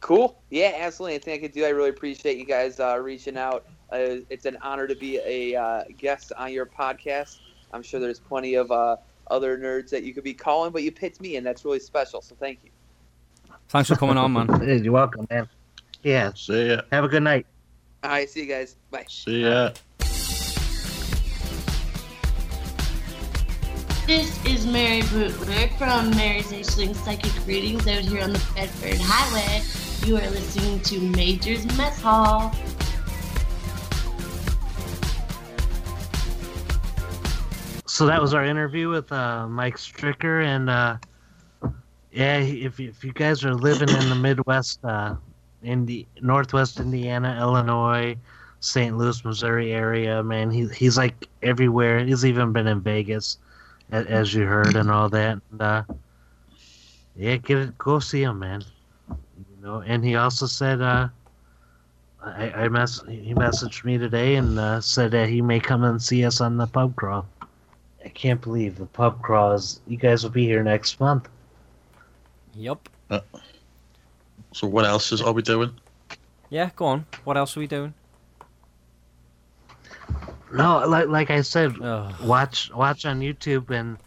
Cool. 0.00 0.42
Yeah, 0.50 0.72
absolutely. 0.76 1.14
Anything 1.14 1.34
I 1.34 1.38
could 1.38 1.52
do, 1.52 1.64
I 1.64 1.68
really 1.68 1.90
appreciate 1.90 2.38
you 2.38 2.44
guys 2.44 2.80
uh, 2.80 2.98
reaching 2.98 3.36
out. 3.36 3.66
Uh, 3.92 4.22
it's 4.30 4.46
an 4.46 4.56
honor 4.62 4.86
to 4.86 4.94
be 4.94 5.18
a 5.24 5.60
uh, 5.60 5.84
guest 5.98 6.32
on 6.36 6.52
your 6.52 6.66
podcast. 6.66 7.38
I'm 7.72 7.82
sure 7.82 8.00
there's 8.00 8.18
plenty 8.18 8.54
of 8.54 8.70
uh, 8.70 8.96
other 9.30 9.58
nerds 9.58 9.90
that 9.90 10.02
you 10.02 10.14
could 10.14 10.24
be 10.24 10.34
calling, 10.34 10.72
but 10.72 10.82
you 10.82 10.90
picked 10.90 11.20
me, 11.20 11.36
and 11.36 11.46
that's 11.46 11.64
really 11.64 11.80
special. 11.80 12.22
So 12.22 12.34
thank 12.34 12.60
you. 12.64 12.70
Thanks 13.68 13.88
for 13.88 13.96
coming 13.96 14.16
on, 14.16 14.32
man. 14.32 14.48
You're 14.84 14.92
welcome, 14.92 15.26
man. 15.30 15.48
Yeah. 16.02 16.32
See 16.34 16.68
ya. 16.68 16.82
Have 16.90 17.04
a 17.04 17.08
good 17.08 17.22
night. 17.22 17.46
All 18.02 18.10
right, 18.10 18.28
see 18.28 18.40
you 18.40 18.46
guys. 18.46 18.76
Bye. 18.90 19.04
See 19.08 19.42
ya. 19.42 19.70
This 24.06 24.44
is 24.44 24.66
Mary 24.66 25.02
Bootler 25.02 25.70
from 25.78 26.10
Mary's 26.16 26.52
Isling 26.52 26.94
Psychic 26.94 27.46
Readings 27.46 27.86
out 27.86 28.00
here 28.00 28.22
on 28.22 28.32
the 28.32 28.42
Bedford 28.56 28.98
Highway. 28.98 29.89
You 30.04 30.16
are 30.16 30.30
listening 30.30 30.80
to 30.80 31.00
Major's 31.00 31.64
Mess 31.76 32.00
Hall. 32.00 32.52
So 37.86 38.06
that 38.06 38.20
was 38.20 38.32
our 38.34 38.44
interview 38.44 38.88
with 38.88 39.10
uh, 39.12 39.46
Mike 39.48 39.76
Stricker, 39.76 40.44
and 40.44 40.70
uh, 40.70 40.96
yeah, 42.12 42.38
if 42.38 42.78
you- 42.80 42.88
if 42.88 43.04
you 43.04 43.12
guys 43.12 43.44
are 43.44 43.54
living 43.54 43.88
in 43.90 44.08
the 44.08 44.14
Midwest, 44.14 44.82
uh, 44.84 45.16
in 45.62 45.84
the 45.84 46.06
Northwest 46.22 46.80
Indiana, 46.80 47.36
Illinois, 47.38 48.16
St. 48.60 48.96
Louis, 48.96 49.22
Missouri 49.24 49.72
area, 49.72 50.22
man, 50.22 50.50
he 50.50 50.66
he's 50.68 50.96
like 50.96 51.28
everywhere. 51.42 52.04
He's 52.04 52.24
even 52.24 52.52
been 52.52 52.66
in 52.66 52.80
Vegas, 52.80 53.38
as, 53.90 54.06
as 54.06 54.34
you 54.34 54.44
heard, 54.44 54.76
and 54.76 54.90
all 54.90 55.08
that. 55.10 55.40
And, 55.50 55.60
uh, 55.60 55.82
yeah, 57.16 57.36
get 57.36 57.58
it, 57.58 57.78
go 57.78 57.98
see 57.98 58.22
him, 58.22 58.38
man. 58.38 58.62
You 59.60 59.66
know, 59.66 59.82
and 59.82 60.02
he 60.02 60.16
also 60.16 60.46
said, 60.46 60.80
uh, 60.80 61.08
I, 62.22 62.50
I 62.50 62.68
mess 62.68 63.02
he 63.06 63.34
messaged 63.34 63.84
me 63.84 63.98
today 63.98 64.36
and 64.36 64.58
uh, 64.58 64.80
said 64.80 65.10
that 65.10 65.28
he 65.28 65.42
may 65.42 65.60
come 65.60 65.84
and 65.84 66.02
see 66.02 66.24
us 66.24 66.40
on 66.40 66.56
the 66.56 66.66
pub 66.66 66.96
crawl. 66.96 67.26
I 68.02 68.08
can't 68.08 68.40
believe 68.40 68.78
the 68.78 68.86
pub 68.86 69.20
crawl 69.20 69.52
is. 69.52 69.80
You 69.86 69.98
guys 69.98 70.22
will 70.22 70.30
be 70.30 70.46
here 70.46 70.62
next 70.62 70.98
month. 70.98 71.28
Yup. 72.54 72.88
So 74.52 74.66
what 74.66 74.86
else 74.86 75.12
is 75.12 75.20
are 75.20 75.32
we 75.32 75.42
doing? 75.42 75.72
Yeah, 76.48 76.70
go 76.74 76.86
on. 76.86 77.06
What 77.24 77.36
else 77.36 77.54
are 77.56 77.60
we 77.60 77.66
doing? 77.66 77.92
No, 80.52 80.86
like 80.88 81.08
like 81.08 81.30
I 81.30 81.42
said, 81.42 81.74
Ugh. 81.80 82.14
watch 82.24 82.70
watch 82.74 83.04
on 83.04 83.20
YouTube 83.20 83.70
and 83.70 83.98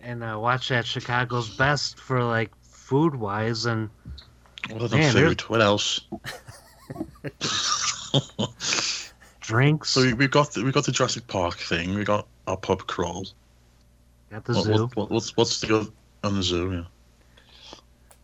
and 0.00 0.24
uh, 0.24 0.36
watch 0.40 0.68
that 0.68 0.84
Chicago's 0.84 1.56
Best 1.56 1.98
for 1.98 2.24
like 2.24 2.50
food 2.62 3.14
wise 3.14 3.66
and 3.66 3.88
Other 4.74 4.88
than 4.88 5.00
Man, 5.00 5.14
there's- 5.14 5.30
food, 5.30 5.40
what 5.42 5.62
else? 5.62 6.00
drinks. 9.40 9.90
so 9.90 10.02
we, 10.02 10.12
we've 10.14 10.30
got 10.30 10.52
the, 10.52 10.62
we've 10.64 10.72
got 10.74 10.84
the 10.84 10.92
Jurassic 10.92 11.26
Park 11.26 11.58
thing. 11.58 11.94
We 11.94 12.04
got 12.04 12.26
our 12.46 12.56
pub 12.56 12.86
crawl. 12.86 13.26
At 14.32 14.44
the 14.44 14.54
What, 14.54 14.64
zoo. 14.64 14.72
what, 14.72 14.96
what, 14.96 15.10
what's 15.10 15.36
what's 15.36 15.60
the 15.60 15.76
other 15.76 15.90
on 16.24 16.36
the 16.36 16.42
zoo? 16.42 16.72
Yeah. 16.72 17.78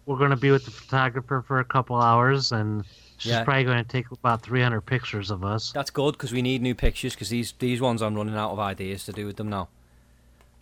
We're 0.07 0.19
gonna 0.19 0.37
be 0.37 0.51
with 0.53 0.65
the 0.65 0.71
photographer 0.71 1.43
for 1.47 1.59
a 1.59 1.65
couple 1.65 1.97
hours, 1.97 2.53
and 2.53 2.85
she's 3.19 3.33
Yeah. 3.33 3.43
probably 3.45 3.65
going 3.65 3.83
to 3.83 3.89
take 3.91 4.09
about 4.13 4.43
300 4.43 4.81
pictures 4.83 5.31
of 5.33 5.45
us. 5.45 5.73
That's 5.73 5.91
good 5.91 6.13
because 6.13 6.33
we 6.33 6.43
need 6.43 6.63
new 6.63 6.77
pictures 6.77 7.15
because 7.15 7.29
these 7.29 7.55
these 7.59 7.81
ones 7.81 8.03
I'm 8.03 8.15
running 8.15 8.37
out 8.37 8.53
of 8.53 8.61
ideas 8.61 9.05
to 9.07 9.13
do 9.13 9.27
with 9.27 9.37
them 9.37 9.49
now. 9.49 9.69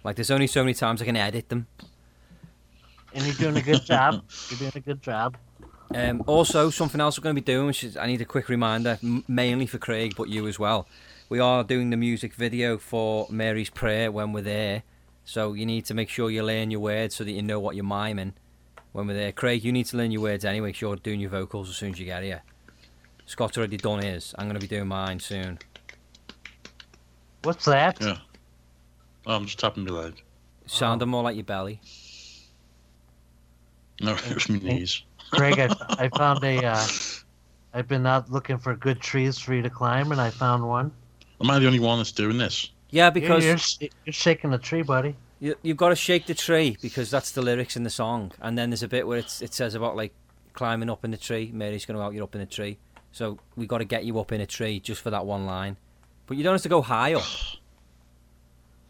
Like 0.03 0.16
there's 0.16 0.31
only 0.31 0.47
so 0.47 0.62
many 0.62 0.72
times 0.75 1.03
I 1.03 1.05
can 1.05 1.16
edit 1.16 1.51
them. 1.51 1.66
And 3.14 3.25
you're 3.27 3.35
doing 3.35 3.57
a 3.57 3.62
good 3.62 3.85
job. 3.85 4.22
You're 4.51 4.59
doing 4.59 4.72
a 4.75 4.81
good 4.81 5.03
job. 5.03 5.37
Um, 5.93 6.22
also, 6.26 6.70
something 6.70 7.01
else 7.01 7.18
we're 7.18 7.22
going 7.24 7.37
to 7.37 7.43
be 7.43 7.45
doing, 7.45 7.66
which 7.66 7.85
is 7.85 7.97
I 7.97 8.07
need 8.07 8.20
a 8.20 8.24
quick 8.24 8.49
reminder, 8.49 8.99
m- 9.03 9.24
mainly 9.28 9.66
for 9.66 9.78
Craig, 9.78 10.14
but 10.16 10.28
you 10.28 10.47
as 10.49 10.59
well. 10.59 10.87
We 11.28 11.41
are 11.41 11.64
doing 11.64 11.91
the 11.91 11.97
music 11.97 12.35
video 12.35 12.78
for 12.78 13.26
Mary's 13.30 13.70
Prayer 13.70 14.11
when 14.11 14.32
we're 14.32 14.43
there, 14.43 14.82
so 15.24 15.53
you 15.53 15.66
need 15.66 15.85
to 15.87 15.95
make 15.95 16.09
sure 16.09 16.30
you 16.30 16.43
learn 16.43 16.70
your 16.70 16.80
words 16.80 17.14
so 17.14 17.24
that 17.24 17.30
you 17.32 17.43
know 17.43 17.61
what 17.61 17.76
you're 17.76 17.85
miming 17.85 18.35
when 18.93 19.07
we're 19.07 19.14
there. 19.14 19.32
Craig, 19.32 19.64
you 19.64 19.72
need 19.72 19.87
to 19.87 19.97
learn 19.97 20.11
your 20.11 20.22
words 20.22 20.45
anyway, 20.45 20.72
'cause 20.72 20.80
you're 20.80 20.97
doing 20.97 21.20
your 21.20 21.30
vocals 21.30 21.68
as 21.70 21.76
soon 21.76 21.93
as 21.93 21.99
you 21.99 22.07
get 22.07 22.22
here. 22.22 22.43
Scott's 23.26 23.57
already 23.57 23.76
done 23.78 24.03
his. 24.03 24.35
I'm 24.39 24.47
going 24.47 24.55
to 24.59 24.61
be 24.61 24.66
doing 24.74 24.87
mine 24.89 25.18
soon. 25.20 25.59
What's 27.43 27.64
that? 27.66 27.99
Yeah. 28.01 28.18
Oh, 29.26 29.37
I'm 29.37 29.47
just 29.47 29.59
tapping 29.59 29.85
my 29.85 29.91
leg. 29.93 30.22
Sounding 30.66 31.09
more 31.09 31.22
like 31.22 31.37
your 31.37 31.45
belly. 31.45 31.80
No, 34.01 34.14
it 34.28 34.35
was 34.35 34.49
my 34.49 34.59
knees. 34.59 35.03
Craig, 35.31 35.59
I, 35.59 35.68
I 36.05 36.09
found 36.16 36.43
a. 36.45 36.64
Uh, 36.64 36.87
I've 37.72 37.89
been 37.89 38.07
out 38.07 38.31
looking 38.31 38.59
for 38.59 38.75
good 38.77 39.01
trees 39.01 39.39
for 39.39 39.53
you 39.55 39.62
to 39.62 39.70
climb, 39.70 40.12
and 40.12 40.20
I 40.20 40.31
found 40.31 40.66
one. 40.66 40.93
Am 41.41 41.51
I 41.51 41.59
the 41.59 41.66
only 41.66 41.81
one 41.81 41.99
that's 41.99 42.12
doing 42.12 42.39
this? 42.39 42.70
Yeah, 42.91 43.07
You're- 43.07 43.20
because 43.20 43.45
you're, 43.81 43.91
you're 44.05 44.12
shaking 44.12 44.51
the 44.51 44.59
tree, 44.59 44.83
buddy. 44.83 45.16
You, 45.41 45.57
you've 45.62 45.77
got 45.77 45.89
to 45.89 45.97
shake 45.97 46.27
the 46.27 46.35
tree 46.35 46.79
because 46.81 47.11
that's 47.11 47.33
the 47.33 47.43
lyrics 47.43 47.77
in 47.77 47.83
the 47.83 47.91
song, 47.91 48.31
and 48.41 48.57
then 48.57 48.70
there's 48.70 48.85
a 48.85 48.89
bit 48.89 49.07
where 49.07 49.18
it's, 49.18 49.43
it 49.43 49.53
says 49.53 49.75
about 49.75 49.97
like 49.97 50.12
climbing 50.53 50.89
up 50.89 51.05
in 51.05 51.11
the 51.11 51.16
tree. 51.16 51.51
Mary's 51.53 51.85
going 51.85 51.99
to 51.99 52.03
out 52.05 52.14
you 52.14 52.22
up 52.22 52.35
in 52.37 52.41
a 52.41 52.47
tree, 52.47 52.79
so 53.11 53.39
we 53.57 53.66
got 53.66 53.79
to 53.79 53.85
get 53.85 54.05
you 54.05 54.18
up 54.20 54.31
in 54.31 54.41
a 54.41 54.47
tree 54.47 54.79
just 54.79 55.03
for 55.03 55.11
that 55.11 55.27
one 55.27 55.45
line. 55.45 55.77
But 56.27 56.37
you 56.37 56.45
don't 56.45 56.55
have 56.55 56.62
to 56.62 56.68
go 56.68 56.81
high 56.81 57.14
up. 57.14 57.25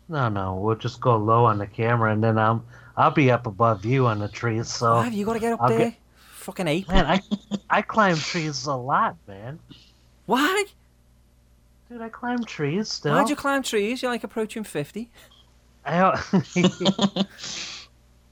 No, 0.09 0.28
no, 0.28 0.55
we'll 0.57 0.76
just 0.76 1.01
go 1.01 1.16
low 1.16 1.47
on 1.47 1.59
the 1.59 1.66
camera, 1.66 2.12
and 2.12 2.22
then 2.22 2.37
I'm 2.39 2.62
I'll 2.97 3.11
be 3.11 3.30
up 3.30 3.47
above 3.47 3.85
you 3.87 4.07
on 4.07 4.18
the 4.18 4.28
trees. 4.28 4.68
So, 4.68 4.93
Why 4.97 5.05
have 5.05 5.14
you 5.14 5.24
got 5.24 5.32
to 5.32 5.41
get 5.41 5.55
up 5.55 5.62
I'll 5.62 5.68
there? 5.70 5.78
get- 5.78 5.95
Fucking 6.45 6.68
ape. 6.68 6.88
man, 6.88 7.07
I 7.07 7.22
I 7.70 7.80
climb 7.80 8.16
trees 8.16 8.66
a 8.66 8.74
lot, 8.74 9.16
man. 9.26 9.59
Why? 10.26 10.66
Dude, 11.88 12.03
I 12.03 12.11
climb 12.11 12.45
trees 12.45 12.90
still. 12.90 13.14
Why'd 13.14 13.30
you 13.30 13.36
climb 13.36 13.62
trees? 13.62 14.03
You're 14.03 14.11
like 14.11 14.24
approaching 14.24 14.62
fifty. 14.62 15.11
I 15.86 16.03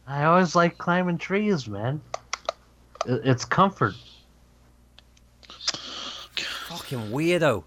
I 0.07 0.25
always 0.25 0.55
like 0.55 0.77
climbing 0.77 1.17
trees, 1.17 1.67
man. 1.67 2.03
It's 3.07 3.47
comfort. 3.47 3.95
Fucking 6.69 7.11
weirdo. 7.11 7.65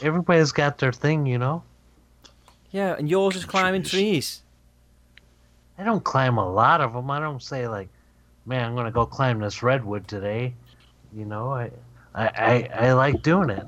Everybody's 0.00 0.52
got 0.52 0.78
their 0.78 0.92
thing, 0.92 1.26
you 1.26 1.36
know. 1.36 1.64
Yeah, 2.70 2.96
and 2.98 3.10
yours 3.10 3.36
is 3.36 3.44
climbing 3.44 3.82
trees. 3.82 4.40
I 5.82 5.84
don't 5.84 6.04
climb 6.04 6.38
a 6.38 6.48
lot 6.48 6.80
of 6.80 6.92
them. 6.92 7.10
I 7.10 7.18
don't 7.18 7.42
say 7.42 7.66
like, 7.66 7.88
man, 8.46 8.64
I'm 8.64 8.76
gonna 8.76 8.92
go 8.92 9.04
climb 9.04 9.40
this 9.40 9.64
redwood 9.64 10.06
today. 10.06 10.54
You 11.12 11.24
know, 11.24 11.52
I 11.52 11.70
I 12.14 12.26
I, 12.28 12.68
I 12.88 12.92
like 12.92 13.20
doing 13.22 13.50
it. 13.50 13.66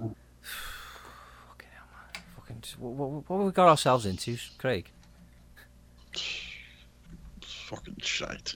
Fucking 1.49 1.69
hell, 1.75 1.87
What, 2.79 2.93
what, 2.95 3.29
what 3.29 3.37
have 3.39 3.47
we 3.47 3.53
got 3.53 3.69
ourselves 3.69 4.07
into, 4.07 4.37
Craig? 4.59 4.91
Fucking 7.43 7.97
shite. 8.01 8.55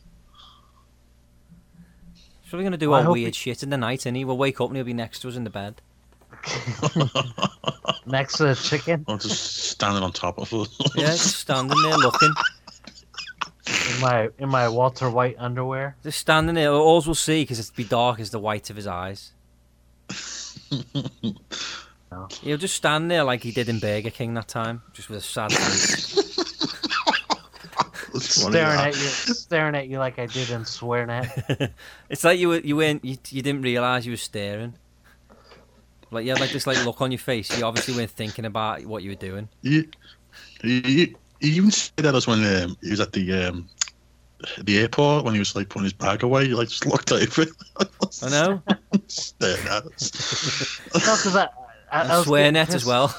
So 2.48 2.56
we're 2.56 2.62
gonna 2.62 2.76
do 2.76 2.90
Well, 2.90 3.06
all 3.08 3.12
weird 3.12 3.30
we- 3.30 3.32
shit 3.32 3.64
in 3.64 3.70
the 3.70 3.76
night, 3.76 4.06
and 4.06 4.16
he 4.16 4.24
will 4.24 4.38
wake 4.38 4.60
up 4.60 4.68
and 4.68 4.76
he'll 4.76 4.84
be 4.84 4.94
next 4.94 5.18
to 5.20 5.28
us 5.28 5.34
in 5.36 5.42
the 5.42 5.50
bed. 5.50 5.80
Next 8.06 8.36
to 8.38 8.44
the 8.44 8.54
chicken 8.54 9.04
I'm 9.08 9.18
just 9.18 9.70
standing 9.70 10.02
on 10.02 10.12
top 10.12 10.38
of 10.38 10.50
it. 10.52 10.68
Yeah, 10.94 11.06
just 11.08 11.36
standing 11.40 11.76
there 11.82 11.96
looking, 11.98 12.32
in 13.94 14.00
my 14.00 14.28
in 14.38 14.48
my 14.48 14.68
Walter 14.68 15.10
White 15.10 15.36
underwear. 15.38 15.96
just 16.02 16.18
standing 16.18 16.54
there. 16.54 16.70
All 16.70 17.02
we'll 17.04 17.14
see 17.14 17.42
because 17.42 17.58
it'll 17.58 17.74
be 17.74 17.84
dark 17.84 18.20
as 18.20 18.30
the 18.30 18.38
white 18.38 18.70
of 18.70 18.76
his 18.76 18.86
eyes. 18.86 19.32
He'll 22.40 22.56
just 22.56 22.74
stand 22.74 23.10
there 23.10 23.22
like 23.22 23.42
he 23.42 23.52
did 23.52 23.68
in 23.68 23.80
Burger 23.80 24.10
King 24.10 24.32
that 24.34 24.48
time, 24.48 24.82
just 24.94 25.10
with 25.10 25.18
a 25.18 25.22
sad 25.22 25.52
face. 25.52 26.16
It's 28.14 28.40
staring 28.40 28.80
at 28.80 28.94
you, 28.94 29.08
staring 29.34 29.74
at 29.74 29.88
you 29.88 29.98
like 29.98 30.18
I 30.18 30.26
did 30.26 30.50
in 30.50 30.62
SwearNet. 30.62 31.70
it's 32.08 32.24
like 32.24 32.38
you 32.38 32.48
were, 32.48 32.58
you 32.58 32.74
weren't, 32.74 33.04
you, 33.04 33.16
you 33.28 33.42
didn't 33.42 33.62
realize 33.62 34.06
you 34.06 34.12
were 34.12 34.16
staring. 34.16 34.74
Like 36.10 36.24
you 36.24 36.30
had 36.30 36.40
like 36.40 36.50
this 36.50 36.66
like 36.66 36.82
look 36.84 37.00
on 37.00 37.12
your 37.12 37.18
face. 37.18 37.56
You 37.56 37.64
obviously 37.64 37.94
weren't 37.94 38.10
thinking 38.10 38.44
about 38.44 38.84
what 38.86 39.02
you 39.02 39.10
were 39.10 39.16
doing. 39.16 39.48
He, 39.62 39.88
he, 40.62 41.14
he 41.38 41.48
even 41.48 41.70
said 41.70 42.04
that 42.04 42.14
us 42.14 42.26
when 42.26 42.44
um, 42.62 42.76
he 42.82 42.90
was 42.90 43.00
at 43.00 43.12
the 43.12 43.32
um, 43.32 43.68
the 44.58 44.78
airport 44.78 45.24
when 45.24 45.34
he 45.34 45.38
was 45.38 45.54
like 45.56 45.68
putting 45.68 45.84
his 45.84 45.92
bag 45.92 46.22
away. 46.22 46.46
He 46.46 46.54
like 46.54 46.68
just 46.68 46.86
looked 46.86 47.12
over 47.12 47.42
it. 47.42 47.48
I 48.22 48.30
know. 48.30 48.62
Staring 49.08 49.66
at 49.66 49.84
us. 49.84 50.80
no, 50.94 51.00
because 51.00 51.36
I, 51.36 51.48
I, 51.90 52.02
And 52.02 52.12
I 52.12 52.16
was 52.18 52.26
swear 52.26 52.42
getting 52.42 52.54
net 52.54 52.74
as 52.74 52.84
well. 52.84 53.14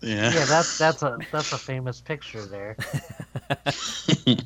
Yeah. 0.00 0.32
Yeah, 0.32 0.44
that's 0.46 0.78
that's 0.78 1.02
a 1.02 1.18
that's 1.30 1.52
a 1.52 1.58
famous 1.58 2.00
picture 2.00 2.44
there. 2.46 2.76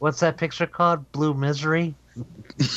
What's 0.00 0.18
that 0.20 0.36
picture 0.36 0.66
called? 0.66 1.10
Blue 1.12 1.34
Misery. 1.34 1.94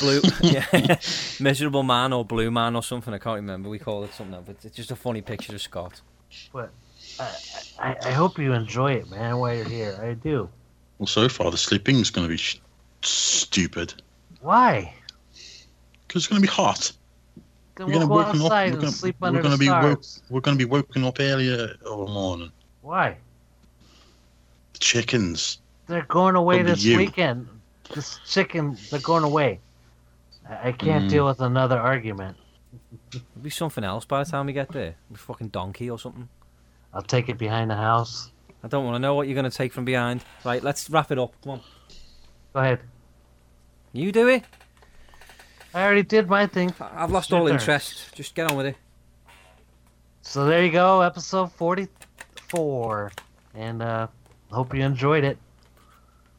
Blue, 0.00 0.20
yeah, 0.40 0.96
miserable 1.40 1.82
man 1.82 2.12
or 2.12 2.24
blue 2.24 2.50
man 2.50 2.76
or 2.76 2.82
something. 2.82 3.12
I 3.12 3.18
can't 3.18 3.36
remember. 3.36 3.68
We 3.68 3.78
call 3.78 4.04
it 4.04 4.14
something, 4.14 4.34
else, 4.34 4.44
but 4.46 4.56
it's 4.64 4.76
just 4.76 4.90
a 4.92 4.96
funny 4.96 5.20
picture 5.20 5.54
of 5.54 5.60
Scott. 5.60 6.00
But 6.52 6.70
uh, 7.18 7.32
I, 7.78 7.90
I, 7.90 7.96
I 8.06 8.10
hope 8.12 8.38
you 8.38 8.52
enjoy 8.52 8.92
it, 8.92 9.10
man. 9.10 9.36
While 9.38 9.54
you're 9.54 9.64
here, 9.64 9.98
I 10.00 10.14
do. 10.14 10.48
Well, 10.98 11.06
so 11.06 11.28
far 11.28 11.50
the 11.50 11.56
sleeping's 11.58 12.10
going 12.10 12.26
to 12.26 12.30
be 12.30 12.36
sh- 12.38 12.60
stupid 13.02 13.94
Why? 14.40 14.94
because 16.06 16.22
it's 16.22 16.26
going 16.28 16.40
to 16.40 16.46
be 16.48 16.52
hot. 16.52 16.92
Then 17.76 17.88
We're 17.88 17.98
we'll 17.98 18.00
gonna 18.00 18.08
go 18.08 18.14
woken 18.14 18.40
up- 18.40 18.44
outside 18.46 18.68
and 18.72 18.80
gonna- 18.80 18.92
sleep 18.92 19.16
under 19.20 19.42
gonna 19.42 19.56
the 19.56 19.58
be 19.58 19.68
woke- 19.68 20.02
stars. 20.04 20.22
We're 20.30 20.40
going 20.40 20.56
to 20.56 20.64
be 20.64 20.70
woken 20.70 21.04
up 21.04 21.18
earlier 21.20 21.74
all 21.86 22.06
morning. 22.08 22.50
Why? 22.80 23.18
The 24.72 24.78
chickens. 24.78 25.58
They're 25.86 26.02
going 26.02 26.34
away 26.36 26.56
Probably 26.58 26.72
this 26.72 26.84
you. 26.84 26.96
weekend. 26.96 27.48
This 27.94 28.18
chicken, 28.26 28.76
they're 28.90 29.00
going 29.00 29.24
away. 29.24 29.60
I, 30.48 30.68
I 30.68 30.72
can't 30.72 31.04
Mm. 31.04 31.10
deal 31.10 31.26
with 31.26 31.40
another 31.40 31.78
argument. 31.78 32.36
It'll 33.12 33.22
be 33.42 33.50
something 33.50 33.84
else 33.84 34.04
by 34.04 34.24
the 34.24 34.30
time 34.30 34.46
we 34.46 34.52
get 34.52 34.70
there. 34.72 34.94
A 35.14 35.16
fucking 35.18 35.48
donkey 35.48 35.88
or 35.90 35.98
something. 35.98 36.28
I'll 36.94 37.02
take 37.02 37.28
it 37.28 37.36
behind 37.38 37.70
the 37.70 37.76
house. 37.76 38.30
I 38.66 38.68
don't 38.68 38.84
want 38.84 38.96
to 38.96 38.98
know 38.98 39.14
what 39.14 39.28
you're 39.28 39.36
going 39.36 39.48
to 39.48 39.56
take 39.56 39.72
from 39.72 39.84
behind. 39.84 40.24
Right, 40.44 40.60
let's 40.60 40.90
wrap 40.90 41.12
it 41.12 41.20
up. 41.20 41.40
Come 41.44 41.52
on. 41.52 41.60
Go 42.52 42.58
ahead. 42.58 42.80
You 43.92 44.10
do 44.10 44.26
it. 44.26 44.42
I 45.72 45.84
already 45.84 46.02
did 46.02 46.28
my 46.28 46.48
thing. 46.48 46.74
I've 46.80 47.12
lost 47.12 47.30
Your 47.30 47.38
all 47.38 47.46
interest. 47.46 48.12
Just 48.16 48.34
get 48.34 48.50
on 48.50 48.56
with 48.56 48.66
it. 48.66 48.76
So 50.22 50.46
there 50.46 50.64
you 50.64 50.72
go, 50.72 51.00
episode 51.00 51.52
44. 51.52 53.12
And 53.54 53.82
uh 53.82 54.08
hope 54.50 54.74
you 54.74 54.82
enjoyed 54.82 55.22
it. 55.22 55.38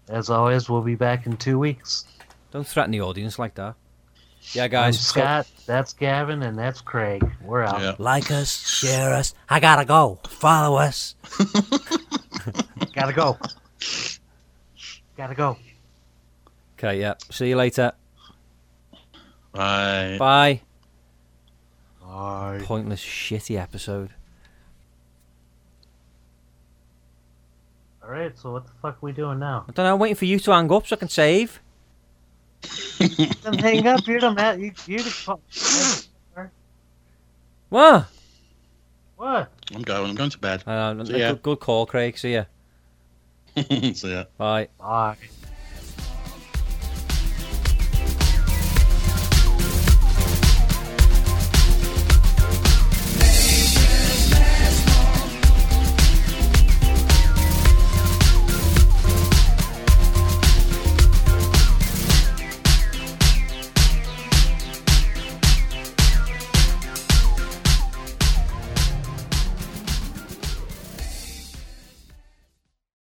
As 0.10 0.30
always, 0.30 0.70
we'll 0.70 0.82
be 0.82 0.96
back 0.96 1.28
in 1.28 1.38
two 1.38 1.58
weeks. 1.58 2.08
Don't 2.52 2.68
threaten 2.68 2.92
the 2.92 3.00
audience 3.00 3.40
like 3.40 3.56
that. 3.56 3.76
Yeah, 4.52 4.66
I'm 4.66 4.72
guys. 4.72 5.00
Scott, 5.00 5.48
that's 5.66 5.94
Gavin, 5.94 6.44
and 6.44 6.60
that's 6.60 6.82
Craig. 6.82 7.26
We're 7.42 7.64
out. 7.64 7.80
Yeah. 7.80 7.96
Like 7.98 8.32
us, 8.32 8.68
share 8.68 9.14
us. 9.14 9.34
I 9.50 9.62
gotta 9.62 9.86
go. 9.86 10.20
Follow 10.28 10.78
us. 10.78 11.16
Gotta 12.98 13.14
go. 13.14 13.38
Gotta 15.16 15.36
go. 15.36 15.56
Okay, 16.80 17.00
yeah. 17.00 17.14
See 17.30 17.50
you 17.50 17.56
later. 17.56 17.92
Bye. 19.52 20.16
Bye. 20.18 20.62
Bye. 22.02 22.60
Pointless, 22.64 23.00
shitty 23.00 23.56
episode. 23.62 24.10
Alright, 28.04 28.36
so 28.36 28.54
what 28.54 28.66
the 28.66 28.72
fuck 28.82 28.96
are 28.96 28.98
we 29.02 29.12
doing 29.12 29.38
now? 29.38 29.66
I 29.70 29.72
don't 29.74 29.86
know. 29.86 29.94
I'm 29.94 30.00
waiting 30.00 30.16
for 30.16 30.26
you 30.26 30.40
to 30.40 30.52
hang 30.52 30.72
up 30.72 30.88
so 30.88 30.96
I 30.96 31.00
can 31.00 31.10
save. 31.10 31.62
then 32.98 33.60
hang 33.60 33.86
up. 33.86 34.08
You're 34.08 34.22
the 34.22 34.32
man. 34.32 34.60
You, 34.60 34.72
you 34.88 35.04
the 35.04 35.10
fu- 35.12 36.50
What? 37.70 38.08
What? 39.18 39.52
I'm 39.76 39.84
going. 39.84 40.10
I'm 40.10 40.16
going 40.16 40.32
to 40.32 40.40
bed. 40.40 40.64
Uh, 40.66 41.06
See 41.06 41.20
ya. 41.20 41.34
good, 41.34 41.44
good 41.44 41.60
call, 41.60 41.86
Craig. 41.86 42.18
See 42.18 42.34
ya. 42.34 42.46
See 43.96 44.12
ya. 44.12 44.26
Bye. 44.38 44.70
Bye. 44.80 45.37